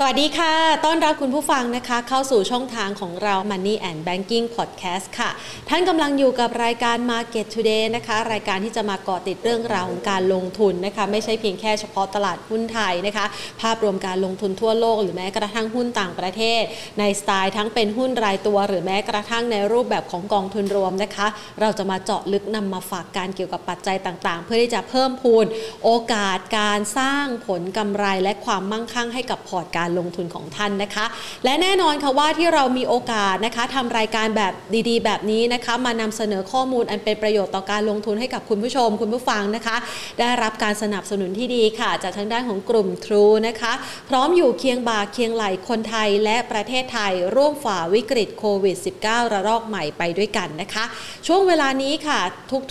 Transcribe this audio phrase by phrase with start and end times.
[0.00, 5.30] สวัสดีค่ะ ต้อนรับคุณผู้ฟังนะคะ เข้าสู่ช่องทางของเรา Money and Banking Podcast ค่ะ
[5.68, 13.26] ท่านกำลังอยู่กับรายการ Market Today นะคะ รายการที่จะมาเกาะติดเรื่องราวของการลงทุนนะคะ ไม่ใช่เพียงแค่เฉพาะตลาดหุ้นไทยนะคะ
[13.60, 16.62] ภาพรวมการลงทุนทั่วโลก หรือแม้กระทั่งหุ้นต่างประเทศ
[16.98, 21.26] ในสไตล์ทั้งเป็นหุ้นรายตัว หรือแม้กระทั่งในรูปแบบของกองทุนรวมนะคะ
[21.60, 25.44] เราจะมาเจาะลึกนำมาฝากการเกี่ยวกับปัจจัยต่างๆ เพื่อที่จะเพิ่มพูน
[25.84, 31.06] โอกาสการสร้างผลกำไรและความมั่งคั่งให้กับพอร์ตการการลงทุนของท่านนะคะ
[31.44, 34.52] และแน่นอนค่ะว่าที่เรามีโอกาสนะคะทำรายการแบบ
[34.88, 39.76] ดีๆ แบบนี้นะคะ มานำเสนอข้อมูลอันเป็นประโยชน์ต่อการลงทุนให้กับคุณผู้ชม คุณผู้ฟังนะคะ
[40.20, 43.72] ได้รับการสนับสนุนที่ดีค่ะ จากทางด้านของกลุ่มทรูนะคะ
[44.08, 50.84] พร้อมอยู่เคียงบ่าเคียงไหลคนไทยและประเทศไทย ร่วมฝ่าวิกฤตโควิด -19 ระลอกใหม่ไปด้วยกันนะคะ
[51.26, 52.20] ช่วงเวลานี้ค่ะ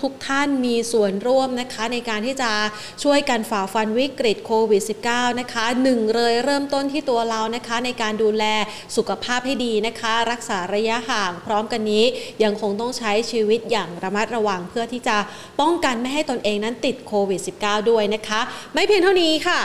[0.02, 2.52] ทุกๆทท่านมีส่วนร่วมนะคะ ในการที่จะ
[3.04, 8.44] ช่วยกันฝ่าฟันวิกฤตโควิด -19 นะคะหนึ่งเลยเริ่มต้นที่ตัวเรานะคะ ในการดูแล
[8.96, 12.06] สุขภาพให้ดีนะคะ รักษาระยะห่าง พร้อมกันนี้
[12.44, 15.18] ยังคงต้องใช้ชีวิตอย่างระมัดระวังเพื่อที่จะ
[15.62, 18.42] ป้องกันไม่ให้ตนเองนั้นติดโควิด -19 ด้วยนะคะ
[18.74, 19.62] ไม่เพียงเท่านี้ค่ะ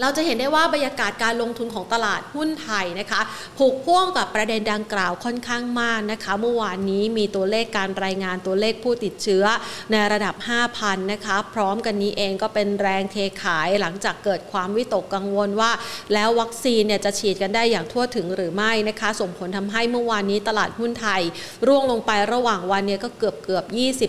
[0.00, 3.20] เราจะเห็นได้ว่าบรรยากาศการลงทุนของตลาดหุ้นไทยนะคะ
[3.58, 9.44] ผูกพ่วงกับประเด็นดังกล่าวค่อนข้างมากนะคะ เมื่อวานนี้มีตัวเลขการรายงานตัวเลขผู้ติดเชื้อ
[9.90, 10.34] ในระดับ
[10.72, 15.70] 5,000 นะคะ พร้อมกันนี้เองก็เป็นแรงเทขายหลังจากเกิดความวิตกกังวลว่า
[16.14, 21.22] แล้ววัคซีนเนี่ยจะฉีดกันได้อย่างทั่วถึงหรือไม่นะคะ ส่งผลทำให้เมื่อวานนี้ตลาดหุ้นไทย
[21.66, 23.64] ร่วงลงไประหว่างวันเนี่ยก็เกือบเกือบ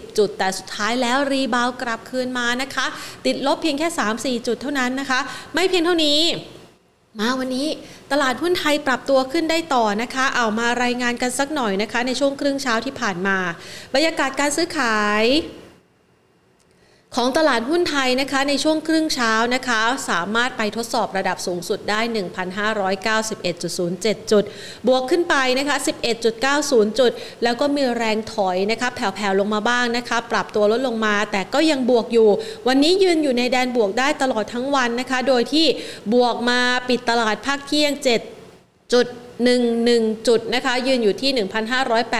[0.08, 2.85] 20 จุด แต่สุดท้ายแล้วรีบาวกลับคืนมานะคะ
[3.25, 5.21] ติดลบเพียงแค่ 3-4 จุดเท่านั้นนะคะ
[5.55, 6.22] ไม่เพียงเท่านี้
[7.20, 7.67] มาวันนี้
[8.11, 13.38] ตลาดหุ้นไทยปรับตัวขึ้นได้ต่อนะคะ เอามารายงานกันสักหน่อยนะคะ ในช่วงครึ่งเช้าที่ผ่านมา
[13.94, 15.23] บรรยากาศการซื้อขาย
[17.16, 21.99] ของตลาดหุ้นไทยนะคะในช่วงครึ่งเช้านะคะ สามารถไปทดสอบระดับสูงสุดได้
[22.99, 24.43] 1,591.07 จุด
[24.87, 25.77] บวกขึ้นไปนะคะ
[26.37, 27.11] 11.90 จุด
[27.43, 32.30] แล้วก็มีแรงถอยนะคะแผ่วๆลงมาบ้างนะคะ ปรับตัวลดลงมาแต่ก็ยังบวกอยู่
[32.67, 35.67] วันนี้ยืนอยู่ในแดนบวกได้ตลอดทั้งวันนะคะ โดยที่
[36.14, 37.92] บวกมาปิดตลาดภาคเที่ยง
[38.43, 39.08] 7 จุด
[39.45, 41.31] 11จุดนะคะ ยืนอยู่ที่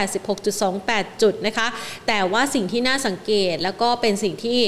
[0.02, 1.66] 1,586.28 จุดนะคะ
[2.08, 4.60] แต่ว่าสิ่งที่น่าสังเกตแล้วก็เป็นสิ่งที่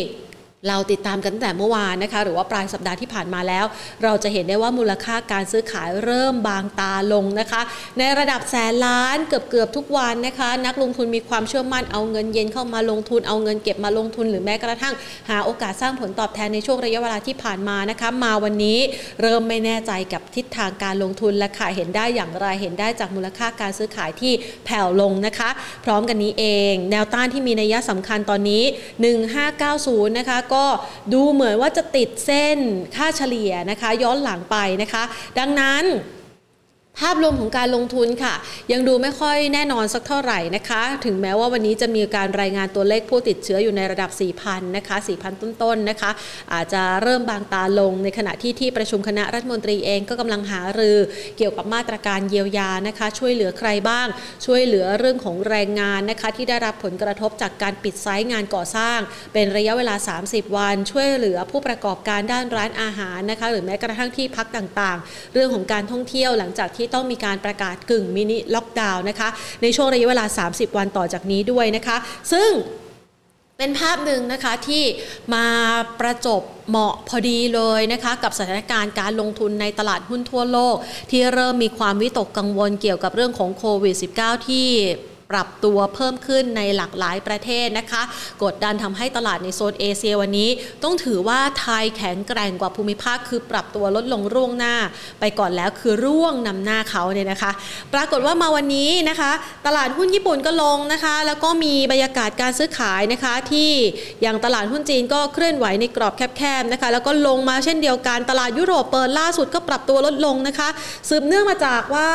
[0.68, 3.64] เราติดตามกันตั้งแต่เมื่อวานนะคะหรือว่าปลายสัปดาห์ที่ผ่านมาแล้ว
[4.02, 7.60] เราจะเห็นได้ว่ามูลค่าการซื้อขายเริ่มบางตาลงนะคะ
[7.98, 14.94] ในระดับแสนล้านเกือบเกือบทุกวันนะคะ นักลงทุนมีความเชื่อมั่นเอาเงินเย็นเข้ามาลงทุนเอาเงินเก็บมาลงทุนหรือแม้กระทั่ง
[15.30, 18.78] หาโอกาสสร้างผลตอบแทนในช่วงระยะเวลาที่ผ่านมานะคะ มาวันนี้
[19.22, 24.32] เริ่มไม่แน่ใจกับทิศทางการลงทุนและขายเห็นได้อย่างไรเห็นได้จากมูลค่าการซื้อขายที่
[24.64, 25.50] แผ่วลงนะคะ
[25.84, 28.62] พร้อมกันนี้เอง แนวต้านที่มีนัยสำคัญตอนนี้
[29.40, 30.64] 1590นะคะก็
[31.12, 32.58] ดูเหมือนว่าจะติดเส้น
[32.96, 35.02] ค่าเฉลี่ยนะคะ ย้อนหลังไปนะคะ
[35.38, 35.84] ดังนั้น
[37.00, 38.34] ภาพรวมของการลงทุนค่ะ
[38.72, 44.10] ยังดูไม่ค่อยแน่นอนสักเท่าไหร่นะคะ ถึงแม้ว่าวันนี้จะมีการรายงานตัวเลขผู้ติดเชื้ออยู่ในระดับ
[44.42, 46.10] 4,000 นะคะ 4,000 ต้นๆนะคะ
[46.52, 50.98] อาจจะเริ่มบางตาลงในขณะที่ที่ประชุมคณะรัฐมนตรีเองก็กำลังหารือ
[51.38, 54.06] เกี่ยวกับมาตรการเยียวยานะคะ ช่วยเหลือใครบ้าง
[54.46, 58.98] ช่วยเหลือเรื่องของแรงงานนะคะ ที่ได้รับผลกระทบจากการปิดไซต์งานก่อสร้าง
[59.32, 59.94] เป็นระยะเวลา
[60.26, 69.28] 30 วัน ช่วยเหลือผู้ประกอบการด้านร้านอาหารนะคะ หรือแม้กระทั่งที่พักต่างๆ เรื่องของการท่องเที่ยวหลังจากที่ต้องมีการประกาศกึ่งมินิล็อกดาวน์นะคะ
[69.62, 71.96] ในช่วงระยะเวลา 30 วันต่อจากนี้ด้วยนะคะ
[72.32, 72.50] ซึ่ง
[73.58, 74.84] เป็นภาพหนึ่งนะคะที่
[75.34, 75.46] มา
[76.00, 80.76] ประจบเหมาะพอดีเลยนะคะกับสถานการณ์การลงทุนในตลาดหุ้นทั่วโลก
[81.10, 84.68] ที่เริ่มมีความวิตกกังวลเกี่ยวกับเรื่องของโควิด -19 ที่
[85.30, 88.02] ปรับตัวเพิ่มขึ้นในหลากหลายประเทศนะคะ
[88.42, 90.48] กดดันทำให้ตลาดในโซนเอเชียวันนี้
[90.82, 94.74] ต้องถือว่าไทยแข็งแกร่งกว่าภูมิภาค คือปรับตัวลดลงร่วงหน้า
[95.20, 97.50] ไปก่อนแล้วคือร่วงนำหน้าเขาเนี่ยนะคะ
[97.94, 99.32] ปรากฏว่ามาวันนี้นะคะ
[99.66, 103.70] ตลาดหุ้นญี่ปุ่นก็ลงนะคะ แล้วก็มีบรรยากาศการซื้อขายนะคะที่
[104.22, 110.68] อย่างตลาดหุ้นจีนก็เคลื่อนไหวในกรอบแคบๆนะคะ แล้วก็ลงมาเช่นเดียวกันตลาดยุโรปเปิดล่าสุดก็ปรับตัวลดลงนะคะ
[111.08, 112.10] สืบเนื่องมาจากว่า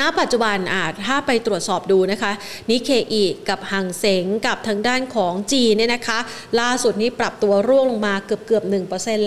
[0.00, 2.32] ณปัจจุบันอาจถ้าไปตรวจสอบดูนะคะ
[2.70, 6.18] นิเคอีกับหังเสงกับทางด้านของจีนเนี่ยนะคะ
[6.60, 8.72] ล่าสุดนี้ปรับตัวร่วงลงมาเกือบเกือบห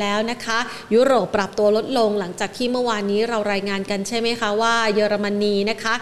[0.02, 0.60] แล้วนะคะ
[0.94, 5.94] ยุโรปปรับตัวลดลงหลังจากที่เมื่อวานนี้เรารายงานกันใช่ไหมคะว่าเยอรมนีนะคะ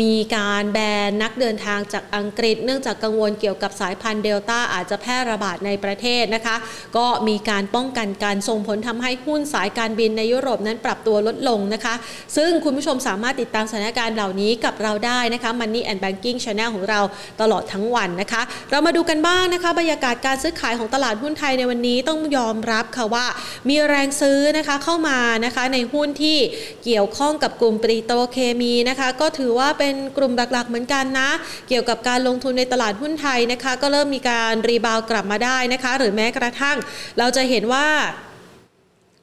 [0.00, 0.78] มีการแบ
[1.08, 6.56] นนักเดินทางจากอังกฤษ เนื่องจากกังวลเกี่ยวกับสายพันธุ์เดลต้าอาจจะแพร่ระบาดในประเทศนะคะ
[6.96, 11.94] ก็มีการป้องกันการส่งผลทำให้หุ้นสายการบินในยุโรปนั้นปรับตัวลดลงนะคะ
[12.36, 17.00] ซึ่งคุณผู้ชมสามารถติดตามสถานการณ์เหล่านี้กับเราได้นะคะ Money and Banking Channel ของเรา
[17.40, 23.26] ตลอดทั้งวันนะคะ เรามาดูกันบ้างนะคะ บรรยากาศการซื้อขายของตลาดหุ้นไทยในวันนี้ต้องยอมรับค่ะว่า
[23.68, 26.38] มีแรงซื้อนะคะเข้ามานะคะในหุ้นที่
[26.84, 31.30] เกี่ยวข้องกับกลุ่มปริโตเคมีนะคะ ก็ถือว่าเป็นกลุ่มหลักๆเหมือนกันนะ
[31.68, 36.76] เกี่ยวกับการลงทุนในตลาดหุ้นไทยนะคะ ก็เริ่มมีการรีบาวกลับมาได้นะคะ หรือแม้กระทั่ง
[37.18, 37.86] เราจะเห็นว่า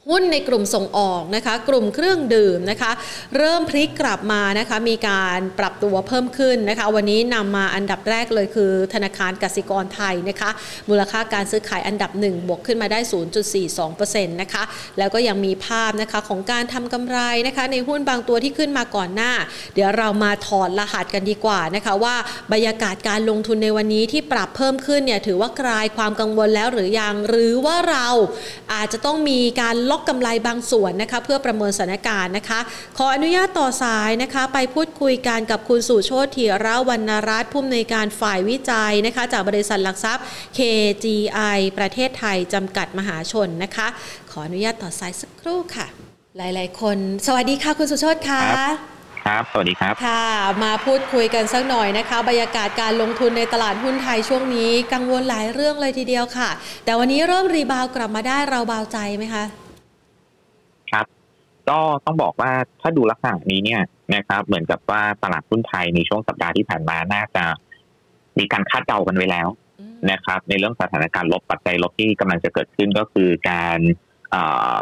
[0.10, 2.92] หุ้นในกลุ่มส่งออกนะคะ กลุ่มเครื่องดื่มนะคะ
[3.38, 10.50] เริ่มพลิกกลับมานะคะ มีการปรับตัวเพิ่มขึ้นนะคะ วันนี้นำมาอันดับแรกเลยคือ ธนาคารกสิกรไทยนะคะ
[10.90, 13.00] มูลค่าการซื้อขายอันดับ 1 บวกขึ้นมาได้
[13.66, 14.64] 0.42%นะคะ
[14.98, 17.18] แล้วก็ยังมีภาพนะคะของการทำกำไร
[17.48, 19.32] นะคะ ในหุ้นบางตัวที่ขึ้นมาก่อนหน้า
[19.74, 22.16] เดี๋ยวเรามาถอดรหัสกันดีกว่านะคะว่า
[22.54, 28.08] บรรยากาศการลงทุนในวันนี้ที่ปรับเพิ่มขึ้นเนี่ยถือว่าคลายความกังวลแล้วหรือยัง หรือว่าเรา
[28.74, 32.60] อาจจะต้องมีการล็อกกำไรบางส่วนนะคะเพื่อประเมินสถานการณ์นะคะ
[32.98, 40.24] ขออนุญาตต่อสายนะคะไปพูดคุยกันกับคุณสุโชติเทียระวรรณรัตน์ผู้อำนวยการฝ่ายวิจัยนะคะจากบริษัทหลักทรัพย์
[40.58, 43.88] KGI ประเทศไทยจำกัดมหาชนนะคะ
[44.32, 45.88] ขออนุญาตต่อสายสักครู่ค่ะ
[46.38, 46.98] หลาย ๆ คน
[47.28, 48.42] สวัสดีค่ะคุณสุโชติค่ะ
[49.28, 50.26] ครับ สวัสดีครับ ค่ะ
[50.64, 56.50] มาพูดคุยกันสักหน่อยนะคะ บรรยากาศการลงทุนในตลาดหุ้นไทยช่วงนี้ กังวลหลายเรื่องเลยทีเดียวค่ะ
[56.86, 59.44] แต่วันนี้เริ่มรีบาวกลับมาได้เราเบาใจไหมคะ
[60.92, 61.06] ครับ
[61.70, 62.52] ก็ต้องบอกว่า
[62.82, 63.82] ถ้าดูลักษณะนี้เนี่ย
[64.16, 67.44] นะครับเหมือนกับว่าตลาดหุ้นไทยในช่วงสัปดาห์ที่ผ่านมาน่าจะ
[68.40, 69.48] มีการคาดเดากันไว้แล้ว
[69.80, 73.80] อืมนะครับ ในเรื่องสถานการณ์ลบปัจจัยลบที่กำลังจะเกิดขึ้นก็คือการ
[74.32, 74.76] เอ่อ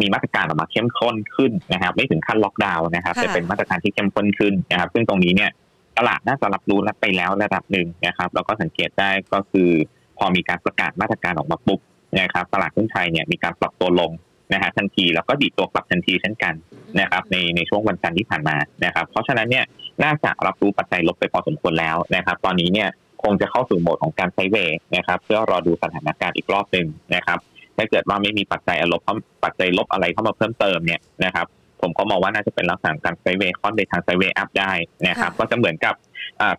[0.00, 5.50] มีมาตรการออกมาเข้มข้นขึ้นนะครับ ไม่ถึงขั้นล็อกดาวน์นะครับค่ะแต่เป็นมาตรการที่เข้มข้นขึ้นนะครับ ซึ่งตรงนี้เนี่ย
[5.98, 9.70] ตลาดน่าจะรับรู้ไปแล้วระดับหนึ่งนะครับแล้วก็สังเกตได้ก็คือ
[10.18, 11.80] พอมีการประกาศมาตรการออกมาปุ๊บ
[12.20, 14.10] นะครับ ตลาดหุ้นไทยเนี่ยมีการปรับตัวลง
[14.52, 16.54] นะฮะทันทีแล้วก็ดีดตัวกลับทันทีเช่นกัน
[17.00, 19.64] นะครับในในช่วงวันจันทร์ที่ผ่านมานะครับ เพราะฉะนั้นเนี่ย
[20.02, 22.88] น่าจะรับรู้ปัจจัยลบไปพอสมควรแล้วนะครับ ตอนนี้เนี่ย
[23.22, 27.38] คงจะเข้าสู่โหมดของการไซเวย์นะครับเพื่อรอดูสถานการณ์อีกรอบหนึ่งนะครับ
[27.76, 29.14] ถ้าเกิดว่าไม่มีปัจจัยลบเข้า
[29.44, 31.46] ปัจจัยลบอะไรเข้ามาเพิ่มเติมเนี่ยนะครับ
[31.82, 34.72] ผมก็มองว่าน่าจะเป็นลักษณะการไซเวย์ค่อนไปทางไซเวย์อัพได้
[35.08, 35.94] นะครับก็จะเหมือนกับ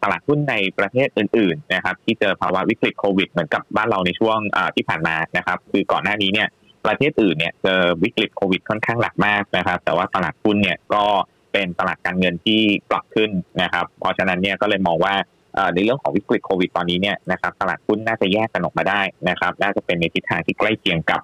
[0.03, 4.37] ตลาดหุ้นในประเทศอื่นๆนะครับที่เจอภาวะวิกฤตโควิดเหมือนกับบ้านเราในช่วง
[4.75, 6.47] ที่ผ่านมานะครับคือก่อนหน้านี้เนี่ย
[6.85, 11.03] ประเทศอื่นเนี่ยเจอวิกฤตโควิดค่อนข้างหนักมากนะครับ แต่ว่าตลาดหุ้นเนี่ยก็
[11.53, 13.29] เป็นตลาดการเงินที่ปรับขึ้น
[13.61, 15.13] นะครับ เพราะฉะนั้นเนี่ยก็เลยมองว่า
[15.73, 21.21] ในเรื่องของวิกฤตโควิดตอนนี้เนี่ยนะครับตลาดหุ้นน่าจะแยกกันออกมาได้นะครับ น่าจะเป็นในทิศทางที่ใกล้เคียงกับ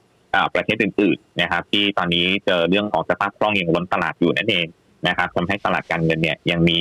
[0.56, 4.68] ประเทศอื่นๆนะครับ ที่ตอนนี้เจอเรื่องของสภาพคล่องยังล้นตลาดอยู่นั่นเอง
[5.08, 6.80] นะครับทำให้ตลาดการเงินเนี่ยยังมี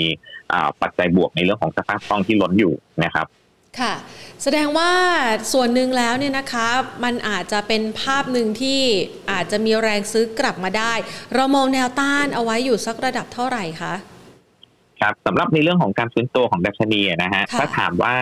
[0.83, 2.75] ปัจจัยบวกในเรื่องของสภาพคล่องที่ล้นอยู่
[3.05, 3.27] นะครับ
[3.81, 3.95] ค่ะ
[4.43, 4.91] แสดงว่า
[5.53, 6.69] ส่วนหนึ่งแล้วเนี่ยนะคะ
[7.05, 8.81] มันอาจจะเป็นภาพหนึ่งที่
[9.31, 10.93] อาจจะมีแรงซื้อกลับมาได้
[11.35, 13.95] เรามองแนวต้านเอาไว้อยู่สักระดับเท่าไหร่คะ
[15.01, 18.15] ครับสำหรับในเรื่องของการฟื้นตัวของดัชนีอะนะฮะค่ะถ้าถามว่า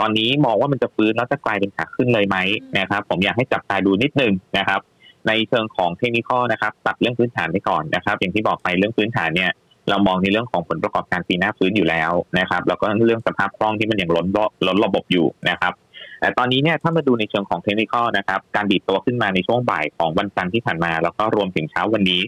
[0.00, 4.80] ตอนนี้มองว่ามันจะฟื้นแล้วจะกลายเป็นขาขึ้นเลยไหมอืมนะครับ ผมอยากให้จับตาดูนิดนึงนะครับ
[5.28, 9.50] ในเชิงของเทคนิคนะครับ ตัดเรื่องพื้นฐานไปก่อนนะครับ อย่างที่บอกไปเรื่องพื้นฐานเนี่ย
[9.88, 15.72] เรามองในเรื่องของผลประกอบการปีหน้าฟื้นอยู่แล้วนะครับแล้วก็เรื่องสภาพคล่องที่มันยังล้นระล้นระบบอยู่นะครับ
[16.20, 22.22] แต่ตอนนี้เนี่ยถ้ามาดูในเชิงของเทคนิคนะครับการดีดตัวขึ้นมาในช่วงบ่ายของวันจันทร์ที่ผ่านมา แล้วก็รวมถึงเช้าวันนี้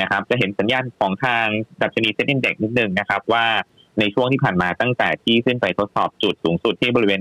[0.00, 1.46] นะครับจะเห็นสัญญาณของทาง
[1.82, 3.46] ดัชนี SET Index นิดนึงนะครับว่า
[3.98, 7.20] ในช่วงที่ผ่านมาตั้งแต่ที่ขึ้นไปทดสอบจุดสูงสุดที่บริเวณ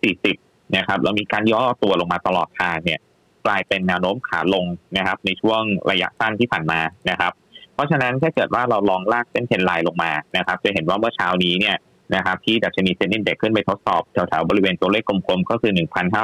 [0.00, 3.00] 1,640 นะครับแล้วมีการย่อตัวลงมาตลอดทางเนี่ย
[3.46, 4.66] กลายเป็นแนวโน้มขาลง
[4.96, 6.80] นะครับในช่วงระยะสั้นที่ผ่านมา
[7.10, 7.32] นะครับ
[7.74, 11.76] เพราะฉะนั้นถ้าเกิดว่าเราลองลากเส้น trend line ลงมานะครับ จะเห็นว่าเมื่อเช้านี้เนี่ย
[12.14, 15.72] นะครับที่ดัชนี SET Index ขึ้นไปทดสอบแถวๆบริเวณตัวเลขกลมๆก็คือ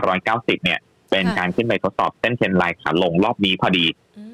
[0.07, 0.79] 1,590 เนี่ย
[1.11, 3.87] เป็นการขึ้นไปทดสอบเส้น trend line ขาลงรอบนี้พอดี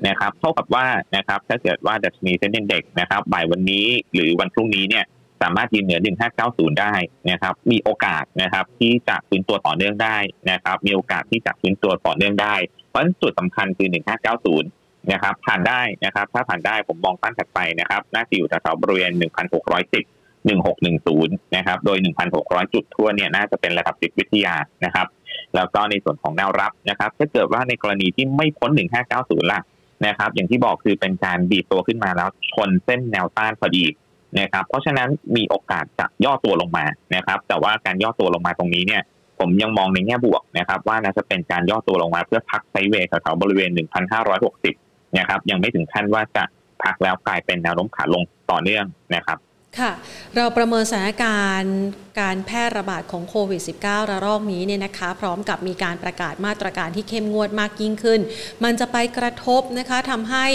[0.09, 5.05] นะครับเท่ากับว่านะครับถ้าเกิดว่าดัชนี SET Index นะครับบ่ายวันนี้หรือวันพรุ่งนี้เนี่ย
[5.43, 6.01] สามารถยืนเหนือ
[6.39, 6.95] 1590 ได้
[7.31, 10.19] นะครับ มีโอกาสนะครับที่จะฟื้นตัวต่อเนื่องได้
[10.51, 12.55] นะครับ มีโอกาสที่จะฟื้นตัวต่อเนื่องได้
[12.91, 13.89] เพราะจุดสำคัญคือ
[14.53, 14.76] 1590
[15.13, 19.23] นะครับผ่านได้นะครับ ถ้าผ่านได้ผมมองต้านถัดไปนะครับ น่าจะอยู่แถวๆบริเวณ 1610
[20.47, 21.99] 1610 นะครับ โดย
[22.37, 25.07] 1,600 จุดทั่วเนี่ยน่าจะเป็นระดับจิตวิทยานะครับ
[25.55, 28.71] แล้วก็ในส่วนของแนวรับนะครับ ถ้าเกิดว่าในกรณีที่ไม่พ้น
[29.11, 29.61] 1590 ล่ะ
[30.07, 33.85] นะครับ อย่างที่บอกคือเป็นการดีดตัวขึ้นมาแล้วชนเส้นแนวต้านพอดี
[34.41, 36.85] นะครับ เพราะฉะนั้นมีโอกาสจะย่อตัวลงมา
[37.15, 39.03] นะครับ แต่ว่าการย่อตัวลงมาตรงนี้เนี่ย
[39.39, 43.71] ผมยังมองในแง่บวกนะครับ ว่าน่าจะเป็นการย่อตัวลงมาเพื่อพักไซเวย์แถวๆบริเวณ
[44.35, 44.86] 1,560
[45.19, 46.45] นะครับ ยังไม่ถึงขั้นว่าจะ
[46.83, 48.85] พักแล้วกลายเป็นแนวโน้มขาลงต่อเนื่อง
[49.15, 49.39] นะครับ
[49.81, 49.93] ค่ะ
[50.37, 51.77] เราประเมินสถานการณ์
[52.21, 58.21] การแพร่ระบาดของโควิด -19 ระลอกนี้เนี่ยนะคะ พร้อมกับมีการประกาศมาตรการที่เข้มงวดมากยิ่งขึ้น
[58.65, 60.47] มันจะไปกระทบนะคะทำให้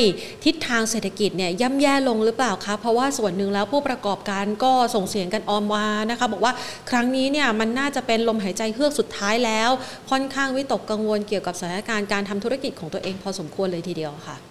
[0.45, 6.53] ทิศทางเศรษฐกิจเนี่ยย่ำแย่ลงหรือเปล่าคะ เพราะว่าส่วนหนึ่งแล้วผู้ประกอบการก็ส่งเสียงกันออมวานะคะ บอกว่า
[6.89, 9.69] ครั้งนี้เนี่ยมันน่าจะเป็นลมหายใจเฮือกสุดท้ายแล้ว
[10.09, 14.50] ค่อนข้างวิตกกังวลเกี่ยวกับสถานการณ์การทำธุรกิจของตัวเองพอสมควรเลยทีเดียวค่ะ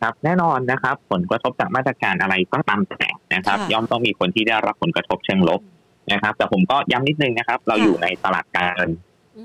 [0.00, 5.60] ครับแน่นอนนะครับ ผลกระทบจากมาตรการอะไรก็ตามแต่นะครับ ย่อมต้องมีคนที่ได้รับผลกระทบเชิงลบ
[6.12, 8.86] นะครับ แต่ผมก็ย้ำนิดนึงนะครับ เราอยู่ในตลาดการ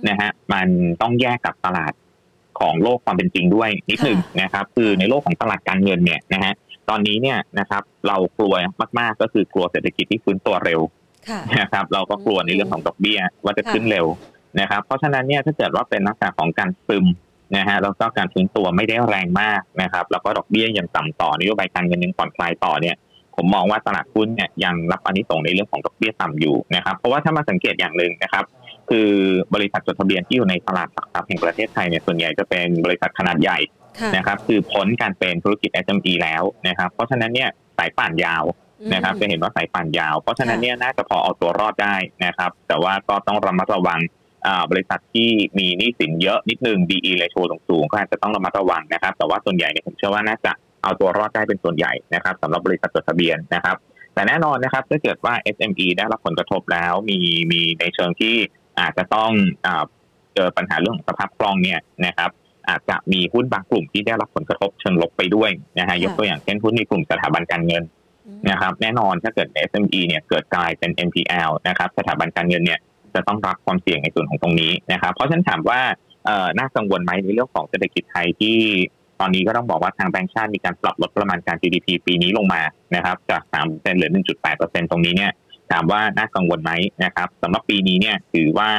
[0.10, 0.68] นะฮะมัน
[1.02, 1.94] ต้องแยกกับตลาด
[2.60, 6.54] ของโลกความเป็นจริงด้วยนิดหนึ่งนะครับ คือในโลกของตลาดการเงินเนี่ยนะฮะ
[6.90, 8.56] ตอนนี้เนี่ยนะครับ เรากลัว
[9.00, 10.82] มาก ๆ ก็คือกลัวเศรษฐกิจที่ฟื้นตัวเร็ว
[11.60, 14.06] นะครับ เราก็กลัวในเรื่องของดอกเบี้ยว่าจะขึ้นเร็ว
[14.60, 17.06] นะครับ เพราะฉะนั้นเนี่ยถ้าเกิดว่าเป็นลักษณะของการซึม
[17.56, 22.96] นะฮะแล้วก็การฟื้นตัวไม่ได้แรงมากนะครับ แล้วก็ดอกเบี้ยยังต่ำต่อนโยบายการเงินยังผ่อนคลายต่อเนี่ย
[23.36, 28.46] ผมมองว่าตลาดหุ้นเนี่ยยังรับอันนี้ส่งในเรื่องของดอกเบี้ยต่ำอยู่นะครับ เพราะว่าถ้ามาสังเกตอย่างหนึ่งนะครับ
[28.90, 29.10] คือ
[29.54, 33.60] บริษัทจดทะเบียนที่อยู่ในตลาดหลักทรัพย์แห่งประเทศไทยเนี่ยส่วนใหญ่จะเป็นบริษัทขนาดใหญ่
[34.16, 38.44] นะครับ คือพ้นการเป็นธุรกิจ SME แล้วนะครับ เพราะฉะนั้นเนี่ยสายป่านยาว
[38.94, 44.00] นะครับจะเห็นว่าสายป่านยาว เพราะฉะนั้นเนี่ยน่าจะพอเอาตัวรอดได้นะครับ แต่ว่าก็ต้องระมัดระวัง
[44.72, 50.52] บริษัทที่มีหนี้สินเยอะนิดนึง DE ratio สูงๆก็อาจจะต้องระมัดระวังนะครับ แต่ว่าส่วนใหญ่เนี่ยผมเชื่อว่าน่าจะ
[50.84, 53.76] เอาตัวรอดได้เป็นส่วนใหญ่นะครับสำหรับบริษัทจดทะเบียนนะครับ
[54.14, 57.18] แต่แน่นอนนะครับถ้าเกิดว่า SME ได้รับผลกระทบแล้วมี
[57.52, 58.36] มีในเชิงที่
[58.80, 59.32] อาจจะต้อง
[60.36, 62.30] เจอปัญหาเรื่องของสภาพคล่องเนี่ยนะครับ
[62.70, 65.50] อาจจะมีหุ้นบางกลุ่มที่ได้รับผลกระทบเชิงลบไปด้วย
[65.80, 67.84] นะฮะยกตัวอย่างเช่นหุ้นในกลุ่มสถาบันการเงิน
[68.50, 72.80] นะครับแน่นอนถ้าเกิด SME เนี่ยเกิดกลายเป็น NPL นะครับสถาบันการเงินเนี่ย
[73.16, 75.80] จะต้องรับความเสี่ยงในส่วนของตรงนี้นะครับ เพราะฉะนั้นถามว่า
[76.60, 78.58] น่ากังวลไหมในเรื่องของเศรษฐกิจไทยที่
[79.20, 82.62] ตอนนี้ก็ต้องบอกว่าทางแบงก์ชาติมีการปรับลดประมาณการ GDP ปีนี้ลงมา
[82.96, 84.12] นะครับจาก3เหลือ
[84.50, 85.32] 1.8%ตรงนี้เนี่ย
[85.72, 86.72] ถามว่าน่ากังวลไหม
[87.04, 88.70] นะครับสำหรับปีนี้เนี่ยถือว่า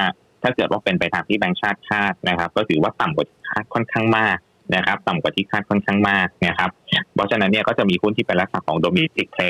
[0.42, 4.36] ถ้าเกิดว่าเป็นไปตามที่แบงก์ชาติคาดนะครับ ก็ถือว่าต่ำกว่าคาดค่อนข้างมาก
[4.74, 6.70] นะครับ ต่ำกว่าที่คาดค่อนข้างมากนะครับ
[7.14, 9.42] เพราะฉะนั้นเนี่ยก็จะมีหุ้นที่เป็นลักษณะของ domestic play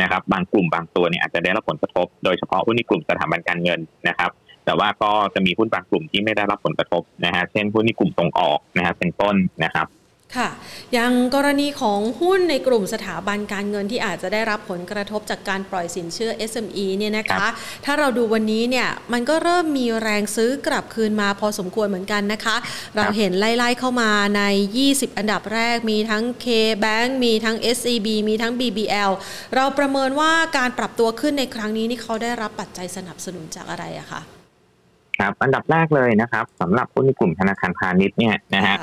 [0.00, 4.30] นะครับบางกลุ่มบางตัวเนี่ยอาจจะได้รับผลกระทบ โดยเฉพาะหุ้นในกลุ่มสถาบันการเงินนะครับ
[4.64, 9.86] แต่ว่าก็จะมีหุ้นบางกลุ่มที่ไม่ได้รับผลกระทบนะฮะเช่นหุ้นในกลุ่มส่งออกนะฮะเป็นต้นนะครับ
[10.38, 10.48] ค่ะ
[10.92, 17.46] อย่างกรณีของหุ้นในกลุ่มสถาบันการเงินที่อาจจะได้รับผลกระทบจากการปล่อยสินเชื่อ SME เนี่ยนะคะ
[17.84, 22.56] ถ้าเราดูวันนี้เนี่ยมันก็เริ่มมีแรงซื้อกลับคืนมาพอสมควรเหมือนกันนะคะ
[22.96, 24.42] เราเห็นไล่ๆเข้ามาใน
[24.80, 29.10] 20 อันดับแรกมีทั้ง K-Bank มีทั้ง SCB มีทั้ง BBL
[29.54, 34.22] เราประเมินว่าการปรับตัวขึ้นในครั้งนี้นี่เขาได้รับปัจจัยสนับสนุนจากอะไรอะคะ
[35.18, 38.76] ครับอันดับแรกเลยนะครับสำหรับหุ้นในกลุ่มธนาคารพาณิชย์เนี่ยนะฮะ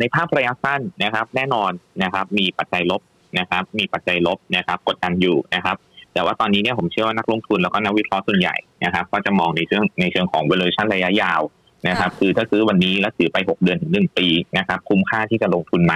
[0.00, 1.72] ในภาพระยะสั้นนะครับ แน่นอน
[2.02, 3.00] นะครับ มีปัจจัยลบ
[3.38, 5.76] นะครับ มีปัจจัยลบนะครับ กดดันอยู่นะครับ
[6.14, 11.40] แต่ว่าตอนนี้เนี่ยผมเชื่อว่านักลงทุนแล้วก็นักวิเคราะห์ส่วนใหญ่นะครับ ก็จะมองในเชิงในเชิงของ valuation ระยะยาว
[11.88, 14.26] นะครับ คือถ้าซื้อวันนี้แล้วถือไป 6 เดือนถึง 1 ปี
[14.58, 15.94] นะครับ คุ้มค่าที่จะลงทุนไหม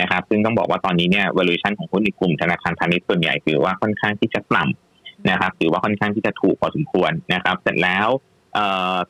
[0.00, 8.08] นะครับ ซึ่งต้องบอกว่าตอนนี้เนี่ย valuation ของหุ้นในกลุ่มธนาคารพาณิชย์ส่วนใหญ่ถือว่าค่อนข้างที่จะต่ำนะครับ ถือว่าค่อนข้างที่จะถูกพอสมควรนะครับ เสร็จแล้ว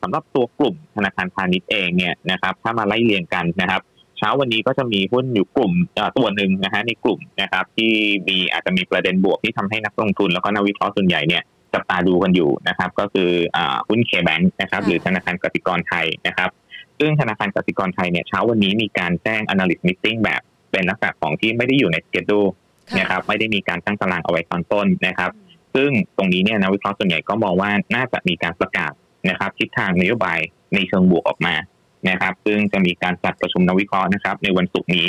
[0.01, 3.81] สำหรับตัวกลุ่มธนาคารพาณิชย์เองเนี่ยนะครับ ถ้ามาไล่เรียงกันนะครับ
[4.19, 5.73] เช้าวันนี้ก็จะมีหุ้นอยู่กลุ่ม
[6.17, 7.91] ตัวหนึ่งนะฮะในกลุ่มนะครับ ที่
[8.27, 13.29] มีอาจจะมีประเด็นบวกที่ทำให้นักลงทุนแล้วก็นักวิเคราะห์ส่วนใหญ่เนี่ยจับตาดูกันอยู่นะครับ ก็คือ
[13.87, 16.49] หุ้นเคแบงค์นะครับ หรือธนาคารกสิกรไทยนะครับ
[16.99, 22.49] ซึ่งธนาคารกสิกรไทยเนี่ยเช้าวันนี้มีการแจ้ง analyst meeting แบบเป็นลักษณะของที่ไม่ได้อยู่ใน schedule
[22.99, 25.31] นะครับไม่ได้มีการตั้งตารางเอาไว้ตอนต้นนะครับ
[25.75, 28.91] ซึ่งตรงนี้เนี่ยนักวิเคราะห์ส่วนใหญ่ก็มองว่าน่าจะมีการประกาศ
[29.29, 30.39] นะครับทิศทางนโยบาย
[30.75, 31.55] ในเชิงบวกออกมา
[32.09, 35.07] นะครับ ซึ่งจะมีการจัดประชุมนักวิเคราะห์นะครับ ในวันศุกร์นี้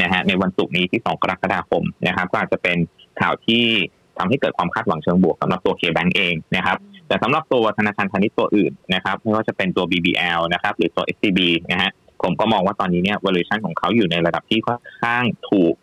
[0.00, 2.76] นะฮะในวันศุกร์นี้ที่2กรกฎาคมนะครับ ก็อาจจะเป็น
[3.20, 3.64] ข่าวที่
[4.18, 6.76] ทำให้เกิดความคาดหวังเชิงบวกสำหรับตัวเคแบงก์เองนะครับ
[7.08, 11.90] แต่สำหรับตัวธนาคารพาณิชย์ตัวอื่นนะครับไม่ว่าจะเป็นตัว BBL นะครับหรือตัว SCB นะฮะ
[12.22, 15.74] ผมก็มองว่าตอนนี้เนี่ย valuation ของเขาอยู่ในระดับที่ค่อนข้างถูก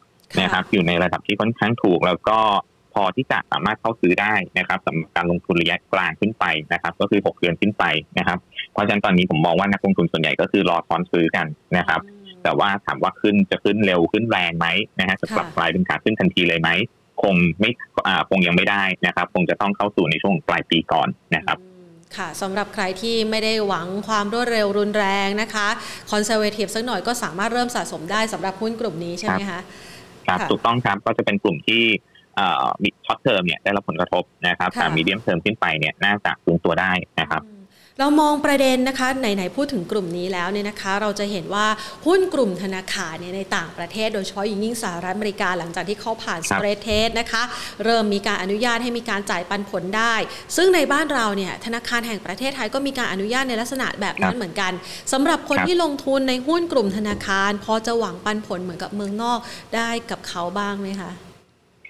[0.42, 2.40] นะครับอยู่ในระดับที่ค่อนข้างถูก แล้วก็
[2.77, 7.84] พ อที่จะสามารถเข้าซื้อได้นะครับสำหรับการลงทุนระยะกลางขึ้นไปนะครับ ก็คือ 6 เดือนขึ้นไป
[8.18, 8.40] นะครับ
[8.74, 11.46] เพราะฉะนั้นตอนนี้ผมมองว่านักลงทุนส่วนใหญ่ก็คือรอทอนซื้อกัน
[11.78, 12.02] นะครับ
[12.44, 14.68] แต่ว่าถามว่าขึ้นจะขึ้นเร็วขึ้นแรงไหม
[15.00, 16.70] นะฮะจะกลับกลายเป็นขาขึ้นทันทีเลยไหม
[17.24, 17.72] คงไม่
[18.30, 21.58] คงยังไม่ได้นะครับ คงจะต้องเข้าสู่ในช่วงปลายปีก่อนนะครับ
[22.18, 25.68] ค่ะสำหรับใครที่ไม่ได้หวังความรวดเร็วรุนแรงนะคะ
[26.12, 29.60] conservative สักหน่อยก็สามารถเริ่มสะสมได้สำหรับหุ้นกลุ่มนี้ใช่ไหมคะ
[30.28, 31.84] ครับถูกต้องครับก็จะเป็นกลุ่มที่
[32.84, 36.92] มี short term เนี่ยได้รับผลกระทบนะครับแต่ medium term ขึ้นไปเนี่ยน่าจะฟื้นตัวได้
[37.22, 37.44] นะครับ
[38.00, 41.68] เรามองประเด็นนะคะไหนๆพูดถึงกลุ่มนี้แล้วเนี่ยนะคะ เราจะเห็นว่า
[42.06, 47.44] หุ้นกลุ่มธนาคารเนี่ยในต่างประเทศ โดยเฉพาะยิ่งยิ่งสหรัฐอเมริกาหลังจากที่เขาผ่าน stress test นะคะ
[47.84, 50.16] เริ่มมีการอนุญาตให้มีการจ่ายปันผลได้
[50.56, 54.72] ซึ่งในบ้านเราเนี่ยธนาคารแห่งประเทศไทยก็มีการอนุญาตในลักษณะแบบนั้นเหมือนกัน
[55.14, 59.40] สำหรับคนที่ลงทุนในหุ้นกลุ่มธนาคาร พอจะหวังปันผลเหมือนกับเมืองนอก
[59.76, 61.12] ได้กับเขาบ้างไหมคะ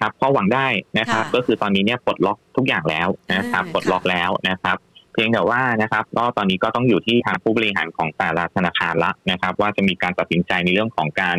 [0.00, 0.66] ครับพอหวังได้
[0.98, 4.76] นะครับ ก็คือตอนนี้เนี่ยปลดล็อกทุกอย่างแล้วนะครับปลดล็อกแล้วนะครับ
[5.18, 11.36] พียงแต่ว่านะครับ ก็ตอนนี้ก็ต้องอยู่ที่ทางผู้บริหารของแต่ละธนาคารละนะครับ ว่าจะมีการตัดสินใจในเรื่องของการ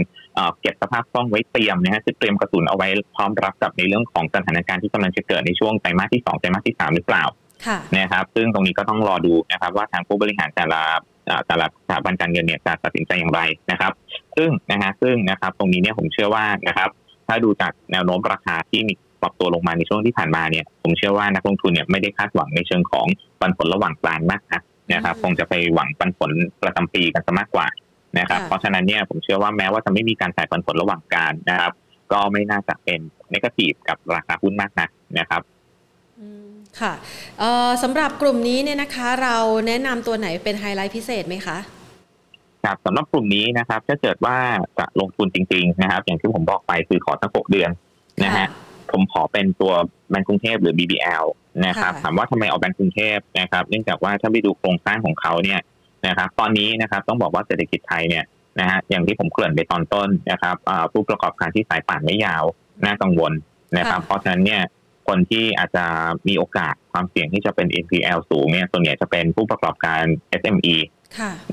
[0.62, 7.24] เก็บสภาพคล่องไว้เตรียมนะฮะจะเตรียมกระสุนเอาไว้พร้อมรับกับในเรื่องของสถานการณ์ที่กำลังจะเกิดในช่วงไตรมาสที่2ไตรมาสที่3หรือเปล่า
[7.98, 10.82] นะครับ ซึ่งตรงนี้ก็ต้องรอดูนะครับ ว่าทางผู้บริหารแต่ละ
[11.48, 13.92] แต่ละสถาบันการเงินเนี่ยจะตัดสินใจอย่างไรนะครับ
[14.38, 16.90] ซึ่งนะฮะซึ่งนะครับ ตรงนี้เนี่ยผมเชื่อว่านะครับ
[17.30, 23.08] ถ้าดูจากแนวโน้มราคาที่มีปรับตัวลงมาในช่วงที่ผ่านมาเนี่ย ผมเชื่อว่านักลงทุนเนี่ยไม่ได้คาดหวังในเชิงของ
[23.40, 24.62] ปันผลระหว่างกลางมากนะ
[24.94, 26.32] นะครับคงจะไปหวังปันผล
[26.64, 27.68] ประจำปีกันซะมากกว่า
[28.20, 31.72] นะครับเพราะฉะนั้นเนี่ยผมเชื่อว่าแม้ว่าจะไม่มีการจ่ายปันผลระหว่างการนะครับ
[32.12, 33.00] ก็ไม่น่าจะเป็น
[33.34, 35.42] นกาทีฟกับราคาหุ้นมากนักนะครับ
[36.80, 36.94] ค่ะ
[37.84, 41.58] สำหรับกลุ่มนี้เนี่ยนะคะ เราแนะนำตัวไหนเป็นไฮไลท์พิเศษไหมคะ
[42.64, 44.38] ครับสำหรับกลุ่มนี้นะครับ ถ้าเกิดว่า
[44.80, 47.70] จะลงทุนจริง ๆ นะครับ อย่างที่ผมบอกไปคือขอสักหกเดือน
[48.24, 48.48] นะฮะ
[48.92, 49.74] ผมขอเป็นตัว
[50.10, 51.26] แบงก์กรุงเทพหรือ BBL
[51.66, 55.60] นะครับ ถามว่าทำไมเอาแบงก์กรุงเทพนะครับ เนื่องจากว่าถ้าไปดูโครงสร้างของเขาเนี่ย
[56.08, 58.24] นะครับ ตอนนี้นะครับต้องบอกว่าเศรษฐกิจไทยเนี่ย
[58.60, 60.56] นะฮะอย่างที่ผมเกริ่นไปตอนต้นนะครับ
[60.92, 62.44] ผู้ประกอบการที่สายป่านไม่ยาว
[62.86, 63.34] น่ากังวล
[63.78, 64.62] นะครับ เพราะฉะนั้นเนี่ย
[65.08, 65.86] คนที่อาจจะ
[66.28, 70.04] มีโอกาสความเสี่ยงที่จะเป็น NPL สูงเนี่ยส่วนใหญ่จะเป็นผู้ประกอบการ
[70.42, 70.76] SME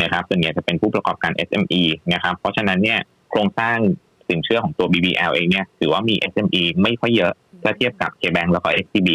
[0.03, 1.83] นะครับส่วนใหญ่จะเป็นผู้ประกอบการ SME
[2.13, 2.99] นะครับ เพราะฉะนั้นเนี่ย
[3.31, 3.79] โครงสร้าง
[4.29, 7.33] สินเชื่อของตัว BBL เองเนี่ยถือว่ามี SME ไม่ค่อยเยอะ
[7.63, 9.11] ถ้าเทียบกับ KBank แล้วก็ SCB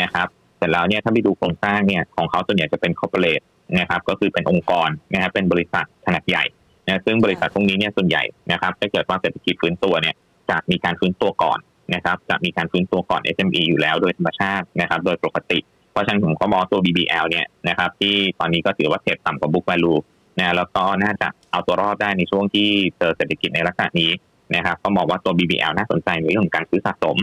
[0.00, 0.28] นะครับ
[0.58, 3.44] เสร็จแล้วเนี่ยถ้าไปดูโครงสร้างเนี่ยของเขาส่วนใหญ่จะเป็น corporate
[3.78, 6.44] นะครับก็คือเป็นองค์กรนะครับเป็นบริษัทขนาดใหญ่
[6.86, 10.14] นะซึ่งบริษัทพวกนี้เนี่ยส่วนใหญ่นะครับถ้าเกิดว่าเศรษฐกิจฟื้นตัวเนี่ย
[10.50, 11.58] จะมีการฟื้นตัวก่อน
[11.94, 15.58] นะครับจะมีการฟื้นตัวก่อน SME อยู่แล้วโดยธรรมชาตินะครับ โดยปกติ
[15.94, 19.98] เพราะฉะนั้นผมก็มองตัว BBL เนี่ยนะครับที่ตอนนี้ก็ถือว่าเทรดต่ำกว่า book value
[20.38, 24.10] นะแล้วก็น่าจะเอาตัวรอดได้ในช่วงที่เจอเศรษฐกิจในลักษณะนี้
[24.54, 27.16] นะครับก็มองว่าตัว BBL น่าสนใจในเรื่องของการซื้อสะสม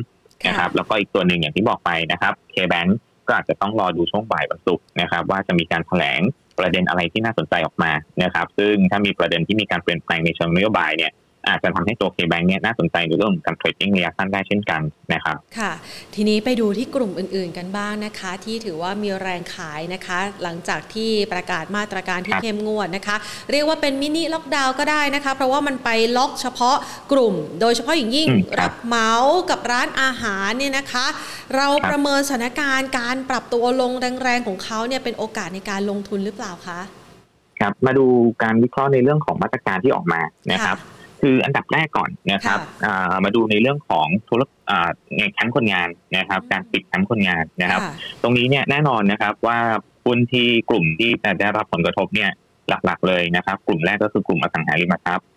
[0.47, 2.89] นะครับแล้วก็อีกตัวหนึ่งอย่างที่บอกไปนะครับ K-Bank
[3.27, 6.21] ก็อาจจะต้องรอดูช่วงบ่ายวันศุกร์นะครับว่าจะมีการแถลง
[6.59, 7.91] ประเด็นอะไรที่น่าสนใจออกมา
[8.23, 11.11] นะครับซึ่งถ้ามีประเด็นที่มีการเปลี่ยนแปลงในเชิงนโยบายเนี่ย
[11.47, 14.81] อาจจะทำให้ตัว K-Bank เนี่ยน่าสนใจในเรื่องการเทรดดิ้งระยะสั้นได้เช่นกัน
[15.13, 15.71] นะครับค่ะ
[16.15, 23.15] ทีนี้ไปดูที่กลุ่มอื่นๆกันบ้างนะคะ ที่ถือว่ามีแรงขายนะคะ หลังจากที่ประกาศมาตรการที่เข้มงวดนะคะ
[23.51, 26.77] เรียกว่าเป็นมินิล็อกดาวน์ก็ได้นะคะ เพราะว่ามันไปล็อกเฉพาะ
[27.11, 28.27] กลุ่ม โดยเฉพาะอย่างยิ่ง
[28.59, 29.11] รับเหมา
[29.49, 31.05] กับร้านอาหารเนี่ยนะคะ
[31.55, 33.91] เราประเมินสถานการณ์การปรับตัวลง
[34.23, 36.79] แรงๆของเขาเนี่ยเป็นโอกาสในการลงทุนหรือเปล่าคะ
[37.59, 38.05] ครับมาดู
[38.43, 40.77] การวิเคราะห์ในเรื่องของมาตรการที่ออกมานะครับ
[41.21, 42.59] คืออันดับแรกก่อนนะครับ
[43.25, 44.41] มาดูในเรื่องของธุร
[45.17, 47.81] ในชั้นคนงานนะครับ การปิดชั้นคนงานนะครับ
[48.21, 49.59] ตรงนี้เนี่ยแน่นอนนะครับว่า
[50.05, 52.31] หุ้นที่กลุ่มที่จะได้รับผลกระทบเนี่ย
[52.69, 55.27] หลักๆเลยนะครับ กลุ่มแรกก็คือกลุ่มอสังหาริมทรัพย์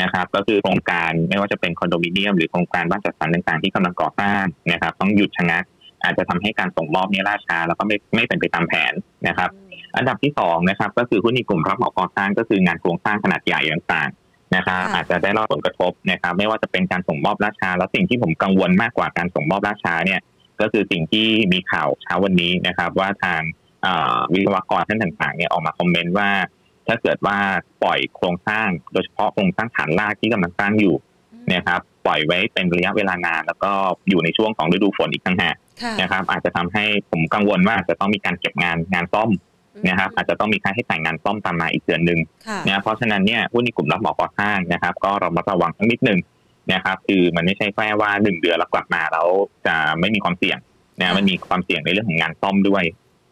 [0.00, 5.64] นะครับ ก็คือโครงการไม่ว่าจะเป็นคอนโดมิเนียมหรือโครงการบ้านจัดสรรต่างๆ ที่กำลังก่อสร้างนะครับ ต้องหยุดชะงัก
[6.04, 8.92] อาจจะทำให้การส่งมอบนี้ล่าช้า แล้วก็ไม่ไม่เป็นไปตามแผน
[9.28, 9.50] นะครับ
[9.96, 14.08] อันดับที่สองนะครับ ก็คือหุ้นในกลุ่มรับเหมาก่อสร้างก็คืองานโครงสร้างขนาดใหญ่ต่าง
[14.56, 20.20] นะครับอาจจะได้รับผลกระทบนะครับไม่ว่าจะเป็นการส่งมอบราชาแล้วสิ่งที่ผมกังวลมากกว่าการส่งมอบราชาเนี่ย
[20.60, 23.40] ก็คือสิ่งที่มีข่าวเช้าวันนี้นะครับ ว่าทาง
[24.32, 26.30] วิศวกรท่านต่างๆเนี่ยออกมาคอมเมนต์ว่า
[26.88, 27.38] ถ้าเกิดว่า
[27.82, 30.94] ปล่อยโครงสร้างโดยเฉพาะโครงสร้างฐานรากที่กำลังสร้างอยู่
[31.54, 33.72] นะครับปล่อยไว้เป็นระยะเวลานาน แล้วก็
[34.08, 35.56] อยู่ในช่วงของฤดูฝนอีกทั้งหาก
[36.00, 39.30] นะครับอาจจะทำให้ผมกังวลว่าจะต้องมีการเก็บงานงานซ่อม
[39.88, 42.20] นะครับอาจจะต้องมีค่าใช้จ่ายงานซ่อมตามมาอีกเดือนหนึ่ง
[42.66, 46.18] นะเพราะฉะนั้นเนี่ยหุ้นในกลุ่มรับเหมาก่อสร้างนะครับ ก็เรามาระวังทั้งนิดนึง
[46.72, 49.28] นะครับ คือมันไม่ใช่แค่ว่าหนึ่งเดือนแล้วกลับมาแล้ว
[49.66, 50.58] จะไม่มีความเสี่ยง
[51.00, 52.84] นะมันมีความเสี่ยงในเรื่องของงานซ่อมด้วย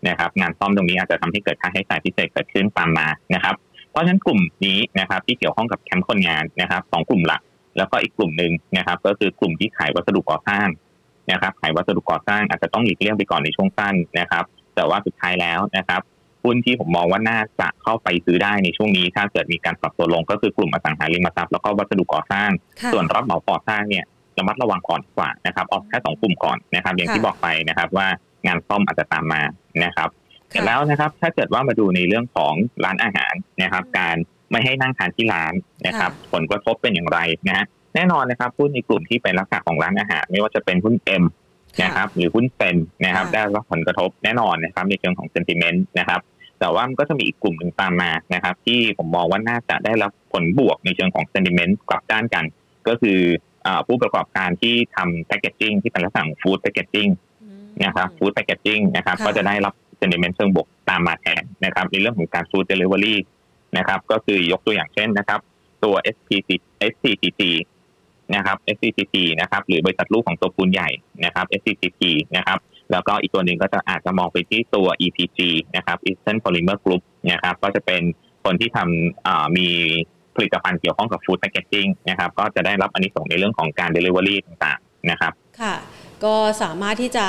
[0.09, 3.55] นะครับงานซ่อมตรงนี้อาจจะทำให้เกิดค่าใช้จ่ายพิเศษเกิดขึ้นตามมานะครับ
[3.91, 7.41] เพราะฉะนั้นกลุ่มนี้นะครับที่เกี่ยวข้องกับแคมป์คนงานนะครับสองกลุ่มหลัก
[7.77, 10.69] แล้วก็อีกกลุ่มหนึ่งนะครับ ก็คือกลุ่มที่ขายวัสดุก่อสร้าง
[11.33, 16.01] นะครับ ขายวัสดุก่อสร้างอาจจะต้องหลีกเลี่ยงไปก่อนในช่วงสั้นนะครับ แต่ว่าสุดท้ายแล้วนะครับ
[16.45, 22.51] หุ้นที่ผมมองว่าน่าจะเข้าไปซื้อได้ในช่วงนี้ ถ้าเกิดมีการปรับตัวลงก็คือกลุ่มอสังหาริมทรัพย์แล้วก็วัสดุก่อสร้าง
[22.93, 24.05] ส่วนรับเหมาก่อสร้างเนี่ย
[24.39, 28.07] ระมัดระวังก่อนกว่านะครับเอาแค่สองกลุ่มก่อนนะครับ อย่างที่บอกไปนะครับว่า
[28.47, 29.43] งานซ่อมอาจจะตามมา
[29.85, 30.09] นะครับ
[30.51, 34.17] เสร็จแล้วนะครับ ถ้าเกิดว่ามาดูในเรื่องของร้านอาหารนะครับ การ
[34.51, 35.53] ไม่ให้นั่งทานที่ร้าน
[35.87, 41.25] นะครับ ผลกระทบเป็นอย่างไรนะฮะแน่นอนนะครับหุ้นในกลุ่มที่เป็นลักษณะของร้านอาหาร ไม่ว่าจะเป็นหุ้นเอ็ม
[41.83, 46.21] นะครับหรือหุ้นเซนนะครับได้รับผลกระทบแน่นอนนะครับในเชิงของเซนติเมนต์นะครับ
[46.61, 52.45] แต่ว่ามันก็จะมีอีกกลุ่มหนึ่งตามมานะครับ ที่ผมมองว่าน่าจะได้รับผลบวกในเชิงของ sentiment กลับด้านกัน
[52.89, 53.19] ก็คือ
[53.87, 57.09] ผู้ประกอบการที่ทำแพคเกจจิ้งที่เป็นลักษณะฟู้ดแพคเกจจิ้ง
[57.85, 63.21] นะครับฟู้ดแพคเกจจิ้งนะครับก็จะได้รับ sentiment เชิงบวกตามมาแทนนะครับในเรื่องของการฟู้ดเดลิเวอรี่
[63.77, 65.41] นะครับก็คือยกตัวอย่างเช่นนะครับ
[65.85, 66.51] ตัว SPC
[66.91, 67.43] SCCC
[68.35, 70.91] นะครับ SCCC นะครับ หรือบริษัทลูกของตัวปูนใหญ่
[71.25, 72.03] นะครับ SCCC
[72.37, 72.59] นะครับ
[72.93, 75.39] แล้วก็อีกตัวหนึ่งก็จะอาจจะมองไปที่ตัว EPG
[75.77, 78.03] นะครับ Eastern Polymer Group นะครับ ก็จะเป็น
[78.45, 79.69] คนที่ทำมี
[80.37, 85.75] ผลิตภัณฑ์เกี่ยวข้องกับฟู้ดแพคเกจจิ้งนะครับ ก็จะได้รับอันนี้ส่งในเรื่องของการ Delivery ต่างๆ นะครับ ค่ะ
[86.25, 87.27] ก็สามารถที่จะ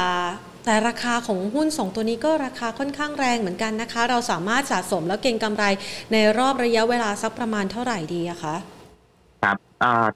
[0.65, 5.63] แต่ราคาของหุ้นสองตัวนี้ก็ราคาค่อนข้างแรงเหมือนกันนะคะ เราสามารถสะสมแล้วเก็งกำไร
[6.13, 8.55] ในรอบระยะเวลาสักประมาณเท่าไหร่ดีอะคะ
[9.43, 9.58] ครับ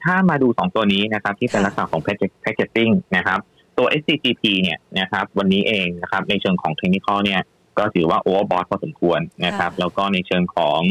[0.04, 3.40] ถ้ามาดูสองตัวนี้นะครับที่เป็นลักษณะของแพคเกจจิ้งนะครับ
[3.78, 7.42] ตัว SCGP เนี่ยนะครับวันนี้เองนะครับในเชิงของเทคนิคเนี่ย
[7.78, 10.82] ก็ถือว่าโอเวอร์บอทพอสมควรนะครับ แล้วก็ในเชิงของ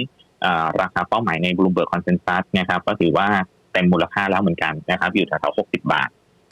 [0.80, 3.28] ราคาเป้าหมายใน Bloomberg Consensus นะครับ ก็ถือว่า
[3.72, 6.08] เต็มมูลค่าแล้วเหมือนกันนะครับ อยู่แถวๆ60 บาท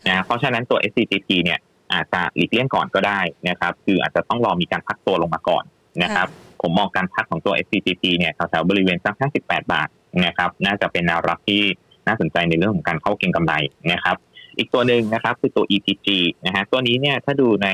[0.09, 1.59] นะเพราะฉะนั้นตัว SCGP เนี่ย
[1.93, 5.65] อาจจะหลีกเลี่ยงก่อนก็ได้นะครับ คืออาจจะต้องรอมีการพักตัวลงมาก่อน
[6.03, 6.29] นะครับ
[6.63, 9.89] ผมมองการพักของตัว SCGP เนี่ยแถวๆบริเวณสัก 58 บาท
[10.25, 11.63] นะครับน่าจะเป็นแนวรับที่
[12.07, 13.55] น่าสนใจในเรื่องของการเข้าเก็งกำไร
[13.93, 14.17] นะครับ
[14.59, 16.07] อีกตัวหนึ่งนะครับคือตัว EPG
[16.47, 17.69] นะฮะตัวนี้เนี่ยถ้าดูใน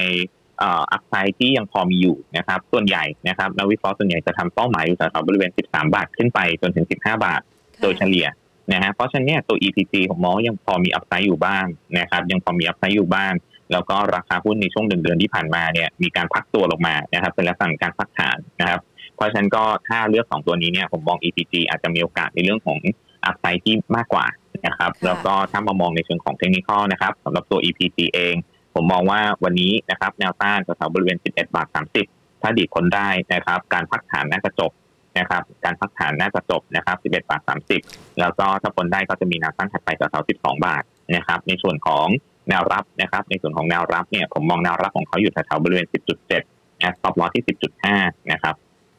[0.92, 7.40] upside ที่ยังพอมีอยู่นะครับ ส่วนใหญ่นะครับนักวิเคราะห์ส่วนใหญ่จะทำเป้าหมายอยู่แถวบริเวณ 13 บาทขึ้นไปจนถึง 15 บาท
[7.82, 8.26] โดยเฉลี่ย
[8.72, 11.66] นะฮะเพราะฉะนั้นเนี่ยตัว EPG ผมมองยังพอมี upside อยู่บ้าง
[11.98, 13.32] นะครับ ยังพอมี upside อยู่บ้าง
[13.72, 18.80] แล้วก็ราคาหุ้นในช่วงหนึ่งเดือนที่ผ่านมาเนี่ยมีการพักตัวลงมานะครับ เป็นลักษณะการพักฐานนะครับ
[19.16, 22.78] เพราะฉะนั้นก็ถ้าเลือกสองตัวนี้เนี่ยผมมอง EPG อาจจะมีโอกาสในเรื่องของ
[23.24, 24.26] upside ที่มากกว่า
[24.66, 28.34] นะครับแล้วก็ถ้ามามองในเชิงของเทคนิคนะครับสำหรับตัว EPG เอง
[28.74, 31.66] ผมมองว่าวันนี้นะครับแนวต้านแถวบริเวณ 11 บาท
[32.04, 34.70] 30 ถ้าดีดพ้นได้นะครับการพักฐานน่าจะจบ
[35.18, 37.40] นะครับการพักฐานน่าจะจบนะครับ 11 บาท
[37.80, 40.82] 30 แล้วก็ถ้าพ้นได้ก็จะมีแนวต้านถัดไปแถว12 บาท
[41.16, 42.06] นะครับในส่วนของ
[42.48, 45.86] แนวรับนะครับ ในส่วนของแนวรับเนี่ยผมมองแนวรับของเขาอยู่แถวบริเวณ
[46.32, 47.44] 10.7 แล้ว stop loss ที่
[47.88, 48.54] 10.5 นะครับ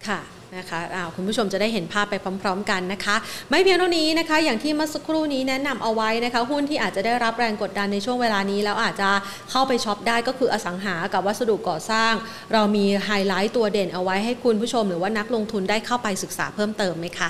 [0.07, 0.19] ค่ะ
[0.57, 3.15] นะคะคุณผู้ชมจะได้เห็นภาพไปพร้อม ๆ กันนะคะ
[3.49, 9.09] ไม่เพียงเท่านี้นะคะ อย่างที่เมื่อสักครู่นี้แนะนำเอาไว้นะคะ หุ้นที่อาจจะได้รับแรงกดดันในช่วงเวลานี้ แล้วอาจจะ
[9.51, 12.13] เข้าไปช็อปได้ก็คืออสังหากับวัสดุก่อสร้าง
[12.53, 17.29] เรามีไฮไลท์ตัวเด่นเอาไว้ให้คุณผู้ชมหรือว่านักลงทุนได้เข้าไปศึกษาเพิ่มเติมไหมคะ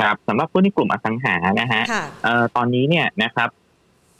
[0.00, 1.82] ครับสำหรับหุ้นในกลุ่มอสังหานะฮะ
[2.56, 3.48] ตอนนี้เนี่ยนะครับ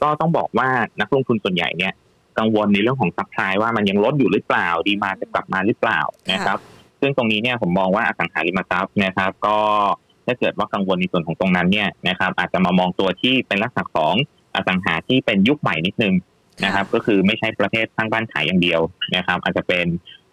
[0.01, 0.69] ก็ต้องบอกว่า
[1.01, 1.93] นักลงทุนส่วนใหญ่เนี่ย
[2.39, 5.99] กังวลในเรื่องของ supply ว่ามันยังล้นอยู่หรือเปล่า demand จะกลับมาหรือเปล่า
[6.31, 6.57] นะครับ
[7.01, 9.57] ซึ่งตรงนี้เนี่ยผมมองว่าอสังหาริมทรัพย์นะครับ ก็
[10.25, 14.13] ถ้าเกิดว่ากังวลในส่วนของตรงนั้นเนี่ยนะครับอาจจะมามองตัวที่เป็นลักษณะของ
[14.55, 16.13] อสังหาที่เป็นยุคใหม่นิดนึง
[16.65, 18.81] นะครับ ก็คือไม่ใช่ประเภทสร้างบ้านขายอย่างเดียว
[19.15, 19.85] นะครับ อาจจะเป็น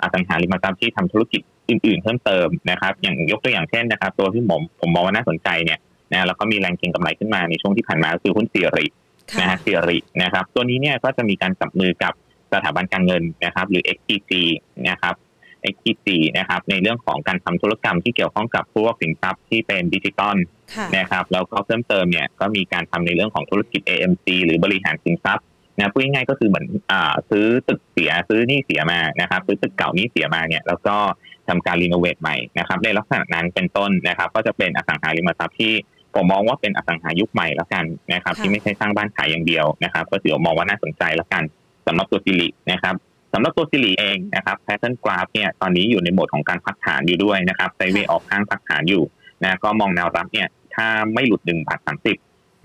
[0.02, 5.78] อสังหาริมทรัพย์ที่ทำธุรกิจอื่น ๆ เพิ่มเติมนะครับ อย่างยกตัวอย่างเช่นนะครับ ตัวที่ผมผมมองว่าน่าสนใจเนี่ย
[6.12, 8.87] นะแล้วก็มีแรงเก็งกำไรขึ้นมาในช่วงที่ผ่านมาคือหุ้นเซียริ
[9.40, 12.12] นะฮะเซียรินะครับ ตัวนี้เนี่ยก็จะมีการจับมือกับ
[12.52, 14.31] สถาบันการเงินนะครับ หรือ XTC
[14.88, 15.14] นะครับ
[15.72, 16.07] XTC
[16.38, 20.37] นะครับในเรื่องของการทำธุรกรรมที่เกี่ยวข้องกับพวกสินทรัพย์ที่เป็นดิจิตอล
[20.98, 25.44] นะครับแล้วก็เพิ่มเติมเนี่ยก็มีการทำในเรื่องของธุรกิจ AMC หรือบริหารสินทรัพย์
[25.78, 30.96] นะพูดง่ายๆก็คือเหมือนอ่าซื้อตึกเสียซื้อนี่เสียมานะครับซื้อตึกเก่านี่เสียมาเนี่ยแล้วก็
[31.48, 35.72] ทำการรีโนเวทใหม่นะครับในลักษณะนั้นเป็นต้นนะครับ ก็จะเป็นอสังหาริมทรัพย์ที่
[36.14, 41.42] ผมมองว่าเป็นอสังหายุคใหม่แล้วกันนะครับ ที่ไม่ใช่สร้างบ้านขายอย่างเดียวนะครับ ก็ถือว่ามองว่าน่าสนใจแล้วกัน
[41.87, 42.94] สำหรับตัว SIRI นะครับ
[43.33, 49.03] สำหรับตัว SIRI เองนะครับ pattern กราฟเนี่ยตอนนี้อยู่ในโหมดของการพักฐานอยู่ด้วยนะครับ sideway ออกข้างพักฐานอยู่
[49.43, 52.17] นะก็มองแนวรับเนี่ยถ้าไม่หลุดหนึ่งบาทสามสิบ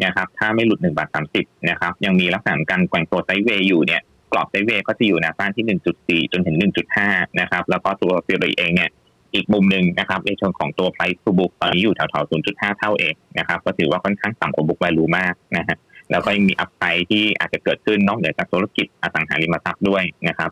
[0.06, 7.08] นะครับถ้าไม่หลุดหนึ่งบาทสามสิบนะครับยังมีลักษณะการแกว่งตัว sideway อยู่เนี่ยกรอบ sideway ก็จะอยู่แนวต้านที่หนึ่งจุดสี่จนถึงหนึ่งจุดห้า
[7.40, 8.90] นะครับแล้วก็ตัว SIRI เองเนี่ย
[9.34, 15.78] อีกมุมหนึ่งนะครับในเชิงของตัว price to book ตอนนี้อยู่แถวๆ 0.5 เท่าเองนะครับก็ถือว่าค่อนข้างต่ำกว่าบุกแวลูมากนะฮะ
[16.12, 20.50] แล้วก็ยังมีอัพไซด์ที่อาจจะเกิดขึ้นนอกเหนือจากธุรกิจอสังหาริมทรัพย์ด้วยนะครับ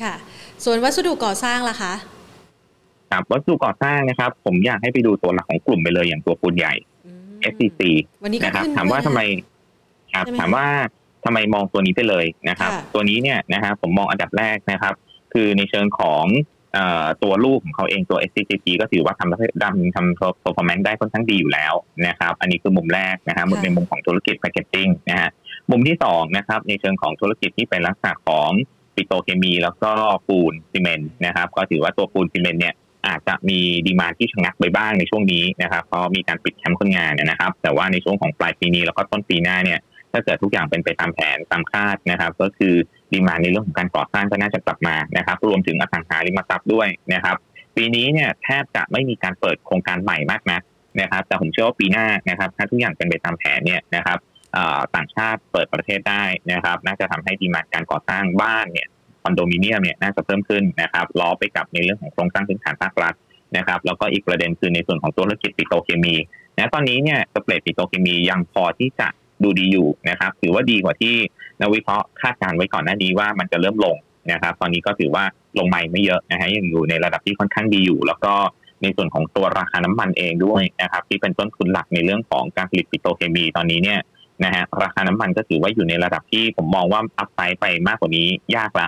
[0.00, 0.14] ค่ะ
[0.64, 1.94] ส่วนวัสดุก่อสร้างล่ะคะ
[3.10, 6.74] ครับวัสดุก่อสร้างนะครับ ผมอยากให้ไปดูตัวหลักของกลุ่มไปเลยอย่างตัวปูนใหญ่
[7.52, 7.80] SCC
[8.44, 9.20] นะครับ ถามว่าทำไม
[10.14, 10.66] ครับถามว่า
[11.24, 14.94] ทำไมมองตัวนี้ไปเลยนะครับ ตัวนี้เนี่ยนะครับผมมองอันดับแรกนะครับ
[15.32, 16.24] คือในเชิงของ
[17.22, 21.74] ตัวลูกของเขาเองตัว SCCP ก็ถือว่าทำดำทำ performance ได้ค่อนข้างดีอยู่แล้ว
[22.06, 25.30] นะครับ อันนี้คือมุมแรกนะฮะในมุมของธุรกิจ packaging นะฮะ
[25.70, 28.50] มุมที่สองนะครับ ในเชิงของธุรกิจที่เป็นลักษณะของ
[28.94, 29.90] ปิโตเคมีแล้วก็
[30.28, 32.74] ปูนซีเมนต์นะครับ ก็ถือว่าตัวปูนซีเมนต์เนี่ย
[33.06, 39.78] อาจจะมีดีมาที่ชะงักไปบ้างในช่วงนี้นะครับเพราะมีการปิดแคมป์คนงานเนี่ยนะครับ แต่ว่าในช่วงของปลายปีนี้แล้วก็ต้นปีหน้าเนี่ย
[40.12, 42.74] ถ้าเกิดทุกอย่างเป็นไปตามแผนตามคาดนะครับ ก็คือ
[43.12, 47.36] ดีมาในเรื่องของการก่อสร้างก็น่าจะกลับมานะครับ รวมถึงอสังหาริมทรัพย์ด้วยนะครับ
[47.76, 50.60] ปีนี้เนี่ยแทบจะไม่มีการเปิดโครงการใหม่มากนะ
[51.00, 54.18] นะครับ แต่ผมเชื่อว่าปีหน้านะครับ ถ้าทุกอย่างเป็นไปตามแผนเนี่ยนะครับ
[54.96, 58.88] ต่างชาติเปิดประเทศได้นะครับ น่าจะทำให้ดีมาการก่อสร้างบ้านเนี่ย
[59.22, 63.14] คอนโดมิเนียมเนี่ยน่าจะเพิ่มขึ้นนะครับล้อไปกับในเรื่องของโครงสร้างพื้นฐานภาครัฐ
[63.56, 66.14] นะครับ แล้วก็อีกประเด็นคือในส่วนของธุรกิจปิโตรเคมี
[66.58, 69.08] นะตอนนี้เนี่ยสเปรดปิโตรเคมียังพอที่จะ
[69.44, 71.14] ดูดีอยู่นะครับถือว่าดีกว่าที่
[71.60, 73.96] นักวิเคราะห์คาดการไว้ก่อนหน้านี้ว่ามันจะเริ่มลง
[74.32, 75.24] นะครับตอนนี้ก็ถือว่า
[75.58, 78.34] ลงใหม่ไม่เยอะนะฮะยังอยู่ในระดับที่ค่อนข้างดีอยู่ แล้วก็
[78.82, 84.00] ในส่วนของตัวราคาน้ำมันเองด้วยนะครับที่เป็นต้นทุนหลักในเรื่องของการผลิตปิโตรเคมีตอนนี้เนี่ย
[84.44, 88.26] นะฮะราคาน้ำมันก็ถือว่าอยู่ในระดับที่ผมมองว่าอัพไซด์ไปมากกว่านี้
[88.56, 88.86] ยากละ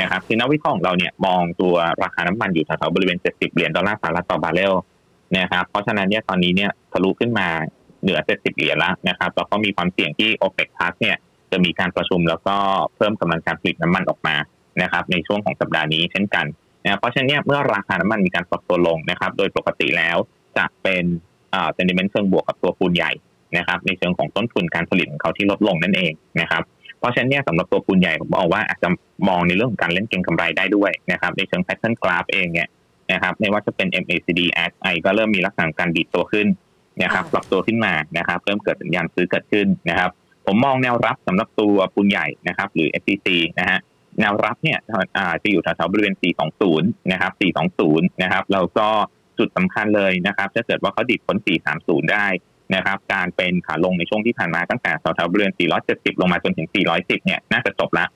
[0.00, 4.74] นะครับคือนักวิเคราะห์ของเราเนี่ยมองตัวราคาน้ำมันอยู่แถวๆบริเวณ 70 เหรียญดอลลาร์สหรัฐต่อบาร์เรล
[5.38, 7.48] นะครับเพราะฉะนั้นเนี่ยตอนนี้เนี่ยทะลุขึ้นมา
[8.02, 11.16] เหนือ 70 เหรียญแล้วนะครับแล้วก็มีความเสี่ยงที่ OPEC Plus เนี่ย
[11.50, 12.56] จะมีการประชุมแล้วก็
[12.96, 14.36] เพิ่มกำลังการผลิตน้ำมันออกมา
[14.82, 16.46] นะครับในช่วงของสัปดาห์นี้เช่นกัน
[16.84, 20.16] นะเพราะฉะนั้นเนี่ยเมื่อราคาน้ำมันมีการปรับตัวลงนะครับ โดยปกติแล้ว
[20.56, 21.04] จะเป็น
[21.54, 23.12] อ่า sentiment เชิงบวกกับตัวปูนใหญ่
[23.56, 26.62] นะครับ ในเชิงของต้นทุนการผลิตของเขาที่ลดลงนั่นเองนะครับ
[26.98, 28.88] เพราะฉะนั้นเนี่ยสำหรับตัวปูนใหญ่ผมบอกว่าอาจจะ
[29.28, 32.68] มองในเรื่องของการเล่นเก็งกำไรได้ด้วยนะครับในเชิง pattern กราฟเองเนี่ย
[33.12, 36.46] นะครับไม่ว่าจะเป็น MACD RSI ก็เริ่มมีลักษณะการดีดตัวขึ้น
[37.02, 40.10] นะครับปรับตัวขึ้นมานะครับเริ่มเกิดสัญญาณซื้อเกิดขึ้นนะครับ
[40.46, 43.78] ผมมองแนวรับสำหรับตัวปูนใหญ่นะครับ หรือ SCC นะฮะ
[44.20, 44.78] แนวรับเนี่ย
[45.42, 46.14] จะอยู่แถวๆบริเวณ
[46.62, 47.32] 420 นะครับ
[47.78, 48.88] 420 นะครับแล้วก็
[49.38, 51.36] จุดสำคัญเลยนะครับถ้าเกิดว่าเขาดิดพ้น
[51.74, 52.26] 430 ได้
[52.74, 55.52] นะครับ การเป็นขาลงในช่วงที่ผ่านมาตั้งแต่แถวๆบริเวณ
[55.86, 58.06] 470 ลงมาจนถึง 410 เนี่ยน่าจะจบละ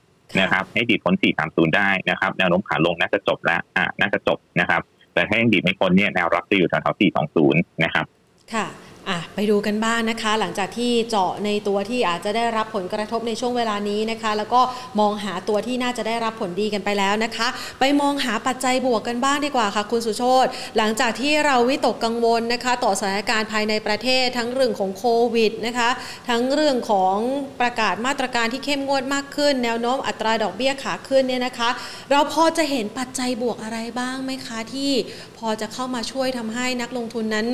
[0.41, 1.13] นะครับ ให้ดีดพ้น
[1.45, 4.81] 430 ได้นะครับ แนวโน้มขาลงน่าจะจบแล้วอ่าน่าจะจบนะครับ
[5.13, 7.01] แต่ถ้ายังดีดไม่พ้นเนี่ยแนวรับจะอยู่แถวๆ
[7.35, 8.05] 420 นะครับ
[8.53, 8.65] ค่ะ
[9.09, 14.61] อะไปดูกันบ้างนะคะ หลังจากที่เจาะในตัวที่อาจจะได้รับผลกระทบในช่วงเวลานี้นะคะ แล้วก็
[14.99, 17.47] มองหาตัวที่น่าจะได้รับผลดีกันไปแล้วนะคะ
[17.79, 20.45] ไปมองหาปัจจัยบวกกันบ้างดีกว่าค่ะ คุณสุโชต
[20.77, 25.89] หลังจากที่เราวิตกกังวลนะคะ ต่อสถานการณ์ภายในประเทศ ทั้งเรื่องของโควิดนะคะ
[26.29, 27.17] ทั้งเรื่องของ
[27.61, 31.69] ประกาศมาตรการที่เข้มงวดมากขึ้น แนวโน้มอัตราดอกเบี้ยขาขึ้นเนี่ยนะคะ
[32.11, 34.91] เราพอจะเห็นปัจจัยบวกอะไรบ้างไหมคะที่
[35.37, 37.47] พอจะเข้ามาช่วยทำให้นักลงทุนนั้น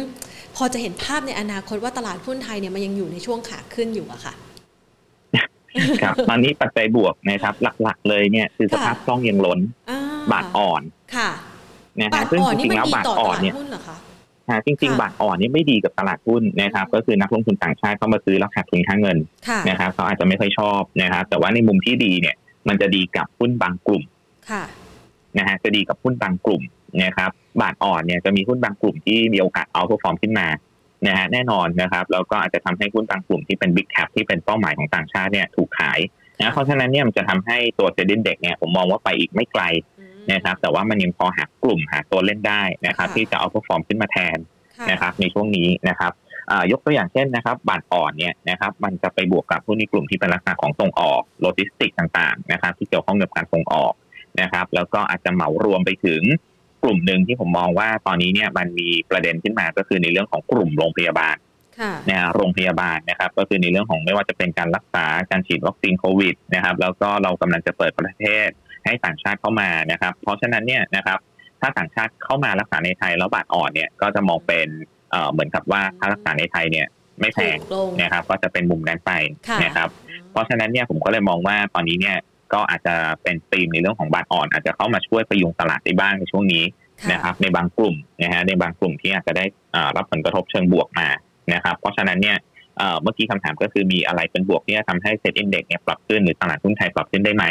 [0.58, 4.34] พอจะเห็นภาพในอนาคตว่าตลาดหุ้นไทยเนี่ยมันยังอยู่ในช่วงขาขึ้นอยู่อะค่ะ
[6.02, 9.60] ครับตอนนี้ปัจจัยบวกนะครับ หลักๆ เลยเนี่ยคือสภาพคล่องยังล้น
[10.32, 10.82] บาทอ่อน
[11.16, 11.30] ค่ะ
[12.00, 13.56] นะฮะซึ่งจริงๆแล้วบาทอ่อนเนี่ย
[14.66, 19.18] จริง ๆ บาทอ่อนนี่ไม่ดีกับตลาดหุ้นนะครับ ก็คือนักลงทุนต่างชาติเข้ามาซื้อแล้วขาดทุนค่าเงิน
[19.70, 22.36] นะครับเขาอาจจะไม่ค่อยชอบนะครับ แต่ว่าในมุมที่ดีเนี่ย
[22.68, 24.04] มันจะดีกับหุ้นบางกลุ่ม
[25.38, 26.62] นะฮะจะดีกับหุ้นบางกลุ่ม
[27.04, 30.48] นะครับ บาทอ่อนเนี่ยจะมีหุ้นบางกลุ่มที่มีโอกาส outperform ขึ้นมา
[31.08, 36.00] นะฮะแน่นอนนะครับแล้วก็อาจจะทำให้หุ้นบางกลุ่มที่เป็น big cap ที่เป็นเป้าหมายของต่างชาติเนี่ยถูกขาย
[36.40, 39.64] นะเพราะฉะนั้นเนี่ยมันจะทำให้ตัว SET Index เนี่ยผมมองว่าไปอีกไม่ไกล
[40.34, 44.38] นะครับแต่ว่ามันยังพอหากลุ่มหาตัวเล่นได้นะครับที่จะ outperform ขึ้นมาแทน
[44.92, 46.12] นะครับในช่วงนี้นะครับ
[46.72, 53.94] ยกตัวอย่างเช่นนะครับบาทอ่อนเนี่ยนะครับมันจะไปบวกกับหุ้นในกลุ่มที่เป็นลักษณะของส่งออกโลจิสติกต่างๆนะครับที่เกี่ยวข้องกับการส่งออก
[54.42, 56.22] นะครับแล้วก็อาจจะเหมารวมไปถึง
[56.84, 61.36] กลุ่มหนึ่งที่ผมมองว่าตอนนี้เนี่ยมันมีประเด็นขึ้นมาก็คือในเรื่องของกลุ่มโรงพยาบาล
[62.10, 68.50] นะโรงพยาบาลนะครับ ก็คือในเรื่องของไม่ว่าจะเป็นการรักษาการฉีดวัคซีนโควิดนะครับ แล้วก็เรากำลังจะเปิดประเทศ
[68.86, 71.20] ให้ต่างชาติเข้ามานะครับ เพราะฉะนั้นเนี่ยนะครับ
[71.62, 74.68] ถ้าต่างชาติเข้ามารักษาในไทยแล้วบาทอ่อนเนี่ยก็จะมองเป็น
[75.32, 76.88] เหมือนกับว่าถ้ารักษาในไทยเนี่ย
[77.20, 77.58] ไม่แพง
[78.02, 79.12] นะครับ ก็จะเป็นมุมนั้นไป
[79.64, 79.90] นะครับ
[80.32, 82.18] เพราะฉะนั้นเนี่ยผมก็เลยมองว่าตอนนี้เนี่ย
[82.54, 86.64] ก็อาจจะเป็นธีมในเรื่องของบาทอ่อน อาจจะเข้ามาช่วยประยุงตลาดได้บ้างในช่วงนี้
[87.12, 89.46] นะครับ ในบางกลุ่มนะฮะในบางกลุ่มที่อาจจะได้
[89.96, 91.08] รับผลกระทบเชิงบวกมา
[91.54, 92.38] นะครับ เพราะฉะนั้นเนี่ย
[93.02, 97.46] เมื่อกี้คำถามก็คือมีอะไรเป็นบวกที่จะทำให้เซ็ตอินเด็กซ์เนี่ยปรับขึ้นหรือตลาดหุ้นไทยปรับขึ้นได้ไหม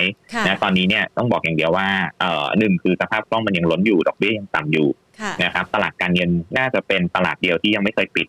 [0.46, 1.88] นะตอนนี้เนี่ยต้องบอกอย่างเดียวว่า
[2.58, 4.88] หนึ่งคือสภาพคล่องมันยังล้นอยู่ดอกเบี้ยยังต่ำอยู่
[5.44, 8.26] นะครับตลาดการเงินน่าจะเป็นตลาดเดียวที่ยังไม่เคยปิด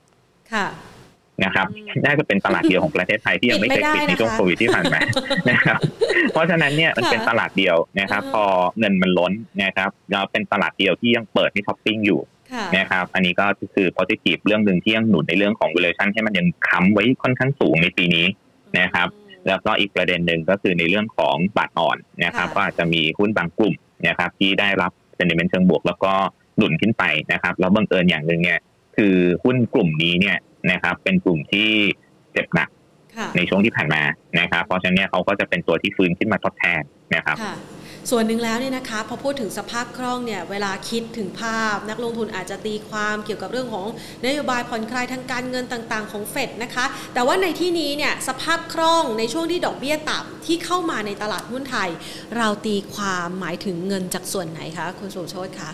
[1.45, 1.67] นะครับ
[2.05, 4.99] น่าจะเป็นตลาดเดียวของประเทศไทยที่ยังไม่เคยปิดในช่วงโควิดที่ผ่านมา
[5.51, 5.79] นะครับ
[6.31, 8.45] เพราะฉะนั้นเนี่ยมันเป็นตลาดเดียวนะครับ พอ
[8.79, 12.19] เงินมันล้นนะครับแล้วเป็นตลาดเดียวที่ยังเปิดให้ช้อปปิ้งอยู่
[12.77, 18.25] นะครับ อันนี้ก็คือ positive เรื่องหนึ่งที่ยังหนุนในเรื่องของ valuation ให้มันยังค้ำไว้ค่อนข้างสูงในปีนี้
[18.79, 19.07] นะครับ
[19.47, 23.73] แล้วก็อีกประเด็นหนึ่งก็คือในเรื่องของบาทอ่อนนะครับ ก็อาจจะมีหุ้นบางกลุ่ม
[24.07, 26.13] นะครับ ที่ได้รับ sentiment เชิงบวก แล้วก็
[26.57, 28.59] หนุนขึ้นไปนะครับ แล้วบังเอิญอย่างหนึ่งเนี่ย
[28.97, 30.37] คือหุ้นกลุ่มนี้เนี่ย
[30.71, 31.69] นะครับ เป็นกลุ่มที่
[32.33, 32.69] เจ็บหนัก
[33.35, 34.01] ในช่วงที่ผ่านมา
[34.39, 36.81] นะครับ เพราะฉะนั้นเขาก็จะเป็นตัวที่ฟื้นขึ้นมาทดแทน
[37.15, 37.37] นะครับ
[38.09, 43.87] ส่วนหนึ่งแล้วเนี่ยนะคะพอพูดถึงสภาพคล่องเนี่ยเวลาคิดถึงภาพ นักลงทุนอาจจะตีความเกี่ยวกับเรื่องของ
[44.25, 51.89] นโยบายผ่อนคลายทางการเงินต่างๆ ของเฟดนะคะ แต่ว่าในที่นี้เนี่ยสภาพคล่องในช่วงที่ดอกเบี้ยต่ำที่เข้ามาในตลาดหุ้นไทย
[52.37, 55.71] เราตีความหมายถึงเงินจากส่วนไหนคะคุณสุโชตคะ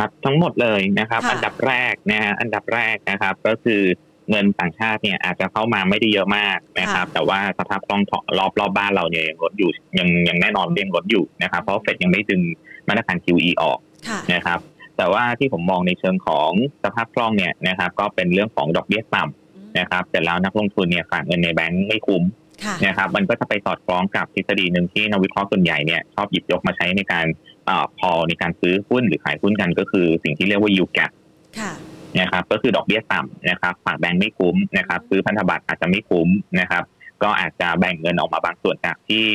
[0.00, 3.82] คครับทั้งหมดเลยนะครับค่ะอันดับแรกนะฮะอันดับแรกนะครับ ก็คือ
[4.30, 8.02] เงินต่างชาติเนี่ยอาจจะเข้ามาไม่ได้เยอะมากนะครับ แต่ว่าสภาพคล่อง
[8.38, 12.42] รอบรอบบ้านเราเนี่ยยังลดอยู่ยังยังแน่นอนยังลดอยู่นะครับ เพราะเฟดยังไม่ดึง
[12.88, 14.58] มาตรการ QE ออกค่ะนะครับ
[14.96, 16.50] แต่ว่าที่ผมมองในเชิงของ
[16.84, 22.22] สภาพคล่องเนี่ยนะครับ ก็เป็นเรื่องของดอกเบี้ยต่ำนะครับแต่แล้วนักลงทุนเนี่ยฝากเงินในแบงก์ไม่คุ้ม
[22.64, 31.10] ค่ะนะครับ มันก็จะไปสอดคล้องกับทฤษฎีหนึ่งที่นักวิเคราะห์ส่วนใหญ่เนี่ยชอบหยิบยกมาใช้ในการเอ่อพอในการซื้อหุ้นหรือขายหุ้นกันก็คือสิ่งที่เรียกว่า yield gap
[31.58, 31.72] ค่ะ
[32.20, 36.28] นะครับก็คือดอกเบี้ยต่ำนะครับฝากแบงก์ไม่คุ้มนะครับซื้อพันธบัตรอาจจะไม่คุ้ม
[36.60, 36.84] นะครับ
[37.22, 39.26] ก็อาจจะแบ่งเงินออกมาบางส่วนจากที่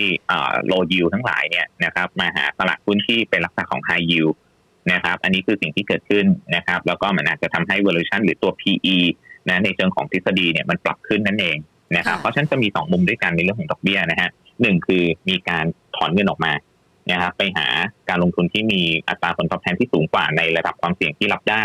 [0.68, 4.36] โลยิวทั้งหลายเนี่ยนะครับมาหาตลาดหุ้นที่เป็นลักษณะของ high yield
[4.92, 8.98] นะครับอันนี้คือสิ่งที่เกิดขึ้นนะครับ แล้วก็มันอาจจะทำให้ valuation หรือตัว PE
[9.50, 11.58] นะในเชิงของทฤษฎีเนี่ยมันปรับขึ้นนั่นเอง
[11.98, 14.30] นะครับค่ะเพราะฉะนั้นจะมีสองมุมด้วยกันในเรื่องของดอกเบี้ยนะฮะ
[14.62, 16.52] หนึ่งคือมีการถอนเงินออกมา
[17.12, 17.68] นะครับไปหา
[18.10, 21.64] การลงทุนที่มีอัตราผลตอบแทนที่สูงกว่าในระดับความเสี่ยงที่รับได้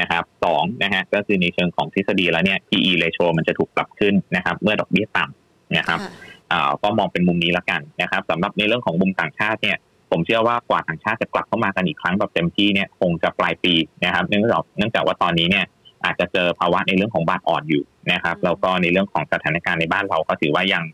[0.00, 6.10] นะครับสองนะฮะก็คือในเชิงของทฤษฎีแล้วเนี่ย PE ratio มันจะถูกปรับขึ้นนะครับ เมื่อดอกเบี้ยต่ำนะครับค่ะ
[6.52, 9.76] อ่าก็มองเป็นมุมนี้ละกันนะครับสำหรับในเรื่องของมุมต่างชาติเนี่ย
[10.10, 13.74] ผมเชื่อว่ากว่าต่างชาติจะกลับเข้ามากันอีกครั้งแบบเต็มที่เนี่ยคงจะปลายปี
[14.04, 15.64] นะครับเนื่องจากเนื่องจากว่าตอนนี้เนี่ย
[16.04, 20.84] อาจจะเจอภาวะในเรื่องของบาทอ่อนอยู่นะครับแล้วก็ในเรื่องของสถานการณ์ในบ้านเราก็ถือว่ายัง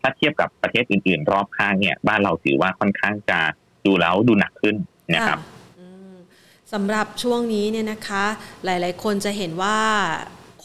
[0.00, 3.38] ถ้าเทียบกับประเทศอื่น ๆ รอบข้างเนี่ย บ้านเราถือว่าค่อนข้างจะ
[3.86, 4.76] ดูแล้วดูหนักขึ้น
[5.14, 5.38] นะครับ
[6.72, 8.24] สำหรับช่วงนี้เนี่ยนะคะ
[8.64, 9.78] หลาย ๆ คนจะเห็นว่า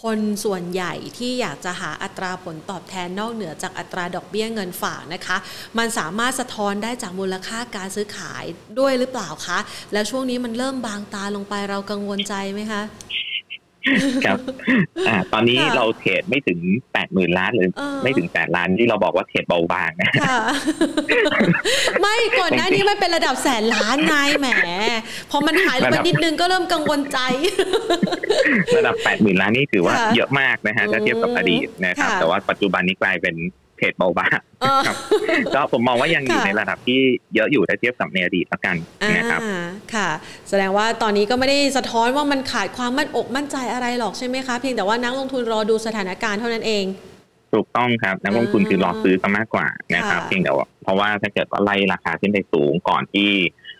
[0.04, 5.38] คนส่วนใหญ่ที่อยากจะหาอัตราผลตอบแทนนอกเหนือจากอัตราดอกเบี้ยเงินฝากนะคะ
[5.78, 8.44] มันสามารถสะท้อนได้จากมูลค่าการซื้อขาย
[8.80, 9.60] ด้วยหรือเปล่าคะ
[9.94, 12.82] แล้วช่วงนี้มันเริ่มบางตาลงไปเรากังวลใจไหมคะ
[14.26, 14.38] ครับ
[15.08, 16.60] อ่าตอนนี้ค่ะเราเทรดไม่ถึง
[16.94, 20.40] แปดหมื่นล้านหรือเออไม่ถึงแปดล้านที่เราบอกว่าเทรดเบาบางนะค่ะ
[22.02, 24.48] ไม่ก่อนหน้านี้มันเป็นระดับแสนล้านไงแหม
[25.32, 27.20] พอมันหายลงไปนิดนึงก็เริ่มกังวลใจ
[28.78, 33.36] ระดับ8 0,000ล้านนี่ถือว่าค่ะเยอะมากนะฮะถ้าเทียบกับอดีตนะครับค่ะแต่ว่าปัจจุบันนี้กลายเป็น
[33.84, 34.98] เทรดเบาบางเออครับ
[35.56, 37.00] ก็ผมมองว่ายังอยู่ค่ะในระดับที่
[37.36, 38.76] เยอะอยู่ถ้าเทียบกับในอดีตละกัน
[39.18, 40.10] นะครับอ่าค่ะ
[40.50, 46.86] แสดงว่าตอนนี้ก็ไม่ได้สะท้อนว่ามันขาดความมั่นอกมั่นใจอะไรหรอกใช่ไหมคะเพียงแต่ว่านักลงทุนรอดูสถานการณ์เท่านั้นเอง
[47.54, 53.30] ถูกต้องครับนักลงทุนคือรอซื้อซะมากกว่านะครับค่ะเพียงแต่ว่าเพราะว่าถ้าเกิดว่าไล่ราคาขึ้นไปสูงก่อนที่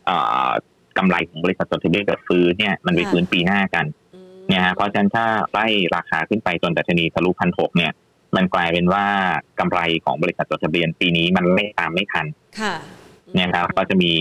[0.06, 0.50] เอ่อ
[0.98, 3.86] กำไรของบริษัทจดทะเบียนกับฟื้นเนี่ยมันไปฟื้นปีหน้ากัน
[4.16, 7.92] อืมเนี่ยฮะเพราะฉะนั้นถ้าไล่ราคาขึ้นไปจนดัชนีทะลุพันหกเนี่ย
[8.36, 9.06] มันกลายเป็นว่า
[9.60, 12.26] กำไรของบริษัทจดทะเบียนปีนี้มันไม่ตามไม่ทัน
[12.60, 12.74] ค่ะ
[13.34, 14.12] เนี่ยครับก็จะมี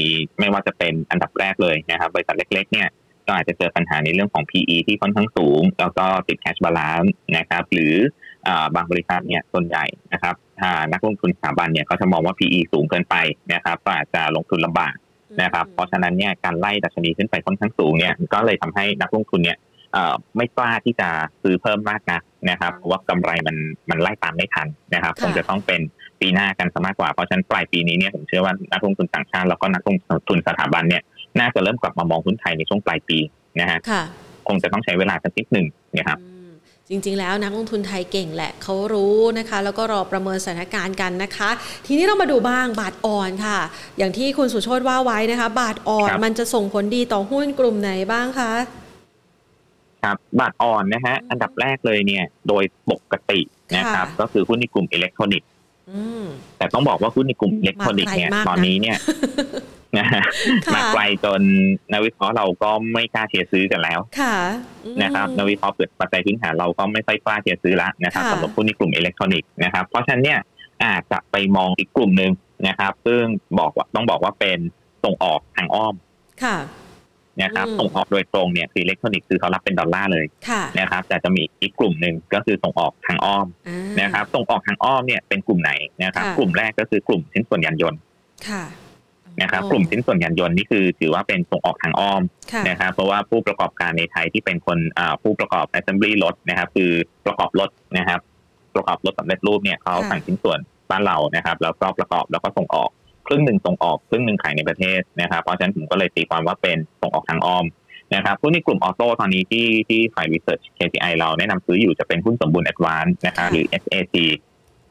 [0.41, 2.89] ไม่ว่าจะเป็นอันดับแรกเลยนะครับ บริษัทเล็ก ๆ เนี่ย
[3.27, 7.95] ก็อาจจะเจอปัญหาในเรื่องของ PE ที่ค่อนข้างสูง แล้วก็ติด cash balance นะครับ หรือ
[8.47, 13.17] อ่าบางบริษัทเนี่ยส่วนใหญ่นะครับถ้านักลงทุนสถาบันเนี่ยเขาจะมองว่า PE สูงเกินไป
[13.53, 14.95] นะครับก็อาจจะลงทุนลำบาก
[15.43, 19.72] นะครับ เพราะฉะนั้นเนี่ยการไล่ดัชนีขึ้นไปค่อนข้างสูงเนี่ยก็เลยทำให้นักลงทุนเนี่ยเอ่อ
[20.37, 21.09] ไม่กล้าที่จะ
[21.43, 23.57] ซื้อเพิ่มมากนักนะครับเพราะว่ากำไรมัน
[23.91, 25.81] มันไล่ตามไม่ทันนะครับค่ะคงจะต้องเป็น
[26.21, 29.97] ปีหน้ากันซะมากกว่าเพราะฉะนั้นปลายปีนี้เนี่ยผมเชื่อว่านักลงทุนต่างชาติแล้วก็นักลง
[30.29, 31.03] ทุนสถาบันเนี่ย
[31.41, 33.19] น่าจะเริ่มกลับมามองหุ้นไทยในช่วงปลายปี
[33.61, 34.03] นะฮะค่ะ
[34.49, 35.67] คงจะต้องใช้เวลาสักนิดหนึ่ง
[35.99, 36.51] นะครับอืม
[36.89, 41.51] จริง ๆ แล้วนักลงทุนไทยเก่งแหละเขารู้นะคะ แล้วก็รอประเมินสถานการณ์กันนะคะ
[41.87, 43.59] ทีนี้เรามาดูบ้างบาทอ่อนค่ะ
[43.99, 48.53] อย่างที่คุณสุโชตว่าไว้นะคะ บาทอ่อนครับมันจะส่งผลดีต่อหุ้นกลุ่มไหนบ้างคะ
[50.03, 53.41] ครับบาทอ่อนนะฮะอันดับแรกเลยเนี่ย โดยปกติ
[53.77, 55.49] นะครับค่ะก็คือหุ้นในกลุ่มอิเล็กทรอนิกส์
[55.91, 56.25] อืม
[56.59, 58.97] แต่ต้องบอกว่าหุ้นในกลุ่มอิเล็กทรอนิกส์เนี่ยมาไกลมากนะตอนนี้เนี่ย
[59.99, 60.23] นะฮะ
[60.67, 61.41] ค่ะมาไกลจน
[61.93, 64.35] นักวิเคราะห์เราก็ไม่กล้าเชียร์ซื้อกันแล้วค่ะ
[64.85, 70.39] อืมนะครับนักวิเคราะห์เชิงปัจจัยพื้นฐานเราก็ไม่ค่อยกล้าเชียร์ซื้อละนะครับค่ะสำหรับหุ้นในกลุ่มอิเล็กทรอนิกส์นะครับเพราะฉะนั้นเนี่ย
[70.85, 72.33] อาจจะไปมองอีกกลุ่มหนึ่ง
[72.69, 73.23] นะครับ ซึ่ง
[73.59, 74.59] บอกว่าต้องบอกว่าเป็น
[75.05, 75.95] ส่งออกทางอ้อม
[76.43, 76.57] ค่ะ
[77.43, 87.99] นะครับอืมส่งออกโดยตรงเนี่ยคืออิเล็กทรอนิกส์คือเขารับเป็นดอลลาร์เลยค่ะนะครับแต่จะมีอีกกลุ่มหนึ่งก็คือส่งออกทางอ้อมอ่านะครับส่งออกทางอ้อมเนี่ยเป็นกลุ่มไหนนะครับค่ะกลุ่มแรกก็คือกลุ่มชิ้นส่วนยานยนต์
[88.49, 88.65] ค่ะ
[89.41, 96.91] นะครับโอ้กลุ่มชิ้นส่วนยานยนต์นี่คือถือว่าเป็นส่งออกทางอ้อมค่ะนะครับเพราะว่าผู้ประกอบการในไทยที่เป็นคนอ่าผู้ประกอบ assembly รถนะครับ คือ
[97.27, 98.21] ประกอบรถนะครับ
[98.75, 100.59] ประกอบรถสำเร็จรูปเนี่ยเขาค่ะสั่งชิ้นส่วน
[100.91, 102.91] บ้านเรานะครับ แล้วก็ประกอบแล้วก็ส่งออก
[103.27, 107.65] ครึ่งหนึ่งส่งออก ครึ่งหนึ่งขายในประเทศนะครับเพราะฉะนั้นผมก็เลยตีความว่าเป็นส่งออกทางอ้อม
[108.15, 114.17] นะครับหุ้นในกลุ่มออโต้ตอนนี้ที่ที่ฝ่าย research KPI เราแนะนำซื้ออยู่จะเป็นหุ้นสมบูรณ์ advance นะครับหรือ SAT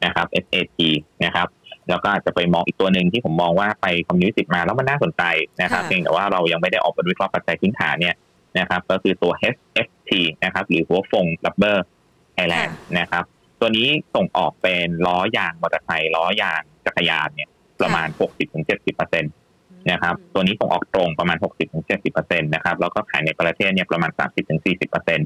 [0.04, 0.78] นะครับ SAT
[1.24, 1.48] นะครับ
[1.88, 5.22] แล้วก็อาจจะไปมองอีกตัวหนึ่งที่ผมมองว่าไปคอมมิวนิสต์มาแล้วมันน่าสนใจ
[5.62, 8.14] นะครับค่ะเพียงแต่ว่าเรายังไม่ได้ออกบทวิเคราะห์ปัจจัยพื้นฐานเนี่ย
[8.58, 10.10] นะครับก็คือตัว HFT
[10.44, 11.78] นะครับหรือหัวฟง Rubber
[12.36, 13.24] Thailand นะครับ
[13.60, 17.48] ตัวนี้ส่งออกเป็นล้อยางมอเตอร์ไซค์ล้อยางจักรยานเนี่ย
[17.82, 19.24] ประมาณ 60-70%น
[19.90, 21.36] นะครับตัวนี้ส่งออกตรงประมาณ
[21.94, 24.10] 60-70%นะครับแล้วก็ขายในประเทศเนี่ยประมาณ
[24.68, 25.18] 30-40%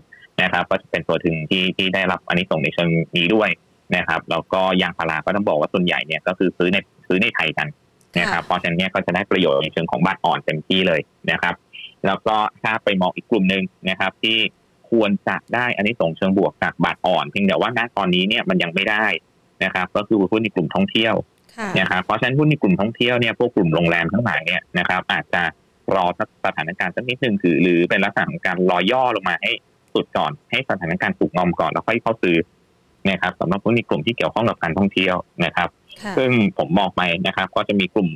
[0.42, 3.50] นะครับก็จะเป็นตัวถึงที่ที่ได้รับอันนี้ส่งในเชิงนี้ด้วย
[3.96, 6.76] นะครับแล้วก็ยางพาราก็ต้องบอกว่าส่วนใหญ่เนี่ยก็คือซื้อใน
[7.08, 7.68] ซื้อในไทยกัน
[8.18, 11.00] นะครับเพราะฉะนั้นเนี่ยก็จะได้ประโยชน์ในเชิงของบาทอ่อนเต็มที่เลย
[11.30, 11.54] นะครับ
[12.06, 14.38] แล้วก็ถ้าไปมองอีกกลุ่มหนึ่งนะครับ ที่
[14.90, 19.06] ควรจะได้อันนี้ส่งเชิงบวกจากบาทอ่อนเพียงแต่ว่าณตอนนี้เนี่ยมันยังไม่ได้
[19.64, 21.14] นะครับ ก็คือหุ้นในกลุ่มท่องเที่ยว
[21.78, 25.42] นะครับเพราะฉะนั้นหุ้นในกลุ่มท่องเที่ยวเนี่ยพวกกลุ่มโรงแรมทั้งหลายเนี่ยนะครับ อาจจะ
[25.94, 26.06] รอ
[26.46, 29.50] สถานการณ์สักนิดหนึ่งคือหรือเป็นลักษณะของการรอย่อลงมาให้
[29.94, 32.36] สุดก่อนให้สถานการณ์ถูกงอมก่อนแล้วค่อยเข้าซื้อ
[33.10, 35.68] นะครับสำหรับหุ้นในกลุ่มที่เกี่ยวข้องกับการท่องเที่ยวนะครับ
[36.16, 38.08] ซึ่งผมมองไปนะครับ ก็จะมีกลุ่ม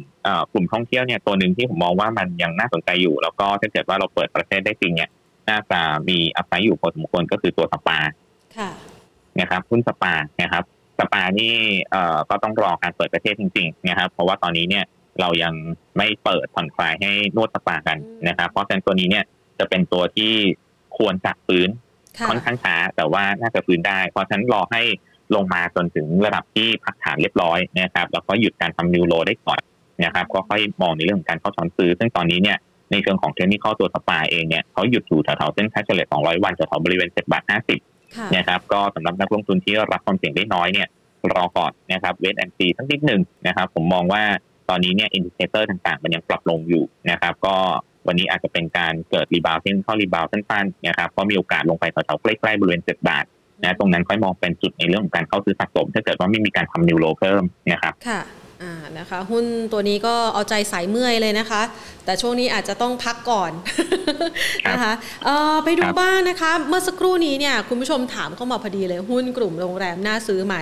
[0.52, 5.10] กลุ่มท่องเที่ยวเนี่ยตัวหนึ่งที่ผมมองว่ามันยังน่าสนใจอยู่ แล้วก็ถ้าเกิดว่าเราเปิดประเทศได้จริงเนี่ย
[5.50, 7.98] น่าจะมี upside อยู่พอสมควรก็คือตัวสปา
[9.40, 10.64] นะครับหุ้นสปานะครับ
[11.00, 11.54] สปานี่
[11.90, 14.84] เอ่อก็ต้องรอการเปิดประเทศจริงๆนะครับ เพราะว่าตอนนี้เนี่ย
[15.20, 15.54] เรายัง
[15.96, 17.98] ไม่เปิดผ่อนคลายให้นวดสปากัน
[18.28, 19.24] นะครับ เพราะฉะนั้นตัวนี้เนี่ย
[19.58, 20.32] จะเป็นตัวที่
[20.98, 21.68] ควรจะฟื้น
[22.28, 24.82] ค่อนข้างช้าแต่ว่าน่าจะฟื้นได้ เพราะฉะนั้นรอให้
[25.34, 29.60] ลงมาจนถึงระดับที่พักฐานเรียบร้อยนะครับ แล้วก็หยุดการทำ new low ได้ก่อน
[30.04, 32.58] นะครับ ก็ค่อยมองในเรื่องของการเข้าช้อนซื้อ ซึ่งตอนนี้เนี่ย
[32.90, 37.42] ในเชิงของเทคนิคตัวสปาเองเนี่ยเขาหยุดอยู่แถวๆเส้นค่าเฉลี่ย200 วันแถวๆบริเวณ7บาท
[37.74, 37.89] 50
[38.36, 40.88] นะครับก็สำหรับนักลงทุนที่รับความเสี่ยงได้น้อยเนี่ย
[41.32, 44.22] รอก่อนนะครับ wait and see สักนิดหนึ่งนะครับผมมองว่า
[44.68, 47.56] ตอนนี้เนี่ย indicator ต่างๆ มันยังปรับลงอยู่นะครับก็
[48.06, 53.24] วันนี้อาจจะเป็นการเกิด rebound technical rebound สั้นๆนะครับเพราะมีโอกาสลงไปแถวๆใกล้ๆบริเวณ7บาท
[53.62, 57.42] นะตรงนั้นค่อยมองเป็นจุดในเรื่องของการเข้าซื้อสะสม ถ้าเกิดว่าไม่มีการทำนิวโลเพิ่ม
[57.72, 58.39] นะครับค่ะอ่า
[58.98, 61.62] นะคะหุ้นตัวนี้ก็เอาใจสายเมื่อยเลยนะคะ
[62.04, 63.52] แต่ช่วงนี้อาจจะต้องพักก่อน
[64.70, 64.92] นะคะ
[65.24, 70.56] เออไปดูบ้างนะคะ เมื่อสักครู่นี้เนี่ยคุณผู้ชมถามเข้ามาพอดีเลยหุ้นกลุ่มโรงแรมน่าซื้อไหม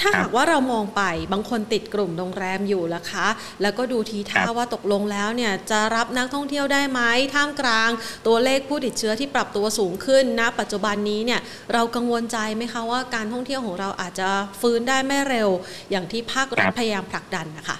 [0.00, 1.02] ถ้าหากว่าเรามองไป
[1.32, 3.26] บางคนติดกลุ่มโรงแรมอยู่ละคะ
[3.62, 7.00] แล้วก็ดูทีท่าว่าตกลงแล้วเนี่ยจะรับนักท่องเที่ยวได้ไหม
[7.34, 7.90] ท่ามกลาง
[8.26, 11.40] ตัวเลขผู้ติดเชื้อที่ปรับตัวสูงขึ้นณปัจจุบันนี้เนี่ย
[11.72, 14.28] เรากังวลใจไหมคะว่าการท่องเที่ยวของเราอาจจะ
[14.60, 15.48] ฟื้นได้ไม่เร็ว
[15.90, 17.76] อย่างที่ภาครัฐพยายามผลักดันนะคะ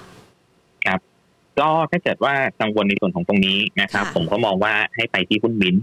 [0.87, 1.01] ครับ
[1.61, 5.77] ก็ถ้าเกิดว่ากังวลในส่วนของตรงนี้นะครับ ผมก็มองว่าให้ไปที่หุ้นมิน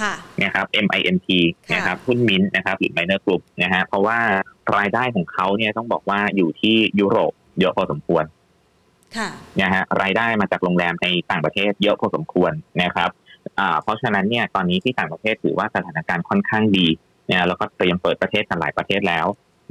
[0.00, 1.28] ค่ะนะครับ MINT
[1.74, 4.18] นะครับหุ้นมินนะครับหรือ Minor Group นะฮะเพราะว่า
[4.76, 8.24] รายได้ของเขาเนี่ยต้องบอกว่าอยู่ที่ยุโรปเยอะพอสมควร
[9.62, 12.52] นะฮะรายได้มาจากโรงแรมในต่างประเทศเยอะพอสมควร
[12.82, 13.10] นะครับ
[13.58, 16.86] อ่าเพราะฉะนั้นเนี่ยตอนนี้ที่ต่างประเทศถือว่าสถานการณ์ค่อนข้างดี
[17.26, 19.26] เนี่ยแล้วก็เตรียมเปิดประเทศกันหลายประเทศแล้ว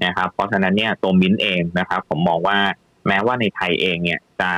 [0.05, 2.57] นะครับ เพราะฉะนั้นเนี่ยตัวมินเองนะครับ ผมมองว่า
[3.07, 4.51] แม้ว่าในไทยเองเนี่ยจะ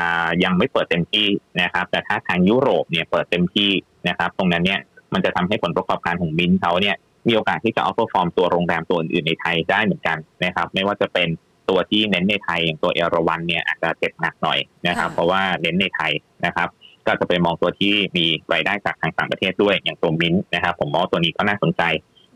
[0.44, 1.28] ยังไม่เปิดเต็มที่
[1.62, 3.72] นะครับ แต่ถ้าทางยุโรปเนี่ยเปิดเต็มที่
[4.08, 4.80] นะครับ ตรงนั้นเนี่ย
[5.14, 6.96] มันจะทำให้ผลประกอบการของมินเขาเนี่ย
[7.28, 11.28] มีโอกาสที่จะเอาตัวฟอร์มตัวโรงแรมตัวอื่นในไทยได้เหมือนกันนะครับ ไม่ว่าจะเป็น
[11.70, 16.12] ตัวที่เน้นในไทยอย่างตัวเอราวันเนี่ยอาจจะเจ็บหนักหน่อยนะครับ เพราะว่าเน้นในไทย
[16.46, 16.70] นะครับ
[17.08, 21.82] ก็จะไปมองตัวที่มีรายได้จากทางต่างประเทศด้วยอย่างตัวมินนะครับ ผมมองตัวนี้ก็น่าสนใจ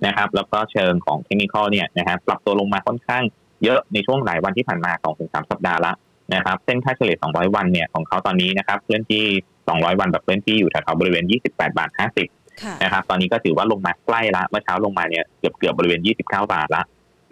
[0.06, 3.24] นะครับ แล้วก็เชิงของเทคนิคเนี่ยนะครับปรับตัวลงมาค่อนข้าง
[3.64, 4.92] เยอะในช่วงหลายวันที่ผ่านมา
[5.22, 5.94] 2-3สัปดาห์ละ
[6.34, 9.24] นะครับเส้นค่าเฉลี่ย 200 วันเนี่ยของเขาตอนนี้นะครับเคลื่อนที่
[9.62, 11.90] 200 วันแบบเคลื่อนที่อยู่แถวๆบริเวณ 28 บาท
[12.36, 16.84] 50 นะครับ ตอนนี้ก็ถือว่าลงมาใกล้ละ เมื่อเช้าลงมาเนี่ยเกือบเกือบบริเวณ 29 บาทละ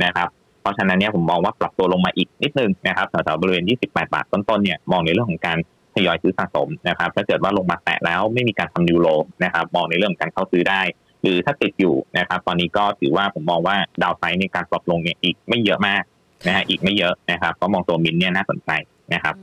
[0.03, 0.28] นะครับ
[0.61, 5.57] เพราะฉะนั้นเนี่ยผมมองว่าปรับตัวลงมาอีกนิดนึงนะครับแถวๆบริเวณ 28 บาทต้นๆเนี่ยมองในเรื่องของการ
[5.95, 9.07] ทยอยซื้อสะสมนะครับ ถ้าเกิดว่าลงมาแตะแล้วไม่มีการทำนิวโล
[9.43, 16.03] นะครับ มองในเรื่องของการเข้าซื้อได้ห รือถ้าติดอยู่นะครับ ตอนนี้ก็ถือว่าผมมองว่าดาวไซด์ในการปรับลงเนี่ยอีกไม่เยอะมาก
[16.47, 18.71] นะฮะอีกไม่เยอะนะครับก็มองตัวมินเนี่ยน่าสนใจ
[19.13, 19.36] นะครับ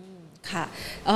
[0.50, 0.64] ค่ะ
[1.06, 1.08] เ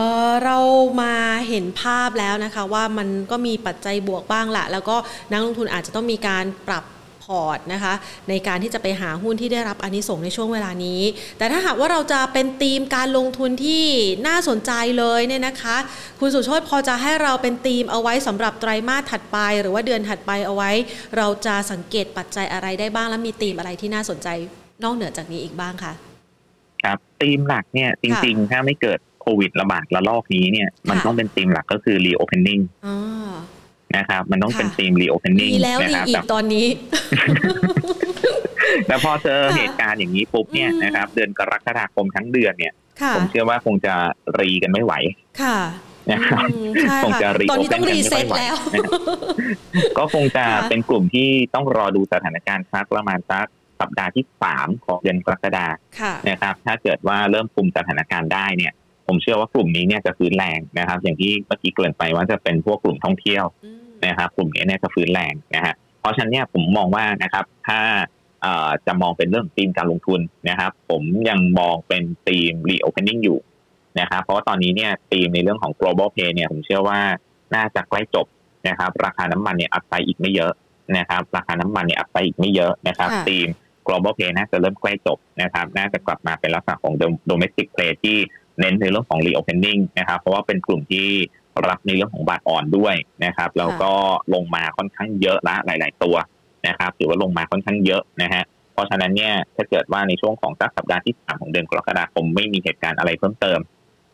[0.44, 0.58] เรา
[1.02, 1.14] มา
[1.48, 4.96] เห็นภาพแล้วนะคะว่ามันก็มีปัจจัยบวกบ้างละแล้วก็
[5.30, 6.84] นักลงทุนอาจจะต้องมีการปรับ
[7.26, 7.94] พอร์ตนะคะ
[8.28, 11.00] ในการที่จะไปหาหุ้นที่ได้รับอนนิสงในช่วงเวลานี้
[11.38, 13.84] แต่ถ้าหากว่าเราจะเป็นธีมการลงทุนที่
[14.26, 15.76] น่าสนใจเลยเนี่ยนะคะ
[16.20, 20.70] คุณสุโชตพอจะให้เราเป็นธีมเอาไว้สำหรับไตรมาสถัดไป หรือว่าเดือนถัดไปเอาไว้
[21.16, 24.28] เราจะสังเกตปัจจัยอะไรได้บ้างและมีธีมอะไรที่น่าสนใจ
[24.84, 25.92] นอกเหนือจากนี้อีกบ้างคะ
[26.82, 32.62] ครับธีมหลักเนี่ยจริง ๆ ถ้าไม่เกิดโควิดระบาดระลอกนี้เนี่ยมันต้องเป็นธีมหลักก็คือ reopening
[33.96, 36.66] นะครับ มันต้องเป็นธีม reopening นะครับแต่ตอนนี้
[38.86, 42.72] แต่พอเจอเหตุการณ์อย่างนี้ปุ๊บเนี่ยนะครับ เดือนกรกฎาคมทั้งเดือนเนี่ย
[43.16, 43.94] ผมเชื่อว่าคงจะ
[44.40, 44.92] re กันไม่ไหว
[45.42, 45.58] ค่ะ
[46.10, 46.48] นะครับ
[47.04, 48.56] คงจะ re ตอนนี้ต้อง reset แล้ว
[49.98, 53.46] ก็คงจะเป็นกลุ่มที่ต้องรอดูสถานการณ์สักประมาณสัก
[53.80, 55.66] สัปดาห์ที่สามของเดือนกรกฎา
[56.30, 58.72] นะครับ ถ้าเกิดว่าเริ่มคุมสถานการณ์ได้เนี่ย
[59.06, 63.44] ผมเชื่อว่ากลุ่มนี้เนี่ยจะฟื้นแรงนะครับ อย่างที่เมื่อกี้เกริ่นไปว่าจะเป็นพวกกลุ่มท่องเที่ยว
[64.06, 67.80] นะครับกลุ่มนี้เนี่ยจะฟื้นแรงนะฮะเพราะฉะนั้นเนี่ยผมมองว่านะครับถ้า
[68.86, 73.38] จะมองเป็นเรื่องธีมการลงทุนนะครับ ผมยังมองเป็นธีม reopening อยู่
[74.00, 77.00] นะครับเพราะว่าตอนนี้เนี่ยธีมในเรื่องของ global pay เนี่ยผมเชื่อว่า
[77.54, 78.26] น่าจะใกล้จบ
[78.68, 80.52] นะครับ ราคาน้ำมันเนี่ยอัพไซด์อีกไม่เยอะ
[80.98, 83.48] นะครับ ราคาน้ำมันเนี่ยอัพไซด์อีกไม่เยอะนะครับธีม
[83.86, 86.94] global pay น่าจะเริ่มใกล้จบนะครับ น่าจะกลับมาเป็นลักษณะของ
[87.30, 88.16] domestic play ที่
[88.58, 91.08] เน้นในเรื่องของ reopening นะครับ เพราะว่าเป็นกลุ่มที่
[91.68, 92.94] รับในเรื่องของบาทอ่อนด้วย
[93.24, 93.92] นะครับแล้วก็
[94.34, 96.16] ลงมาค่อนข้างเยอะละหลาย ๆ ตัว
[96.66, 98.42] นะครับถือว่าลงมาค่อนข้างเยอะนะฮะ
[98.72, 103.58] เพราะฉะนั้นเนี่ยถ้าเกิดว่าในช่วงของสักสัปดาห์ที่สามของเดือนกรกฎาคมไม่มีเหตุการณ์อะไรเพิ่มเติม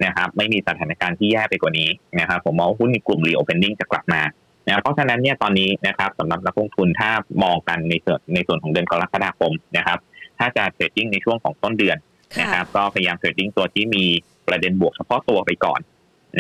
[0.05, 1.89] นะครับไม่มีสถานการณ์ที่แย่ไปกว่านี้
[2.21, 4.23] นะครับผมมองว่าหุ้นในกลุ่ม reopening จะกลับมา
[4.67, 7.11] นะเพราะฉะนั้นเนี่ยตอนนี้นะครับสำหรับนักลงทุนถ้า
[7.45, 9.99] มองกันในส่วนในส่วนของเดือนกรกฎาคมนะครับ
[10.39, 11.97] ถ้าจะ trading ในช่วงของต้นเดือน
[12.41, 14.05] นะครับ ก็พยายาม trading ตัวที่มี
[14.49, 15.81] ประเด็นบวกเฉพาะตัวไปก่อน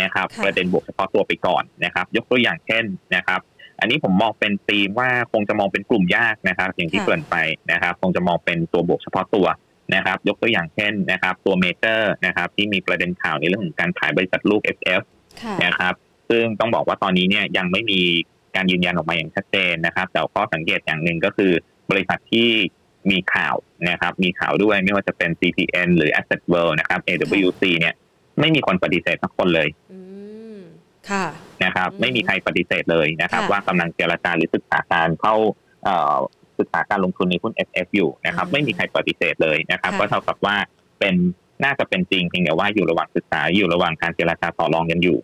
[0.03, 2.85] นะครับประเด็นบวกเฉพาะตัวไปก่อนนะครับ ยกตัวอย่างเช่น
[3.17, 3.41] นะครับ
[3.81, 7.37] อันนี้ผมมองเป็นธีมว่าคงจะมองเป็นกลุ่มยากนะครับ อย่างที่เกริ่นไป
[7.73, 9.47] นะครับ คงจะมองเป็นตัวบวกเฉพาะตัว
[9.95, 15.03] นะครับ ยกตัวอย่างเช่นนะครับตัวเมเจอร์นะครับ ที่มีประเด็นข่าวในเรื่องของการขายบริษัทลูก SF
[15.65, 15.95] นะครับ
[16.31, 18.01] ซึ่งต้องบอกว่าตอนนี้เนี่ยยังไม่มี
[18.57, 21.53] การยืนยันออกมาอย่างชัดเจนนะครับ แต่ข้อสังเกตอย่างหนึ่งก็คือ
[21.91, 22.51] บริษัทที่
[23.11, 23.55] มีข่าว
[23.91, 27.95] นะครับ มีข่าวด้วยไม่ว่าจะเป็น CPN หรือ Asset World นะครับ AWC เนี่ย
[28.41, 29.69] ไม่มีคนปฏิเสธสักคนเลย
[31.11, 31.27] ค่ะ
[31.65, 35.35] นะครับ ไม่มีใครปฏิเสธเลยนะครับ ว่ากำลังเจรจาหรือศึกษาการเข้า
[36.59, 40.57] ศึกษาการลงทุนในหุ้น FF อยู่นะครับ ไม่มีใครปฏิเสธเลยนะครับ ก็เท่ากับว่า
[40.99, 41.15] เป็น
[41.65, 45.19] น่าจะเป็นจริงเพียงแต่ว่าอยู่ระหว่างศึกษาอยู่ระหว่างการเจรจาต่อรองกันอยู่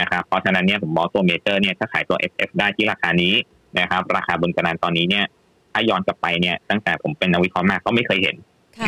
[0.00, 3.34] นะครับเพราะฉะนั้นเนี่ยผมมองตัวเมเจอร์เนี่ยถ้าขายตัว FF ได้ที่ราคานี้
[3.78, 5.24] นะครับ ราคาบนกระดานตอนนี้เนี่ย
[5.72, 8.36] ถ้าย้อนกลับไปเนี่ยตั้งแต่ผมเป็นนักวิเคราะห์มากก็ไม่เคยเห็น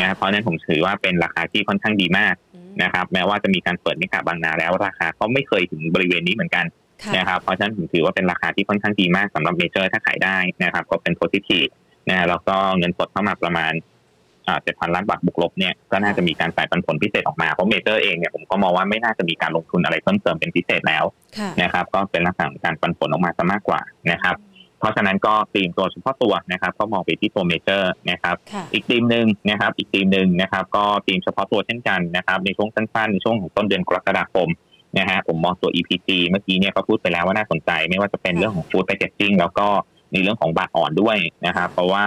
[0.00, 2.34] นะเพราะนั้นผมถือว่าเป็นราคาที่ค่อนข้างดีมาก
[2.82, 6.64] นะครับ แม้ว่าจะมีการเปิดนิกาบางนาแล้วราคาก็ไม่เคยถึงบริเวณนี้เหมือนกัน
[7.16, 11.66] นะครับเพราะฉะนั้นผมถือว่าเป็นราคาที่ค่อนข้างดีมากสำหรับเมเจอร์ถ้าขายได้นะครับ ก็เป็นโพซิทีฟ
[12.08, 13.72] นะแล้วก็เงินสดเข้ามาประมาณ
[14.62, 21.04] เจ็ดพันล้านบาทบุกลบเนี่ยก็น่าจะมีการจ่ายปันผลพิเศษออกมาเพราะเมเจอร์เองเนี่ยผมก็มองว่าไม่น่าจะมีการลงทุนอะไรเพิ่มเติมเป็นพิเศษแล้ว
[21.62, 23.80] นะครับ ก็เป็นลักษณะการปันผลออกมาซะมากกว่า
[24.12, 24.34] นะครับ
[24.80, 28.36] เพราะฉะนั้นก็ธีมตัวเฉพาะตัวนะครับก็มองไปที่ตัวเมเจอร์นะครับ
[28.72, 34.48] อีกธีมหนึ่งนะครับอีกธีมหนึ่งนะครับ ก็ธีมเฉพาะตัวเช่นกันนะครับในช่วงสั้นๆในช่วงของต้นเดือนกรกฎาคม
[34.98, 39.68] นะฮะผมมองตัว EPG เมื่อกี้เนี่ยก็พูดไปแล้วว่าน่าสนใจ ไม่ว่าจะเป็นเรื่องของ food packaging แล้วก็
[40.12, 41.16] ในเรื่องของบาทอ่อนด้วย
[41.46, 42.04] นะครับ เพราะว่า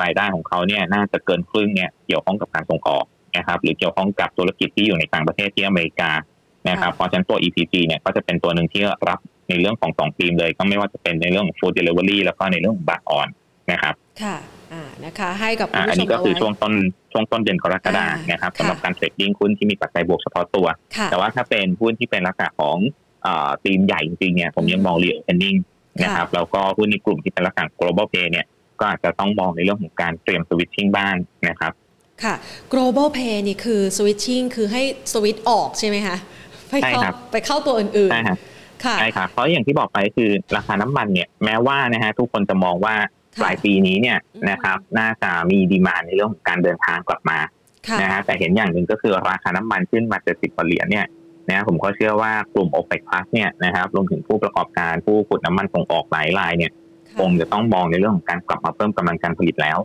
[0.00, 3.04] รายได้ของเขาเนี่ยน่าจะเกินครึ่งเนี่ยเกี่ยวข้องกับการส่งออก
[3.36, 6.10] นะครับหรือเกี่ยวข้องกับธุรกิจที่อยู่ในต่างประเทศที่อเมริกา
[6.68, 9.18] นะครับเพราะฉะนั้นตัว EPG เนี่ยก็จะเป็นตัวหนึ่งที่รับ
[9.48, 13.28] ในเรื่องของสองธีมเลย ก็ไม่ว่าจะเป็นในเรื่องของ food delivery แล้วก็ในเรื่องของบาทอ่อน
[13.72, 14.36] นะครับ ค่ะ
[14.72, 16.74] อ่านะคะ ให้กับอันนี้ก็คือช่วงต้น
[17.12, 20.66] ช่วงต้นเดือนกรกฎานะครับสำหรับการ trading หุ้นที่มีปัจจัยบวกเฉพาะตัว
[21.10, 22.76] แต่ว่าถ้าเป็นหุ้นที่เป็นลักษณะของ
[23.64, 25.54] ธีมใหญ่จริงๆเนี่ยผมยังมอง reopening
[26.02, 28.46] นะครับแล้วก็หุ้นในกลุ่มที่เป็นลักษณะ global play เนี่ย
[28.80, 31.14] ก็อาจจะต้องมองในเรื่องของการเตรียม switching บ้าง
[31.48, 31.72] นะครับ
[32.24, 32.34] ค่ะ
[32.72, 34.82] global pay นี่คือสวิตชิ่งคือให้
[35.12, 36.16] สวิตออกใช่ไหมคะ
[36.70, 37.00] ไปเข้า
[37.32, 42.94] ไปเข้าตัวอื่นๆ ใช่ครับใช่ครับเพราะอย่างที่บอกไปคือราคาน้ำมันเนี่ยแม้ว่านะฮะทุกคนจะมองว่า
[43.42, 44.18] ปลายปีนี้เนี่ย
[44.50, 47.38] นะครับน่าจะมีดีมาในเรื่องของการเดินทางกลับมา
[48.00, 51.06] นะฮะแต่เห็นอย่างหนึ่งก็คือราคาน้ำมันขึ้นมาเจ็ดสิบกว่าเหรียญเนี่ย
[51.50, 56.72] นะผมก็เชื่อว่ากลุ่ม OPEC Plus เนี่ยนะครับรวมถึงผู้ประกอบการผู้ขุดน้ำมันส่งออกหลายรายเนี่ย
[57.18, 59.78] คงจะต้องมองในเรื่องของการกลับมาเพิ่มกำลังการผลิตแล้ว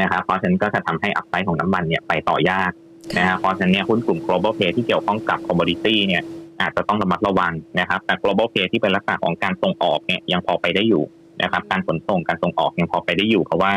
[0.00, 2.72] นะครับเพราะฉะนั้นก็จะทำให้อัพไซด์ของน้ำมันเนี่ยไปต่อยาก
[3.18, 6.22] นะครับเพราะฉะนั้นเนี่ยหุ้นกลุ่ม global pay ที่เกี่ยวข้องกับ commodity เนี่ย
[6.62, 11.04] อาจจะต้องระมัดระวังนะครับ แต่ global pay ที่เป็นลักษณะของการส่งออกเนี่ยยังพอไปได้อยู่
[11.42, 13.72] นะครับ การขนส่งการส่งออกยังพอไปได้อยู่เพราะว่า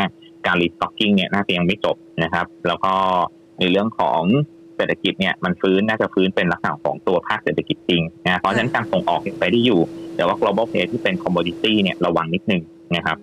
[0.47, 2.93] การ restocking เนี่ยน่าจะยังไม่จบนะครับ แล้วก็
[3.59, 4.21] ในเรื่องของ
[4.75, 9.81] เศรษฐกิจเนี่ยมันฟื้นน่าจะฟื้นเป็นลักษณะของตัวภาคเศรษฐกิจจริงนะเพราะฉะนั้นการส่งออกยังไปได้อยู่
[10.15, 12.61] แต่ว่า global pay ที่เป็น commodity เนี่ยระวังนิดนึง
[12.95, 13.17] นะครับ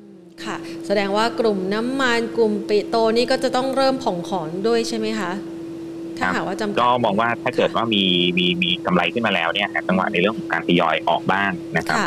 [0.45, 0.57] ค่ะ
[0.87, 5.31] แสดงว่ากลุ่มน้ำมันกลุ่มปิโตนี่ก็จะต้องเริ่มผ่องขอนด้วยใช่ไหมคะ
[6.23, 8.03] ถ้าหากว่าจำก็มองว่าถ้าเกิดว่ามี
[8.39, 11.99] มีมีกำไรขึ้นมาแล้วเนี่ยจังหวะในเรื่องของการทยอยออกบ้างนะครับ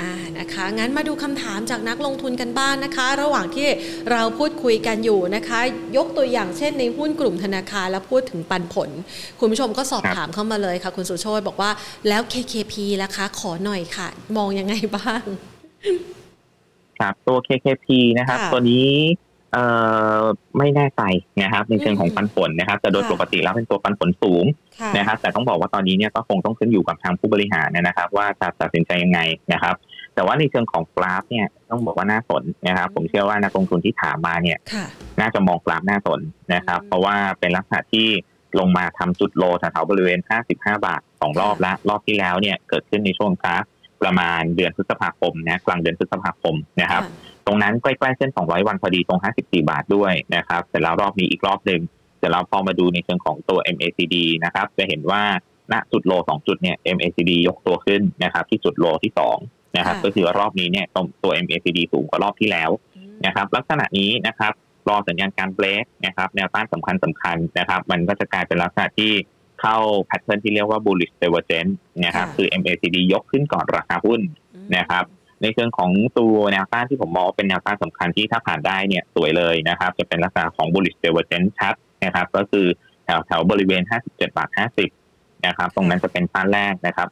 [0.00, 3.68] อ่านะคะงั้นมาดูคำถามจากนักลงทุนกันบ้างนะคะ ระหว่างที่
[4.10, 5.60] เราพูดคุยกันอยู่นะคะ
[5.96, 8.90] ยกตัวอย่างเช่นในหุ้นกลุ่มธนาคารแล้วพูดถึงปันผล
[9.40, 11.70] คุณผู้ชมก็สอบถามเข้ามาเลยค่ะ คุณสุโชตบอกว่า
[12.08, 15.22] แล้ว KKP ล่ะคะ ขอหน่อยค่ะ มองยังไงบ้าง
[16.98, 17.86] ครับตัว KKP
[18.18, 18.88] นะครับ ตัวนี้
[19.54, 19.66] เอ่
[20.20, 20.22] อ
[20.58, 21.02] ไม่แน่ใจ
[21.42, 24.44] นะครับ ในเชิงของปันผลนะครับ แต่โดยปกติแล้วเป็นตัวปันผลสูง
[24.96, 29.20] นะครับ แต่ต้องบอกว่าตอนนี้เนี่ยก็คงต้องขึ้นอยู่กับทางผู้บริหารนะครับ ว่าจะตัดสินใจยังไง
[29.52, 29.74] นะครับ
[30.14, 34.58] แต่ว่าในเชิงของกราฟเนี่ยต้องบอกว่าน่าสนนะครับ ผมเชื่อว่านักลงทุนที่ถามมาเนี่ย
[35.20, 36.20] น่าจะมองกราฟน่าสน
[36.54, 38.08] นะครับ เพราะว่าเป็นลักษณะที่
[38.58, 40.18] ลงมาทำจุดโลแถวๆบริเวณ
[40.52, 43.64] 55 บาทสองรอบแล้วรอบที่แล้วเนี่ยเกิดขึ้นในช่วงกราฟ
[44.02, 47.02] ประมาณเดือนพฤษภาคมนะกลางเดือนพฤษภาคมนะครับ
[47.46, 51.80] ตรงนั้นใกล้ๆเส้น 200 วันพอดีตรง 54 บาทด้วยนะครับเสร็จแล้วรอบนี้อีกรอบหนึ่ง
[52.18, 55.22] เสร็จแล้วพอมาดูในเชิงของตัว MACD นะครับจะเห็นว่า
[55.72, 59.38] ณจุดโลสองจุดเนี่ย MACD ยกตัวขึ้นนะครับที่จุดโลที่สอง
[59.76, 64.52] นะครับค่ะก็คือรอบนี้เนี่ยตรงตัว MACD สูงกว่ารอบที่แล้วอืมนะครับลักษณะนี้นะครับ
[64.88, 69.12] รอสัญญาณการเบรกนะครับแนวต้านสำคัญสำคัญนะครับ มันก็จะกลายเป็นลักษณะที่
[69.60, 69.76] เข้า
[70.06, 71.74] แพทเทิร์นที่เรียกว่า bullish divergence
[72.04, 74.20] นะครับค่ะคือ MACD ยกขึ้นก่อนราคาหุ้น
[74.54, 75.04] อืมนะครับ
[75.42, 81.74] ในเชิงของตัวแนวต้านที่ผมมองเป็นแนวต้านสำคัญที่ถ้าผ่านได้เนี่ยสวยเลยนะครับ จะเป็นลักษณะของ bullish divergence ชัด
[82.04, 82.66] นะครับ ก็คือ
[83.04, 84.48] แถวแถวบริเวณ 57บาท
[84.96, 87.08] 50 นะครับ ตรงนั้นจะเป็นต้านแรกนะครับ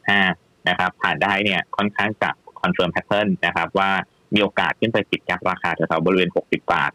[0.00, 3.90] 57.5 นะครับ ผ่านได้เนี่ยค่อนข้างจะconfirm pattern นะครับว่า
[4.34, 6.90] มีโอกาสขึ้นไปปิด gap ราคาแถวบริเวณ 60 บาท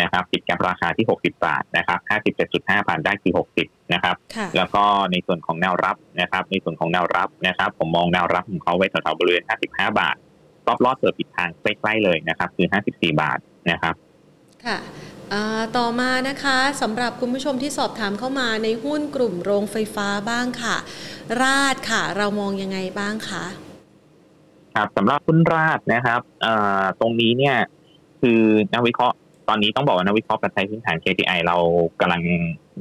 [0.00, 1.98] นะครับปิด gap ราคาที่ 60 บาทนะครับ
[2.44, 3.32] 57.5ผ่านได้คือ
[3.62, 10.16] 60 นะครับค่ะแล้วก็ในส่วนของแนวรับนะครับ ในส่วนของแนวรับนะครับ ผมมองแนวรับของเขาไว้แถวๆบริเวณ 55 บาท
[10.66, 13.38] รอบรอบเปิดปิดทางใกล้ๆเลยนะครับ คือ 54 บาท
[13.70, 13.94] นะครับ
[14.64, 14.78] ค่ะ
[15.32, 20.76] อ่าต่อมานะคะสำหรับคุณผู้ชมที่สอบถามเข้ามาในหุ้นกลุ่มโรงไฟฟ้าบ้างค่ะ
[21.40, 23.44] ราดค่ะ เรามองยังไงบ้างคะ
[24.74, 27.56] ครับสำหรับหุ้นราดนะครับเอ่อตรงนี้เนี่ย
[28.20, 28.40] คือ
[28.74, 29.21] นักวิเคราะห์ต
[29.52, 31.56] อนนี้ต้องบอกว่านักวิเคราะห์ปัจจัยพื้นฐาน KPI เรา
[32.00, 32.22] กำลัง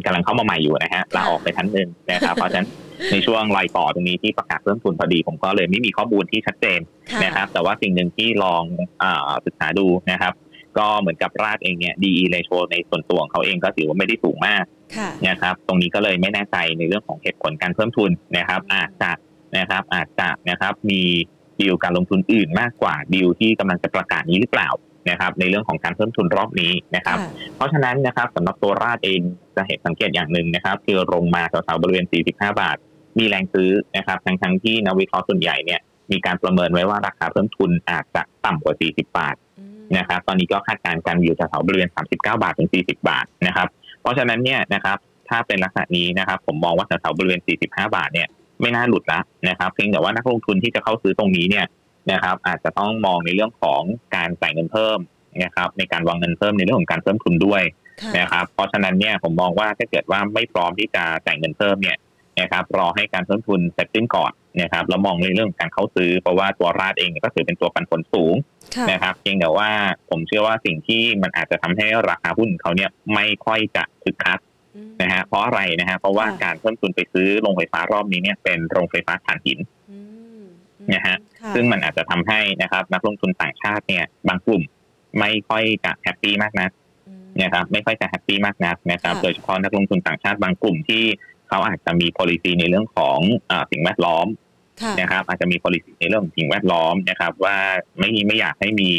[0.05, 2.67] กำลังเข้ามาใหม่อยู่นะฮะลาออกไปทันหนึ่งนะครับเพราะฉะนั้น
[3.11, 6.79] ในช่วงรายต่อตรงนี้ที่ประกาศเพิ่มทุนพอดี ผมก็เลยไม่มีข้อมูลที่ชัดเจน
[7.11, 8.63] ค่ะนะครับ แต่ว่าสิ่งหนึ่งที่ลอง
[9.01, 10.33] อาศึกษาดูนะครับ
[10.77, 14.63] ก็เหมือนกับราดเองเนี่ย DE ratio ในส่วนตัวของเขาเองก็ถือว่าไม่ได้สูงมาก
[14.97, 19.11] ค่ะนะครับ ตรงนี้ก็เลยไม่แน่ใจในเรื่องของเหตุผลการเพิ่มทุนนะครับ อาจจะ
[19.57, 21.01] นะครับอาจจะนะครับมี
[21.59, 24.69] ดีลการลงทุนอื่นมากกว่าดีลที่กำลังจะประกาศนี้หรือเปล่า
[25.09, 29.19] นะครับในเรื่องของการเพิ่มทุนรอบนี้นะครับค่ะเพราะฉะนั้นนะครับสำหรับตัวราดเอง
[29.55, 32.31] จะเห็นสังเกตอย่างหนึ่งนะครับ คือลงมาแถวๆบริเวณ 45
[32.61, 32.77] บาท
[33.17, 35.79] มีแรงซื้อนะครับทั้งทั้งๆที่นักวิเคราะห์ส่วนใหญ่เนี่ย
[36.11, 43.67] มีการประเมินไว้ว่าราคาเพิ่มทุนอาจจะต่ำกว่า 40 บาทอืมนะครับ ตอนนี้ก็คาดการณ์กันอยู่แถวๆบริเวณ 39 บาทถึง 40 บาทนะครับ
[44.01, 44.97] เพราะฉะนั้นเนี่ยนะครับ
[45.29, 48.27] ถ้าเป็นลักษณะนี้นะครับ ผมมองว่าแถวๆบริเวณ 45 บาทเนี่ย
[48.61, 51.65] ไม่น่าหลุดละนะครับเพียงแต่ว่านักลงทุนที่จะเข้าซื้อตรงนี้เนี่ย
[52.11, 53.81] นะครับ อาจจะต้องมองในเรื่องของ
[54.15, 54.99] การจ่ายเงินเพิ่ม
[55.43, 57.63] นะครับ ในการวางเงินเพิ่มในเรื่องของการเพิ่มทุนด้วย
[58.01, 61.97] ค่ะนะครับ เพราะฉะนั้นเนี่ยผมมองว่าถ้าเกิดว่าไม่พร้อมที่จะจ่ายเงินเพิ่มเนี่ย
[62.39, 64.31] นะครับรอให้การเพิ่มทุนเสร็จสิ้นก่อน
[64.61, 68.35] นะครับแล้วมองในเรื่องของการเข้าซื้อเพราะว่าตัวราดเองก็ถือเป็นตัวปันผลสูง
[68.75, 69.69] ค่ะนะครับเพียงแต่ว่า
[70.09, 74.39] ผมเชื่อว่าสิ่งที่มันอาจจะทำให้ราคาหุ้นของเขาเนี่ยไม่ค่อยจะคึกคัก
[74.75, 79.80] อืมนะฮะเพราะอะไรนะฮะเพราะว่าค่ะการเพิ่มทุนไปซื้อโรงไฟฟ้ารอบนี้เนี่ยเป็นโรงไฟฟ้าถ่านหินอืม
[80.93, 84.61] นะฮะค่ซึ่งมันอาจจะทำให้นะครับนักลงทุนต่างชาติเนี่ยบางกลุ่ม
[85.19, 86.71] ไม่ค่อยจะ happy มากนัก
[87.07, 91.03] อืมนะครับไม่ค่อยจะ happy มากนักนะครับค่ะโดยเฉพาะนักลงทุนต่างชาติบางกลุ่มที่
[91.47, 93.19] เขาอาจจะมี policy ในเรื่องของ
[93.49, 94.27] อาสิ่งแวดล้อม
[94.81, 97.57] ค่ะนะครับอาจจะมี policy ในเรื่องของสิ่งแวดล้อมนะครับ ว่า
[97.99, 98.89] ไม่ไม่อยากให้มี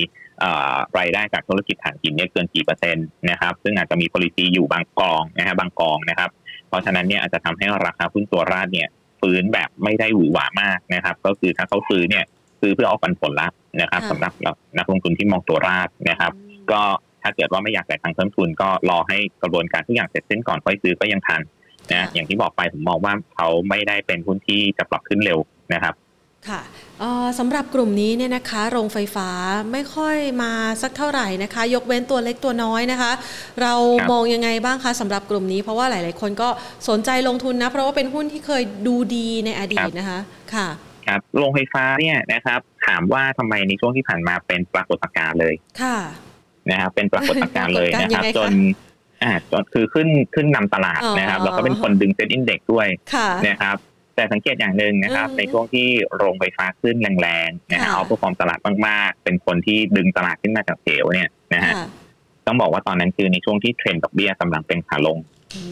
[0.41, 6.31] เอ่อรายได้จากธุรกิจถ่านหินเนี่ยเกินกี่เปอร์เซ็นต์นะครับซึ่งอาจจะมี policy อยู่บางกองนะฮะบางกองนะครับ
[6.69, 8.89] เพราะฉะนั้นเนี่ยอาจจะทำให้ราคาหุ้นตัวราดเนี่ย
[9.23, 12.25] ฟื้นแบบไม่ได้หวือหวามากนะครับ ก็คือถ้าเขาซื้อเนี่ย
[12.61, 13.49] ซื้อเพื่อเอาปันผลละ
[13.81, 14.33] นะครับค่ะสำหรับ
[14.79, 16.83] นักลงทุนที่มองตัวราดนะครับอืมก็
[17.23, 21.41] ถ้าเกิดว่าไม่อยากจ่ายทางเพิ่มทุนก็รอให้กระบวนการทุกอย่างเสร็จสิ้นก่อนค่อยซื้อก็ยังทัน
[21.93, 25.39] นะอย่างที่บอกไปผมมองว่าเขาไม่ได้เป็นหุ้นที่จะปรับขึ้นเร็ว
[25.75, 25.95] นะครับ
[26.51, 26.61] ค่ะ
[27.01, 29.29] เอ่อสำหรับกลุ่มนี้เนี่ยนะคะ โรงไฟฟ้า
[29.73, 33.13] ไม่ค่อยมาสักเท่าไหร่นะคะ ยกเว้นตัวเล็กตัวน้อยนะคะ
[33.61, 36.49] เราครับมองยังไงบ้างคะสำหรับกลุ่มนี้เพราะว่าหลาย ๆ คนก็
[36.89, 40.21] สนใจลงทุนนะ เพราะว่าเป็นหุ้นที่เคยดูดีในอดีตนะคะ
[40.55, 40.69] ค่ะ
[41.07, 45.99] ครับโรงไฟฟ้าเนี่ยนะครับ ถามว่าทำไมในช่วงที่ผ่านมาเป็นปรากฏการณ์เลยค่ะ
[46.71, 48.53] นะครับเป็นปรากฏการณ์เลยนะครับปรากฏการณ์ยังไงคะจน
[49.23, 53.77] อ่าจนคือขึ้นขึ้นนำตลาดอ๋อนะครับ แล้วก็เป็นคนดึง SET Index ด้วยค่ะนะครับ
[54.17, 55.87] แต่สังเกตอย่างหนึ่งนะครับอืมในช่วงที่
[56.17, 61.87] โรงไฟฟ้าขึ้นแรงๆนะฮะค่ะ outperform ตลาดมากๆ เป็นคนที่ดึงตลาดขึ้นมาจากเหวเนี่ยนะฮะค่ะ
[62.47, 65.19] ต้องบอกว่าตอนนั้นคือในช่วงที่เทรนด์ดอกเบี้ยกำลังเป็นขาลง
[65.55, 65.63] อื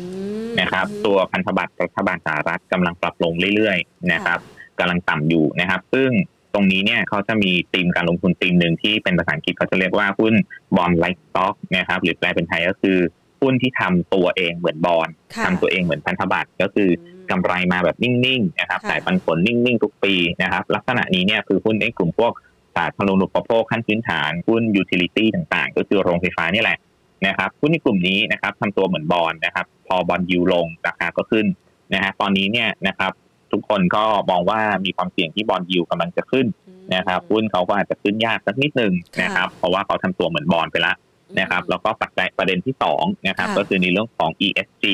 [0.47, 4.39] มนะครับ ตัวพันธบัตรรัฐบาลสหรัฐกำลังปรับลงเรื่อยๆนะครับ
[4.79, 6.11] กำลังต่ำอยู่นะครับ ซึ่ง
[6.55, 10.35] ตรงนี้เนี่ยเขาจะมีธีมการลงทุนธีมหนึ่งที่เป็นภาษาอังกฤษเขาจะเรียกว่าหุ้น
[10.77, 12.99] bond-like stock นะครับ หรือแปลเป็นไทยก็คือ
[13.41, 22.33] หุ้นที่ทำตัวเองเหมือนบอลค่ะทำตัวเองเหมือนพันธบัตรก็คือม กำไรมาแบบนิ่งๆนะครับค่ะจ่ายปันผลนิ่งๆ ทุกปีนะครับ ลักษณะนี้เนี่ยคือหุ้นในกลุ่มพวก
[22.77, 26.79] สาธารณูปโภคขั้นพื้นฐานหุ้น utility ต่างๆ ก็คือโรงไฟฟ้านี่แหละ
[27.27, 31.47] นะครับหุ้นในกลุ่มนี้นะครับทำตัวเหมือนบอลนะครับ พอ bond yield ลงราคาก็ขึ้น
[31.95, 33.13] นะฮะตอนนี้เนี่ยนะครับ
[33.53, 36.47] ทุกคนก็มองว่ามีความเสี่ยงที่ bond yield กำลังจะขึ้น
[36.95, 40.93] นะครับหุ้นเขาก็อาจจะขึ้นยากสักนิดหนึ่งนะครับ เพราะว่าเขาทำตัวเหมือนบอลไปละ
[41.41, 44.85] นะครับ แล้วก็ปัจจัยประเด็นที่สองนะครับค่ะก็คือในเรื่องของ ESG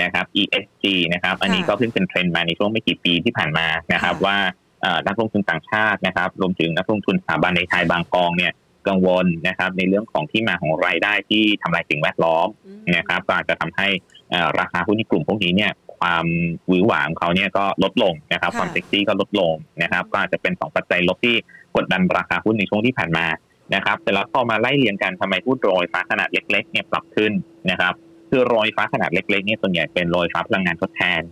[0.00, 4.36] นะครับ ESG นะครับ อันนี้ค่ะก็เพิ่งเป็นเทรนด์มาในช่วงไม่กี่ปีที่ผ่านมานะครับค่ะว่า
[4.82, 8.52] เอ่อนักลงทุนต่างชาตินะครับ รวมถึงนักลงทุนสถาบันในไทยบางกองเนี่ย
[8.88, 13.88] กังวลนะครับ ในเรื่องของที่มาของรายได้ที่ทำลายสิ่งแวดล้อมอืมนะครับ ก็อาจจะทำให้
[14.30, 15.72] เอ่อราคาหุ้นในกลุ่มพวกนี้เนี่ย
[16.02, 16.26] คความ
[16.66, 21.36] หวือหวาของเขาเนี่ยก็ลดลงนะครับ ความเซ็กซี่ก็ลดลงนะครับ ก็อาจจะเป็นสองปัจจัยลบที่
[21.76, 23.26] กดดันราคาหุ้นในช่วงที่ผ่านมา
[23.74, 27.32] นะครับแต่แล้วพอมาไล่เรียงกันทำไมหุ้นโรยฟ้าขนาดเล็กๆเนี่ยปรับขึ้น
[27.70, 27.94] นะครับ
[28.34, 31.22] คือโรยฟ้าขนาดเล็กๆเนี่ยส่วนใหญ่เป็นโรยฟ้าพลังงานทดแทน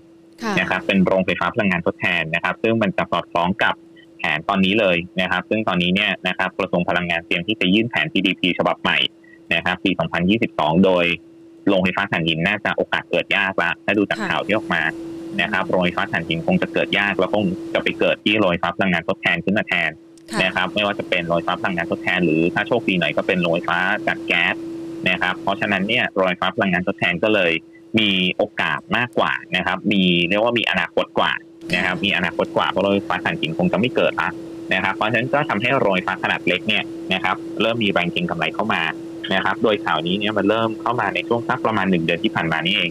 [0.58, 3.74] นะครับเป็นโรงไฟฟ้าพลังงานทดแทนนะครับ ซึ่งมันจะสอดคล้องกับ
[4.18, 8.98] แผนตอนนี้เลยนะครับ ซึ่งตอนนี้เนี่ยนะครับกระทรวงพลังงานเตรียมที่จะยื่นแผน GDP ฉบับใหม่
[9.54, 9.90] นะครับปี
[10.38, 11.04] 2022 โดย
[11.68, 14.82] โรงไฟฟ้าถ่านหินน่าจะโอกาสเกิดยากละถ้าดูจากข่าวที่ออกมา
[15.42, 17.44] นะครับโรงไฟฟ้าถ่านหินคงจะเกิดยากแล้วคง
[17.74, 19.90] จะไปเกิดที่โรงไฟฟ้าพลังงานทดแทนขึ้นมาแทน
[20.42, 24.54] นะครับไม่ว่าจะเป็นโรงไฟฟ้าพลังงานทดแทนหรือถ้าโชคดีหน่อยก็เป็นโรงไฟฟ้าจากแก๊ส
[25.08, 27.52] นะครับ เพราะฉะนั้นเนี่ยโรงไฟฟ้าพลังงานทดแทนก็เลย
[27.98, 31.32] มีโอกาสมากกว่านะครับ มีเรียกว่ามีอนาคตกว่า
[31.74, 34.28] นะครับ มีอนาคตกว่าเพราะโรงไฟฟ้าถ่านหินคงจะไม่เกิดละ
[34.74, 36.82] นะครับ เพราะฉะนั้นก็ทำให้โรงไฟฟ้าขนาดเล็กเนี่ย
[37.14, 38.82] นะครับเริ่มมีแรงเก็งกำไรเข้ามา
[39.34, 42.90] นะครับ โดยข่าวนี้เนี่ยมันเริ่มเข้ามาในช่วงสักประมาณหนึ่งเดือนที่ผ่านมานี่เอง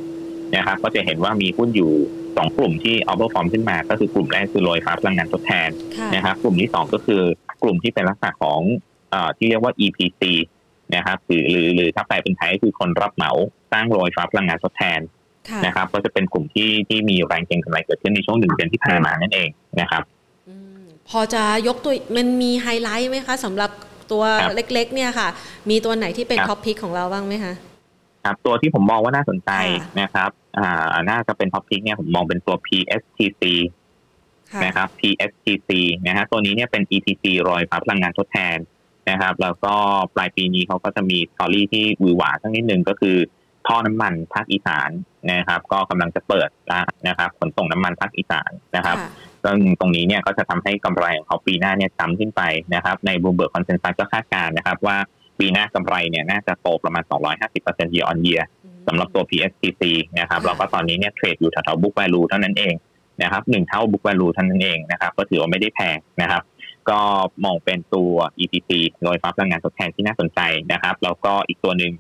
[0.55, 1.91] นะครับ ก็จะเห็นว่ามีหุ้นอยู่
[2.37, 5.69] สองกลุ่มที่ outperform ขึ้นมา ก็คือกลุ่มแรกคือโรงไฟฟ้าพลังงานทดแทน
[6.15, 7.21] นะครับ กลุ่มที่สองก็คือ
[7.63, 8.59] กลุ่มที่เป็นลักษณะของ
[9.13, 10.21] อที่เรียกว่า EPC
[10.95, 13.31] นะครับหรือหรือหรือถ้าแปลเป็นไทยก็คือคนรับเหมา
[13.71, 14.99] สร้างโรงไฟฟ้าพลังงานทดแทน
[15.65, 19.49] นะครับ ก็จะเป็นกลุ่มที่ที่มีแรงเก็งกำไรเกิดขึ้นในช่วงหนึ่งเดือนที่ผ่านมานั่นเอง
[19.81, 20.03] นะครับ
[21.09, 23.71] พอจะยกตัวมันมีไฮไลท์ไหมคะสำหรับ
[24.11, 24.23] ตัว
[24.55, 25.27] เล็กๆ เนี่ยค่ะ
[25.69, 27.53] มีตัวไหนที่เป็น top pick ของเราบ้างไหมคะ
[28.25, 29.51] ครับตัวที่ผมมองว่าน่าสนใจ
[30.01, 33.43] นะครับอ่าน่าจะเป็น top pick เนี่ยผมมองเป็นตัว PSTC
[34.65, 35.69] นะครับ PSTC
[36.07, 38.57] นะฮะตัวนี้เนี่ยเป็น ETC รอยฟ้าพลังงานทดแทน
[39.09, 39.75] นะครับ แล้วก็
[40.15, 43.17] ปลายปีนี้เขาก็จะมี story ที่หวือหวาสักนิดนึงก็คือ
[43.67, 44.89] ท่อน้ำมันภาคอีสาน
[45.31, 46.49] นะครับ ก็กำลังจะเปิด
[47.07, 48.97] นะครับขนส่งน้ำมันภาคอีสานนะครับ
[49.43, 52.41] ซึ่งตรงนี้เนี่ยก็จะทำให้กำไรของเขาปีหน้าเนี่ย jump ขึ้นไป
[52.75, 54.97] นะครับ ใน Bloomberg consensus ก็คาดการณ์นะครับ ว่า
[55.39, 57.03] ปีหน้ากำไรเนี่ยน่าจะโตประมาณ
[57.49, 58.43] 250% year on year
[58.87, 59.83] สำหรับตัว PSTC
[60.19, 62.73] นะครับแล้วก็ตอนนี้เนี่ยเทรดอยู่แถวๆ book value เท่านั้นเอง
[63.23, 66.41] นะครับหนึ่งเท่า book value เท่านั้นเองนะครับ ก็ถือว่าไม่ได้แพงนะครับ
[66.91, 67.01] ก็
[67.45, 68.69] มองเป็นตัว EPC
[69.03, 70.39] โดยฟ้าพลังงานทดแทนที่น่าสนใจ
[70.71, 71.93] นะครับ แล้วก็อีกตัวหนึ่ง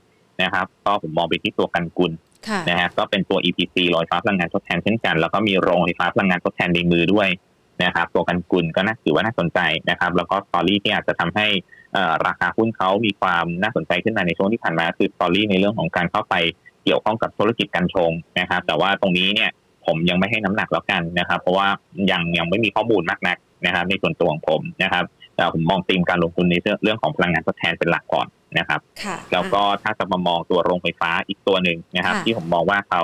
[0.43, 2.11] นะครับ ก็ผมมองไปที่ตัวกันกุล
[2.69, 7.29] นะฮะก็เป็นตัว EPC ลอยฟ้าพลังงานทดแทนเช่นกัน แล้วก็มีโรงไฟฟ้าพลังงานทดแทนในมือด้วย
[7.83, 9.59] นะครับ ตัวกันกุลก็น่าถือว่าน่าสนใจ
[9.89, 11.47] นะครับ แล้วก็สตอรี่ที่อาจจะทำให้
[12.25, 16.35] ราคาหุ้นเขามีความน่าสนใจขึ้นมาในช่วงที่ผ่านมาคือสตอรี่ในเรื่องของการเข้าไป
[16.83, 19.49] เกี่ยวข้องกับธุรกิจการชงนะครับ แต่ว่าตรงนี้เนี่ย
[19.85, 21.67] ผมยังไม่ให้น้ำหนักแล้วกันนะครับ เพราะว่า
[22.11, 25.03] ยังยังไม่มีข้อมูลมากนัก นะครับในส่วนตัวของผมนะครับ
[25.35, 28.79] แต่ผมมองธีมการลงทุนในเรื่องของพลังงานทดแทนเป็นหลักก่อนนะครับ
[29.33, 33.03] แล้วก็ถ้าจะมามองตัวโรงไฟฟ้าอีกตัวหนึ่งนะครับ ที่ผมมองว่าเขา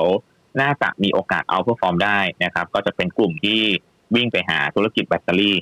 [0.62, 3.62] น่าจะมีโอกาส outperform ได้นะครับ ก็จะเป็นกลุ่มที่
[4.16, 5.58] วิ่งไปหาธุรกิจแบตเตอรี่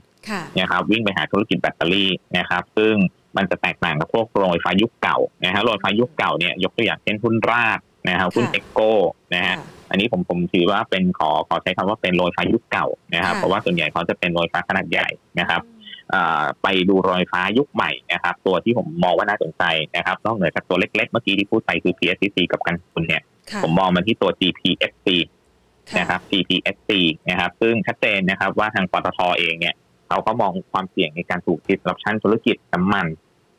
[0.60, 2.96] นะครับวิ่งไปหาธุรกิจแบตเตอรี่นะครับ ซึ่ง
[3.38, 7.80] มันจะแตกต่างกับพวกโรงไฟฟ้ายุคเก่านะฮะโรงไฟฟ้ายุคเก่าเนี่ยยกตัวอย่างเช่นหุ้นราช
[8.10, 8.92] นะครับหุ้น EGCO
[9.34, 9.56] นะฮะ
[9.94, 15.08] อันนี้ผมผมถือว่าเป็นขอขอใช้คำว่าเป็นโรงไฟฟ้ายุคเก่านะครับเพราะว่าส่วนใหญ่เขาจะเป็นโรงไฟฟ้าขนาดใหญ่
[15.40, 15.62] นะครับ
[16.64, 19.64] ไปดูโรงไฟฟ้ายุคใหม่นะครับ ตัวที่ผมมองว่าน่าสนใจ
[19.98, 23.22] นะครับนอกเหนือจากตัวเล็กๆ เมื่อกี้ที่พูดไปคือ PSCC กับกันคุณเนี่ย
[23.64, 25.08] ผมมองมาที่ตัว GPSC
[26.00, 26.92] นะครับ GPSC
[27.30, 29.76] นะครับ ซึ่งชัดเจนนะครับว่าทางปตทเองเนี่ย
[30.08, 33.08] เขาก็มองความเสี่ยงในการถูก disruption ธุรกิจน้ำมัน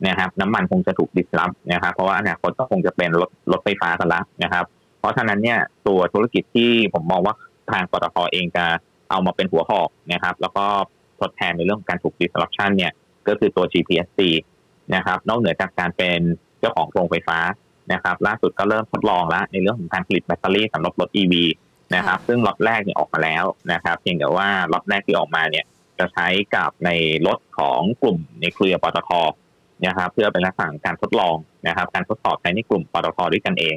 [0.08, 4.64] นะครับ น้ำมันคงจะถูก disrupt นะครับ เพราะว่าอนาคตก็คงจะเป็นรถรถไฟฟ้ากันละนะครับ
[5.04, 7.34] เพราะฉะนั้นเนี่ยตัวธุรกิจที่ผมมองว่า
[7.72, 8.64] ทางปตทเองจะ
[9.10, 10.66] เอามาเป็นหัวหอกนะครับ แล้วก็
[11.20, 12.92] ทดแทนในเรื่องของการถูก disruption เนี่ย
[13.28, 14.20] ก็คือตัว GPSC
[14.94, 16.20] นะครับ นอกเหนือจากการเป็น
[16.60, 17.38] เจ้าของโรงไฟฟ้า
[17.92, 21.34] นะครับ ล่าสุดก็เริ่มทดลองแล้วในเรื่องของการผลิตแบตเตอรี่สำหรับรถ EV
[21.94, 25.64] นะครับ ซึ่งล็อตแรกเนี่ยออกมาแล้วนะครับ เพียงแต่ว่าล็อตแรกที่ออกมาเนี่ย
[25.98, 26.26] จะใช้
[26.56, 26.90] กับใน
[27.26, 29.10] รถของกลุ่มในเครือปตท
[29.86, 31.36] นะครับ เพื่อเป็นลักษณะการทดลอง
[31.66, 33.76] นะครับ การทดสอบใช้ในกลุ่มปตทด้วยกันเอง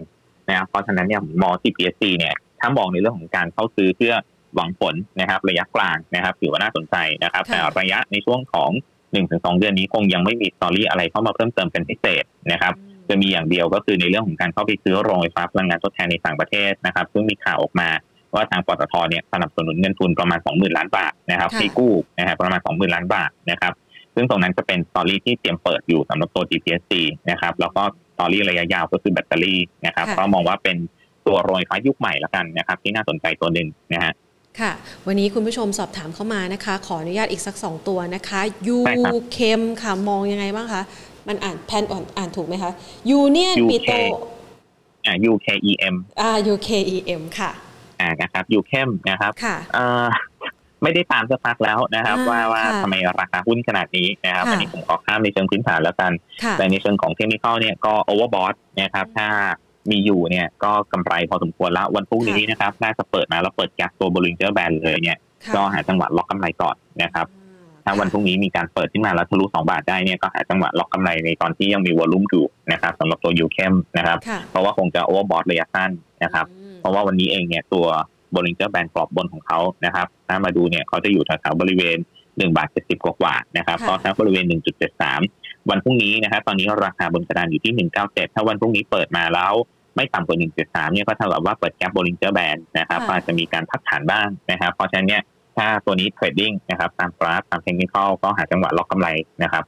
[0.49, 4.13] นะครับเพราะฉะนั้นเนี่ยมอง GPSC เนี่ยถ้ามองในเรื่องของการเข้าซื้อเพื่อ
[4.55, 8.71] หวังผลนะครับ ระยะกลางนะครับถือว่าน่าสนใจนะครับ แต่ระยะในช่วงของ
[9.13, 12.73] หนึ่งถึงสองเดือนนี้คงยังไม่มีสตอรี่อะไรเข้ามาเพิ่มเติมเป็นพิเศษนะครับ
[13.09, 17.89] จะมีอย่างเดียวก็คือในเรื่องของการเข้าไปซื้อโรงไฟฟ้าพลังงานทดแทนในต่างประเทศนะครับ ซึ่งมีข่าวออกมา
[18.33, 23.73] ว่าทางปตทเนี่ยสนับสนุนเงินทุนประมาณ 20,000 ล้านบาทนะครับที่กู้นะครับประมาณ 20,000 ล้านบาทนะครับ
[24.15, 26.93] ซึ่งตรงนั้นจะเป็น story ที่เตรียมเปิดอยู่สำหรับตัว GPSC
[27.31, 30.78] นะครับแล้วก็ story ระยะยาวก็คือแบตเตอรี่นะครับก็มองว่าเป็น
[31.28, 34.13] ตัวโรงไฟฟ้ายุคใหม่ละกันนะครับที่น่าสนใจตัวหนึ่งนะฮะ
[34.59, 34.72] ค่ะ
[35.07, 40.82] วันนี้คุณผู้ชมสอบถามเข้ามานะคะ ขออนุญาตอีกสักสองตัวนะคะ UKEM ค่ะมองยังไงบ้างคะ
[41.28, 42.72] มันอ่านแพนอ่านอ่านถูกไหมคะ
[43.09, 43.91] Union Petro
[45.05, 47.51] อ่า UKEM อ่า UKEM ค่ะ
[47.99, 50.07] อ่านะครับ UKEM นะครับค่ะเอ่อ
[50.84, 56.11] ไม่ได้ตามสักพักแล้วนะครับ ว่าว่าทำไมราคาหุ้นขนาดนี้นะครับอันนี้ผมขอข้ามในเชิงพื้นฐานแล้วกัน
[56.57, 59.28] แต่ในเชิงของเทคนิคเนี่ยก็ overbought นะครับถ้า
[59.91, 65.17] มีอยู่เนี่ยก็กำไรพอสมควรแล้ววันพรุ่งนี้นะครับน่าจะเปิดมาแล้วเปิด gap ตัว Bollinger Band เลยเนี่ย
[65.55, 67.28] ก็หาจังหวะล็อกกำไรก่อนนะครับ
[67.86, 74.17] ถ้าวันพรุ่งนี้มีการเปิดขึ้นมาแล้วทะลุ2บาทได้เนี่ยก็หาจังหวะล็อกกำไรในตอนที่ยังมี volume อยู่นะครับสำหรับตัว UKEM นะครับ
[74.49, 75.91] เพราะว่าคงจะ overbought ระยะสั้น
[76.23, 76.45] นะครับ
[76.80, 77.86] เพราะว่าวันนี้เองเนี่ยตัว
[78.36, 81.97] Bollinger Band กรอบบนของเขานะครับ ถ้ามาดูเนี่ยเขาจะอยู่แถวๆบริเวณ
[82.28, 84.45] 1บาท70กว่าๆนะครับก็ทั้งบริเวณ
[85.07, 89.53] 1.73 วันพรุ่งนี้นะครับตอนนี้ราคาบนกระดานอยู่ที่ 197 ถ้าวันพรุ่งนี้เปิดมาแล้ว
[89.95, 95.21] ไม่ต่ำกว่า 1.3 เนี่ยก็เท่ากับว่าเปิด gap Bollinger Band นะครับอาจจะมีการพักฐานบ้างนะครับ เพราะฉะนั้นเนี่ย
[95.57, 99.07] ถ้าตัวนี้ trading นะครับตามกราฟตามเทคนิคก็หาจังหวะล็อกกำไร
[99.43, 99.63] นะครับ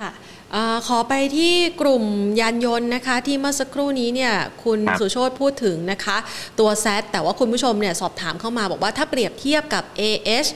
[0.00, 0.10] ค่ะ
[0.54, 0.56] อ
[0.88, 2.04] ขอไปที่กลุ่ม
[2.40, 4.32] ยานยนต์นะคะ ที่เมื่อสักครู่นี้เนี่ย
[4.64, 6.16] คุณสุโชตพูดถึงนะคะ
[6.58, 10.50] ตัวแซแต่ว่าคุณผู้ชมเนี่ยสอบถามเข้ามาบอกว่าถ้าเปรียบเทียบกับ AH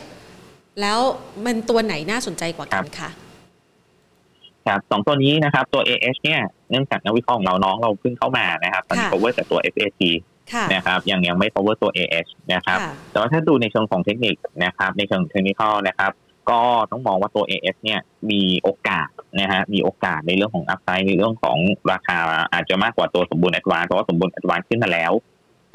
[0.80, 0.98] แล้ว
[1.44, 3.10] มันตัวไหนน่าสนใจกว่ากันคะ
[4.66, 6.40] ครับสองตัวนี้นะครับตัว AH เนี่ย
[6.70, 10.02] เนื่องจากนักวิเคราะห์ของเราน้องเราเพิ่งเข้ามานะครับตอนนี้ cover แต่ตัว FAT
[10.74, 12.78] นะครับยังยังไม่ cover ตัว AH นะครับ
[13.10, 16.12] แต่ว่าถ้าดูในเชิงของเทคนิคนะครับในเชิงเทคนิคนะครับ
[16.50, 19.08] ก็ต้องมองว่าตัว AS เนี่ยมีโอกาส
[19.40, 21.58] นะฮะมีโอกาสในเรื่องของ upside ในเรื่องของ
[21.92, 22.18] ราคา
[22.52, 25.12] อาจจะมากกว่าตัวสมบูรณ์แอดวานซ์เพราะว่าสมบูรณ์แอดวานซ์ขึ้นมาแล้ว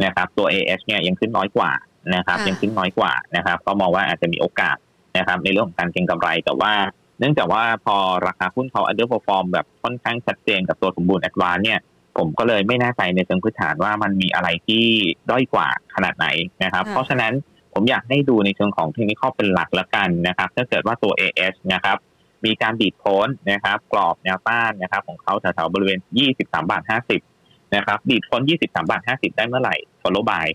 [0.05, 1.71] นะครับตัว AS เนี่ยยังขึ้นน้อยกว่า
[2.15, 4.77] นะครับยังขึ้นน้อยกว่านะครับก็มองว่าอาจจะมีโอกาส
[5.17, 6.73] นะครับในเรื่องของการเก็งกำไรแต่ว่า
[7.19, 7.97] เนื่องจากว่าพอ
[8.27, 11.79] ราคาหุ้นเขา underperform แบบค่อนข้างชัดเจนกับตัวสมบูรณ์แอดวานซ์เนี่ย
[12.17, 14.85] ผมก็เลยไม่แน่ใจในเชิงพื้นฐานว่ามันมีอะไรที่
[15.29, 16.27] ด้อยกว่าขนาดไหน
[16.63, 17.33] นะครับ เพราะฉะนั้น
[17.73, 21.97] ผมอยากให้ดูในเชิงของเทคนิคเป็นหลักละกันนะครับถ้าเกิดว่าตัว AS นะครับ
[22.45, 25.99] มีการดีดโพ้นนะครับกรอบแนวต้านนะครับของเขาแถวๆบริเวณ
[26.29, 26.83] 23บาท
[27.27, 30.47] 50นะครับดีดพ้น 23บาท50 ได้เมื่อไหร่ follow by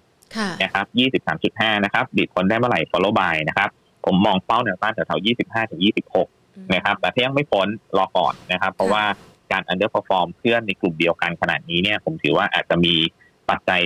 [0.62, 0.86] นะครับ
[1.34, 3.68] 23.5นะครับดีดพ้นได้เมื่อไหร่ follow by นะครับ
[4.04, 5.80] ผมมองเป้าแนวต้านแถวๆ25ถึง
[6.26, 9.04] 26นะครับแต่ถ้ายังไม่พ้นรอก่อนนะครับ เพราะว่า
[9.52, 12.94] การ underperform เพื่อนในกลุ่มเดียวกันขนาดนี้เนี่ยผมถือว่าอาจจะมี
[13.50, 13.82] ปัจจัย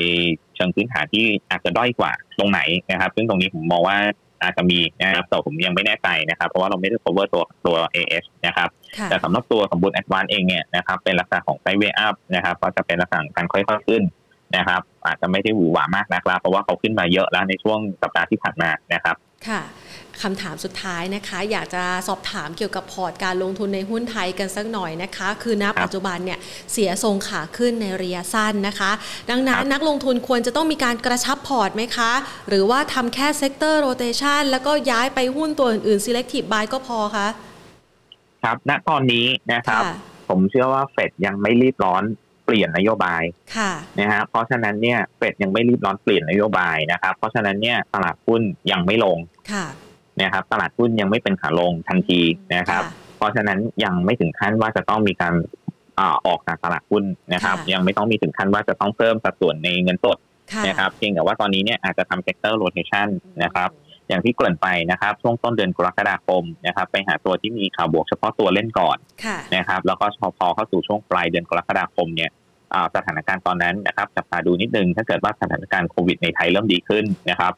[0.57, 3.98] เชิงพื้นฐานที่อาจจะด้อยกว่าตรงไหนนะครับ ซึ่งตรงนี้ผมมองว่า
[4.42, 8.68] อาจจะมีนะครับแต่ผมยังไม่แน่ใจนะครับ เพราะว่าเราไม่ได้ cover ตัวตัว AS นะครับ
[9.11, 14.02] แต่สำหรับตัวสมบูรณ์ Advance เองเนี่ยนะครับเป็นลักษณะของไซด์เวย์อัพนะครับก็จะเป็นลักษณะการค่อยๆขึ้น
[14.57, 19.16] นะครับ อาจจะไม่ได้หวือหวามากนะครับ เพราะว่าเขาขึ้นมาเยอะแล้วในช่วงสัปดาห์ที่ผ่านมานะครับ
[19.48, 19.61] ค่ะ
[20.23, 26.39] คำถามสุดท้ายนะคะ อยากจะสอบถามเกี่ยวกับพอร์ตการลงทุนในหุ้นไทยกันสักหน่อยนะคะ คือณปัจจุบันเนี่ย
[26.73, 28.91] เสียทรงขาขึ้นในระยะสั้นนะคะ
[29.31, 32.12] ดังนั้นนักลงทุนควรจะต้องมีการกระชับพอร์ตไหมคะ
[32.49, 37.29] หรือว่าทำแค่ sector rotation แล้วก็ย้ายไปหุ้นตัวอื่นๆ selective buy ก็พอคะ
[38.45, 39.83] ครับณตอนนี้นะครับ
[40.29, 42.05] ผมเชื่อว่าเฟดยังไม่รีบร้อน
[42.45, 43.23] เปลี่ยนนโยบาย
[44.01, 48.41] นะฮะเพราะฉะนั้นเนี่ยเฟดยังไม่รีบร้อนเปลี่ยนนโยบายนะครับ เพราะฉะนั้นเนี่ยตลาดหุ้น
[48.71, 49.19] ยังไม่ลง
[50.23, 52.21] นะครับตลาดหุ้นยังไม่เป็นขาลงทันที
[52.55, 52.83] นะครับ
[53.17, 55.35] เพราะฉะนั้นยังไม่ถึงขั้นว่าจะต้องมีการ
[56.27, 57.05] ออกจากตลาดหุ้น
[57.35, 60.19] นะครับ ยังไม่ต้องมีถึงขั้นว่าจะต้องเพิ่มสัดส่วนในเงินสด
[60.67, 63.09] นะครับเพียงแต่ว่าตอนนี้เนี่ยอาจจะทำ sector rotation
[63.43, 63.71] นะครับ
[64.09, 68.97] อย่างที่เกริ่นไปนะครับ ช่วงต้นเดือนกรกฎาคมนะครับ ไปหาตัวที่มีข่าวบวกเฉพาะตัวเล่นก่อน
[69.57, 70.07] นะครับ แล้วก็
[70.39, 72.31] พอเข้าสู่ช่วงปลายเดือนกรกฎาคมเนี่ย
[72.95, 77.53] สถานการณ์ตอนนั้นนะครับจับตาดูนิดนึงถ้าเกิดว่าสถานการณ์โควิดในไทยเริ่มดีขึ้นนะครับ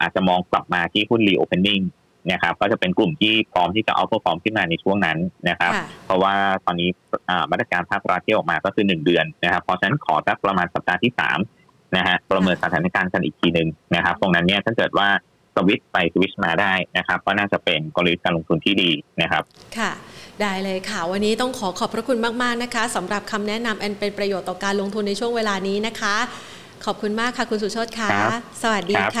[0.00, 1.82] อาจจะมองกลับมาที่หุ้นรีโอเพนนิ่ง
[2.32, 5.18] นะครับก็จะเป็นกลุ่มที่พร้อมที่จะเอาตัวฟอร์มขึ้นมาในช่วงนั้น
[5.48, 5.72] นะครับ
[6.04, 6.34] เพราะว่า
[6.66, 6.88] ตอนนี้
[7.50, 11.38] มาตรการภาครัฐที่ออกมาก็คือหนึ่งเดือนนะครับเพราะฉะนั้นขอสักประมาณสัปดาห์ที่สาม
[11.96, 15.08] นะฮะประเมินสถานการณ์กันอีกทีหนึ่งนะครับ ตรงนั้นเนี่ยถ้าเกิดว่า
[15.54, 18.90] สวิตไปสวิตมาได้นะครับ ก็น่าจะเป็นกลยุทธ์การลงทุนที่ดี
[19.22, 19.42] นะครับ
[19.78, 19.90] ค่ะ
[20.40, 26.14] ได้เลยค่ะ วันนี้ต้องขอขอบพระคุณมาก ๆ นะคะสำหรับคำแนะนำอันเป็นประโยชน์ต่อการลงทุนในช่วงเวลานี้นะคะ
[26.86, 28.08] ขอบคุณมากค่ะคุณสุชดค่ะ
[28.62, 29.20] สวัสดีค่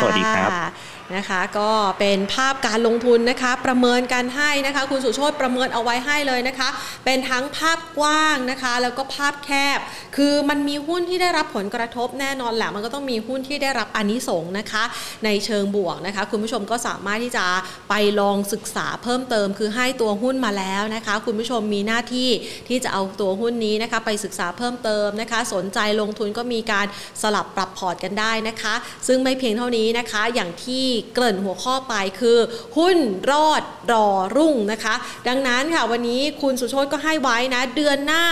[1.16, 6.68] นะคะ ก็เป็นภาพการลงทุนนะคะ ประเมินกันให้นะคะ คุณสุโชตประเมินเอาไว้ให้เลยนะคะ
[7.04, 9.78] เป็นทั้งภาพกว้างนะคะ แล้วก็ภาพแคบ
[10.16, 14.84] คือมันมีหุ้นที่ได้รับผลกระทบแน่นอนแหละมันก็ต้องมีหุ้นที่ได้รับอนนิสงนะคะ
[15.24, 17.46] ในเชิงบวกนะคะ คุณผู้ชมก็สามารถที่จะ
[17.88, 22.28] ไปลองศึกษาเพิ่มเติม คือให้ตัวหุ้นมาแล้วนะคะ คุณผู้ชมมีหน้าที่
[22.68, 26.86] ที่จะเอาตัวหุ้นนี้นะคะ ไปศึกษาเพิ่มเติมนะคะ สนใจลงทุนก็มีการ
[27.22, 28.74] สลับปรับพอร์ตกันได้นะคะ
[29.06, 32.38] ซึ่งไม่เพียงเท่านี้นะคะ อย่างที่เกริ่นหัวข้อไปคือ
[32.78, 32.98] หุ้น
[33.30, 34.94] รอดรอรุ่งนะคะ
[35.28, 38.24] ดังนั้นค่ะวันนี้คุณสุโชตก็ให้ไว้นะ เดือนหน้า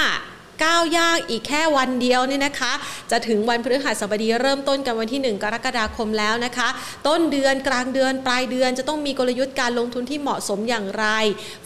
[0.64, 2.72] ก้าวย่างอีกแค่วันเดียวนี่นะคะ
[3.10, 6.68] จะถึงวันพฤหัสบดีเริ่มต้นกันวันที่ 1 กรกฎาคมแล้วนะคะ
[7.06, 11.06] ต้นเดือนกลางเดือนปลายเดือนจะต้องมีกลยุทธ์การลงทุนที่เหมาะสมอย่างไร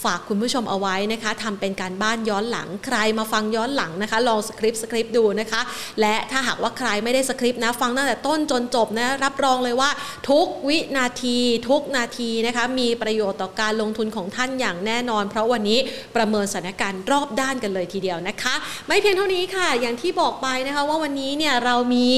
[0.05, 5.61] ฝากคุณผู้ชมเอาไว้นะคะทำเป็นการบ้านย้อนหลังใครมาฟังย้อนหลังนะคะ ลองสคริปต์สคริปต์ดูนะคะ
[6.01, 9.91] และถ้าหากว่าใครไม่ได้สคริปต์นะฟังตั้งแต่ต้นจนจบนะรับรองเลยว่า
[10.31, 11.39] ทุกวินาที
[11.69, 15.79] ทุกนาทีนะคะมีประโยชน์ต่อการลงทุนของท่านอย่างแน่นอน เพราะวันนี้
[16.17, 18.55] ประเมินสถานการณ์รอบด้านกันเลยทีเดียวนะคะ
[18.89, 22.11] ไม่เพียงเท่านี้ค่ะ อย่างที่บอกไปนะคะว่าวันนี้เนี่ยเรามี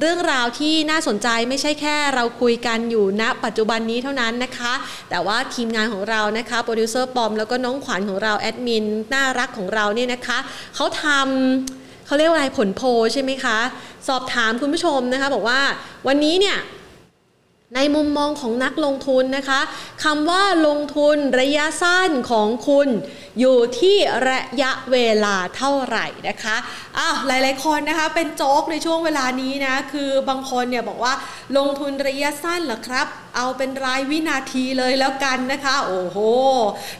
[0.00, 4.72] เรื่องราวที่น่าสนใจไม่ใช่แค่เราคุยกันอยู่ณ ปัจจุบันนี้เท่านั้นนะคะ
[5.10, 8.84] แต่ว่าทีมงานของเรานะคะโปรดิวเซอร์ปอมแล้วก็น้องขวัญของเราแอดมิน
[9.14, 10.38] น่ารักของเราเนี่ยนะคะ
[10.74, 12.82] เขาทำเขาเรียกว่าอะไรผลโพล
[13.12, 13.58] ใช่ไหมคะ
[14.08, 15.60] สอบถามคุณผู้ชมนะคะ บอกว่า
[16.08, 16.56] วันนี้เนี่ย
[17.76, 19.60] ในมุมมองของนักลงทุนนะคะ
[20.04, 22.88] คำว่าลงทุนระยะสั้นของคุณ
[23.40, 23.96] อยู่ที่
[24.28, 26.56] ระยะเวลาเท่าไหร่นะคะ
[26.98, 31.14] อ้าวหลาย ๆ คนนะคะเป็นโจ๊กในช่วงเวลานี้นะคือบางคนเนี่ยบอกว่า
[31.56, 33.06] ลงทุนระยะสั้นเหรอครับ
[33.36, 36.18] เอาเป็นรายวินาทีเลยแล้วกันนะคะ โอ้โห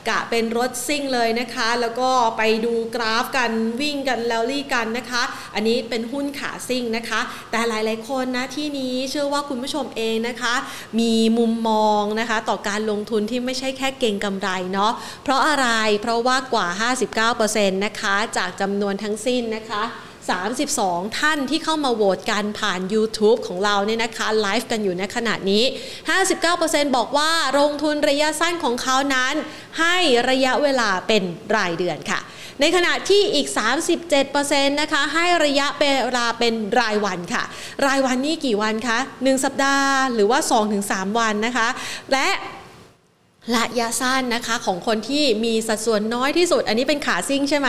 [0.08, 3.50] กะเป็นรถซิ่งเลยนะคะ แล้วก็ไปดูกราฟกัน
[3.80, 5.22] วิ่งกันแล้วรี่กันนะคะ
[5.54, 7.20] อันนี้เป็นหุ้นขาซิ่งนะคะ
[7.50, 10.54] แต่หลาย ๆ คนนะที่นี้เชื่อว่าคุณผู้ชมเองนะคะ
[11.00, 14.92] มีมุมมองนะคะต่อการลงทุนที่ไม่ใช่แค่เก่งกำไรเนาะ
[15.22, 15.68] เพราะอะไร
[16.02, 16.66] เพราะว่ากว่า
[17.30, 19.82] 59%นะคะจากจำนวนทั้งสิ้นนะคะ
[20.50, 25.64] 32 ท่านที่เข้ามาโหวตกันผ่าน YouTube ของเราเนี่ยนะคะไลฟ์กันอยู่ในขณะนี้
[26.30, 29.34] 59%บอกว่าลงทุนระยะสั้นของเขานั้น
[29.80, 29.96] ให้
[30.30, 31.22] ระยะเวลาเป็น
[31.56, 32.20] รายเดือนค่ะ
[32.62, 33.48] ในขณะที่อีก
[34.14, 35.84] 37%นะคะให้ระยะเว
[36.16, 37.44] ลาเป็นรายวันค่ะ
[37.86, 40.38] รายวันนี่กี่วันคะ 1 สัปดาห์หรือว่า
[40.78, 41.68] 2-3 วันนะคะ
[42.12, 42.28] และ
[43.56, 47.68] ระยะสั้นนะคะของคนที่มีสัดส่วนน้อยที่สุด อันนี้เป็นขาซิ่งใช่ไหม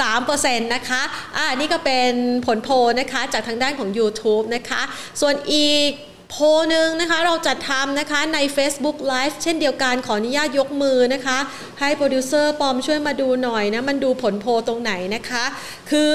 [0.00, 1.02] สามเปอร์เซ็นต์นะคะ
[1.36, 2.10] อ่านี่ก็เป็น
[2.46, 4.82] ผลโพลนะคะจากทางด้านของ YouTube นะคะ
[5.20, 5.90] ส่วนอีก
[6.30, 11.38] โพลหนึ่งนะคะเราจัดทำนะคะใน Facebook Live เช่นเดียวกันขออนุญาตยกมือนะคะ
[11.80, 15.44] ให้โปรดิวเซอร์ปอมช่วยมาดูหน่อยนะ มันดูผลโพลตรงไหนนะคะ
[15.90, 16.14] คือ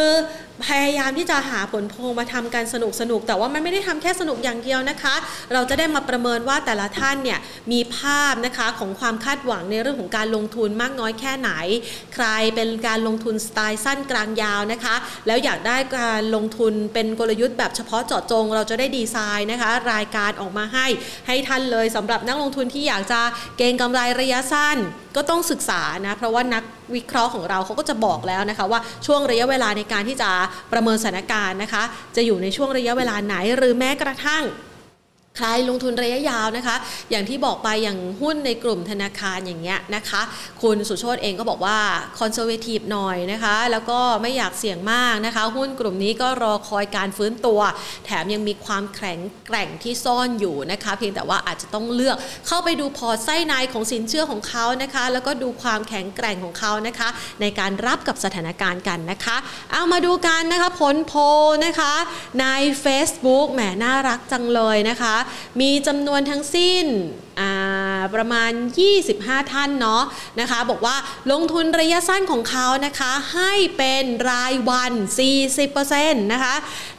[0.63, 5.15] พยายามที่จะหาผลโพลมาทำกันสนุกสนุก แต่ว่ามันไม่ได้ทำแค่สนุกอย่างเดียวนะคะ
[5.53, 7.39] เราจะได้มาประเมินว่าแต่ละท่านเนี่ย
[7.71, 11.51] มีภาพนะคะของความคาดหวังในเรื่องของการลงทุนมากน้อยแค่ไหน
[12.15, 12.25] ใคร
[12.55, 14.95] เป็นการลงทุนสไตล์สั้นกลางยาวนะคะ
[15.27, 20.87] แล้วอยากได้การลงทุนเป็นกลยุทธ์แบบเฉพาะเจาะจง เราจะได้ดีไซน์นะคะ รายการออกมาให้
[21.27, 23.21] ให้ท่านเลยสำหรับนักลงทุนที่อยากจะ
[23.57, 24.79] เก็งกำไรระยะสั้น
[25.15, 26.63] ก็ต้องศึกษานะเพราะว่านัก
[26.95, 30.29] วิเคราะห์ของเราเขาก็จะบอกแล้วนะคะว่าช่วงระยะเวลาในการที่จะ
[30.71, 31.83] ประเมินสถานการณ์นะคะ
[32.15, 34.43] จะอยู่ในช่วงระยะเวลาไหนหรือแม้กระทั่ง
[35.37, 36.75] ใครลงทุนระยะยาวนะคะ
[37.11, 40.21] อย่างที่บอกไปอย่างหุ้นในกลุ่มธนาคารอย่างเงี้ยนะคะ
[40.61, 41.77] คุณสุโชตเองก็บอกว่า
[42.19, 47.59] conservative หน่อยนะคะ แล้วก็ไม่อยากเสี่ยงมากนะคะ หุ้นกลุ่มนี้ก็รอคอยการฟื้นตัว
[48.05, 52.17] แถมยังมีความแข็งแกร่งที่ซ่อนอยู่นะคะ เพียงแต่ว่าอาจจะต้องเลือก
[52.47, 57.09] เข้าไปดูพอร์ตไส้ในของสินเชื่อของเขานะคะ แล้วก็ดูความแข็งแกร่งของเขานะคะ
[57.41, 59.37] ในการรับกับสถานการณ์กันนะคะ
[59.71, 61.19] เอามาดูกันนะคะผลโพล
[61.65, 61.93] นะคะ
[62.41, 62.45] ใน
[62.83, 65.15] Facebook แหมน่ารักจังเลยนะคะ
[65.61, 66.85] มีจำนวนทั้งสิ้น
[68.15, 68.51] ประมาณ
[69.01, 70.03] 25 ท่านเนาะ
[70.39, 70.95] นะคะ บอกว่า
[71.31, 74.93] ลงทุนระยะสั้นของเขานะคะให้เป็นรายวัน
[75.63, 76.55] 40%นะคะ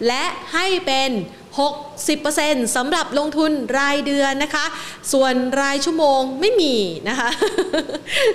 [0.07, 0.25] และ
[0.55, 1.11] ให้เป็น
[1.99, 4.67] 60%สำหรับลงทุนรายเดือนนะคะ
[5.13, 6.75] ส่วนรายชั่วโมงไม่มี
[7.09, 7.31] นะคะ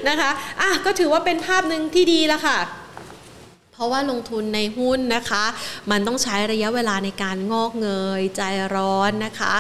[0.09, 0.31] นะคะ
[0.61, 2.59] อะก็ถือว่าเป็นภาพหนึ่งที่ดีแล้วค่ะ
[3.81, 5.45] ราะว่าลงทุนในหุ้นนะคะ
[5.91, 8.41] มันต้องใช้ระยะเวลาในการงอกเงย ใจ
[8.75, 9.53] ร้อนนะคะ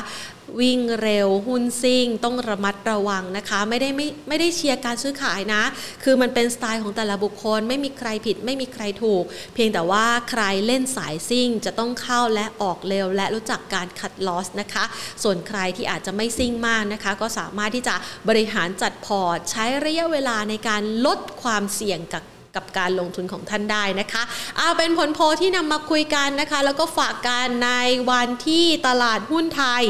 [0.61, 5.63] วิ่งเร็วหุ้นซิ่ง ต้องระมัดระวังนะคะ ไม่ได้ไม่ไม่ได้เชียร์การซื้อขายนะ
[6.03, 14.83] คือมันเป็นสไตล์ของแต่ละบุคคล ไม่มีใครผิด ไม่มีใครถูก เพียงแต่ว่าใครเล่นสายซิ่ง จะต้องเข้าและออกเร็ว และรู้จักการคัดลอสนะคะ
[15.23, 17.95] ส่วนใครที่อาจจะไม่ซิ่งมากนะคะ ก็สามารถที่จะ
[18.29, 22.23] บริหารจัดพอร์ตใช้ระยะเวลาในการลดความเสี่ยงกับ
[22.55, 24.23] กับการลงทุนของท่านได้นะคะ
[24.57, 27.71] เอาเป็นผลโพลที่นำมาคุยกันนะคะ แล้วก็ฝากกันใน
[28.11, 29.83] วันที่ตลาดหุ้นไทย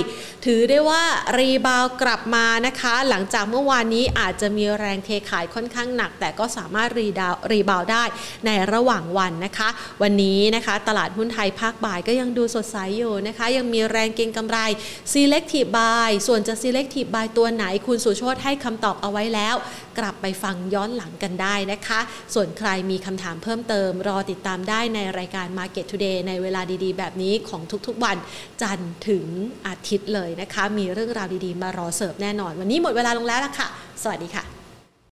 [0.45, 1.03] ถือได้ว่า
[1.37, 8.03] รีบาวกลับมานะคะ หลังจากเมื่อวานนี้อาจจะมีแรงเทขายค่อนข้างหนัก แต่ก็สามารถรีดาวรีบาวได้
[8.45, 9.69] ในระหว่างวันนะคะ
[10.01, 14.57] วันนี้นะคะตลาดหุ้นไทยภาคบ่ายก็ยังดูสดใสอยู่นะคะ ยังมีแรงเก็งกำไร
[15.13, 19.55] selective buy ส่วนจะ selective buy ตัวไหนคุณสุโชตให้คำตอบเอาไว้แล้ว
[19.97, 21.99] กลับไปฟังย้อนหลังกันได้นะคะ
[22.33, 28.17] ส่วนใครมีคำถามเพิ่มเติม รอติดตามได้ในรายการ Market Today ในเวลาดีๆ แบบนี้ของทุกๆวัน
[28.61, 29.25] จันทร์ถึง
[29.67, 33.67] อาทิตย์เลยนะคะ มีเรื่องราวดีๆ มารอเสิร์ฟแน่นอน วันนี้หมดเวลาลงแล้วละค่ะ
[34.03, 34.60] สวัสดีค่ะ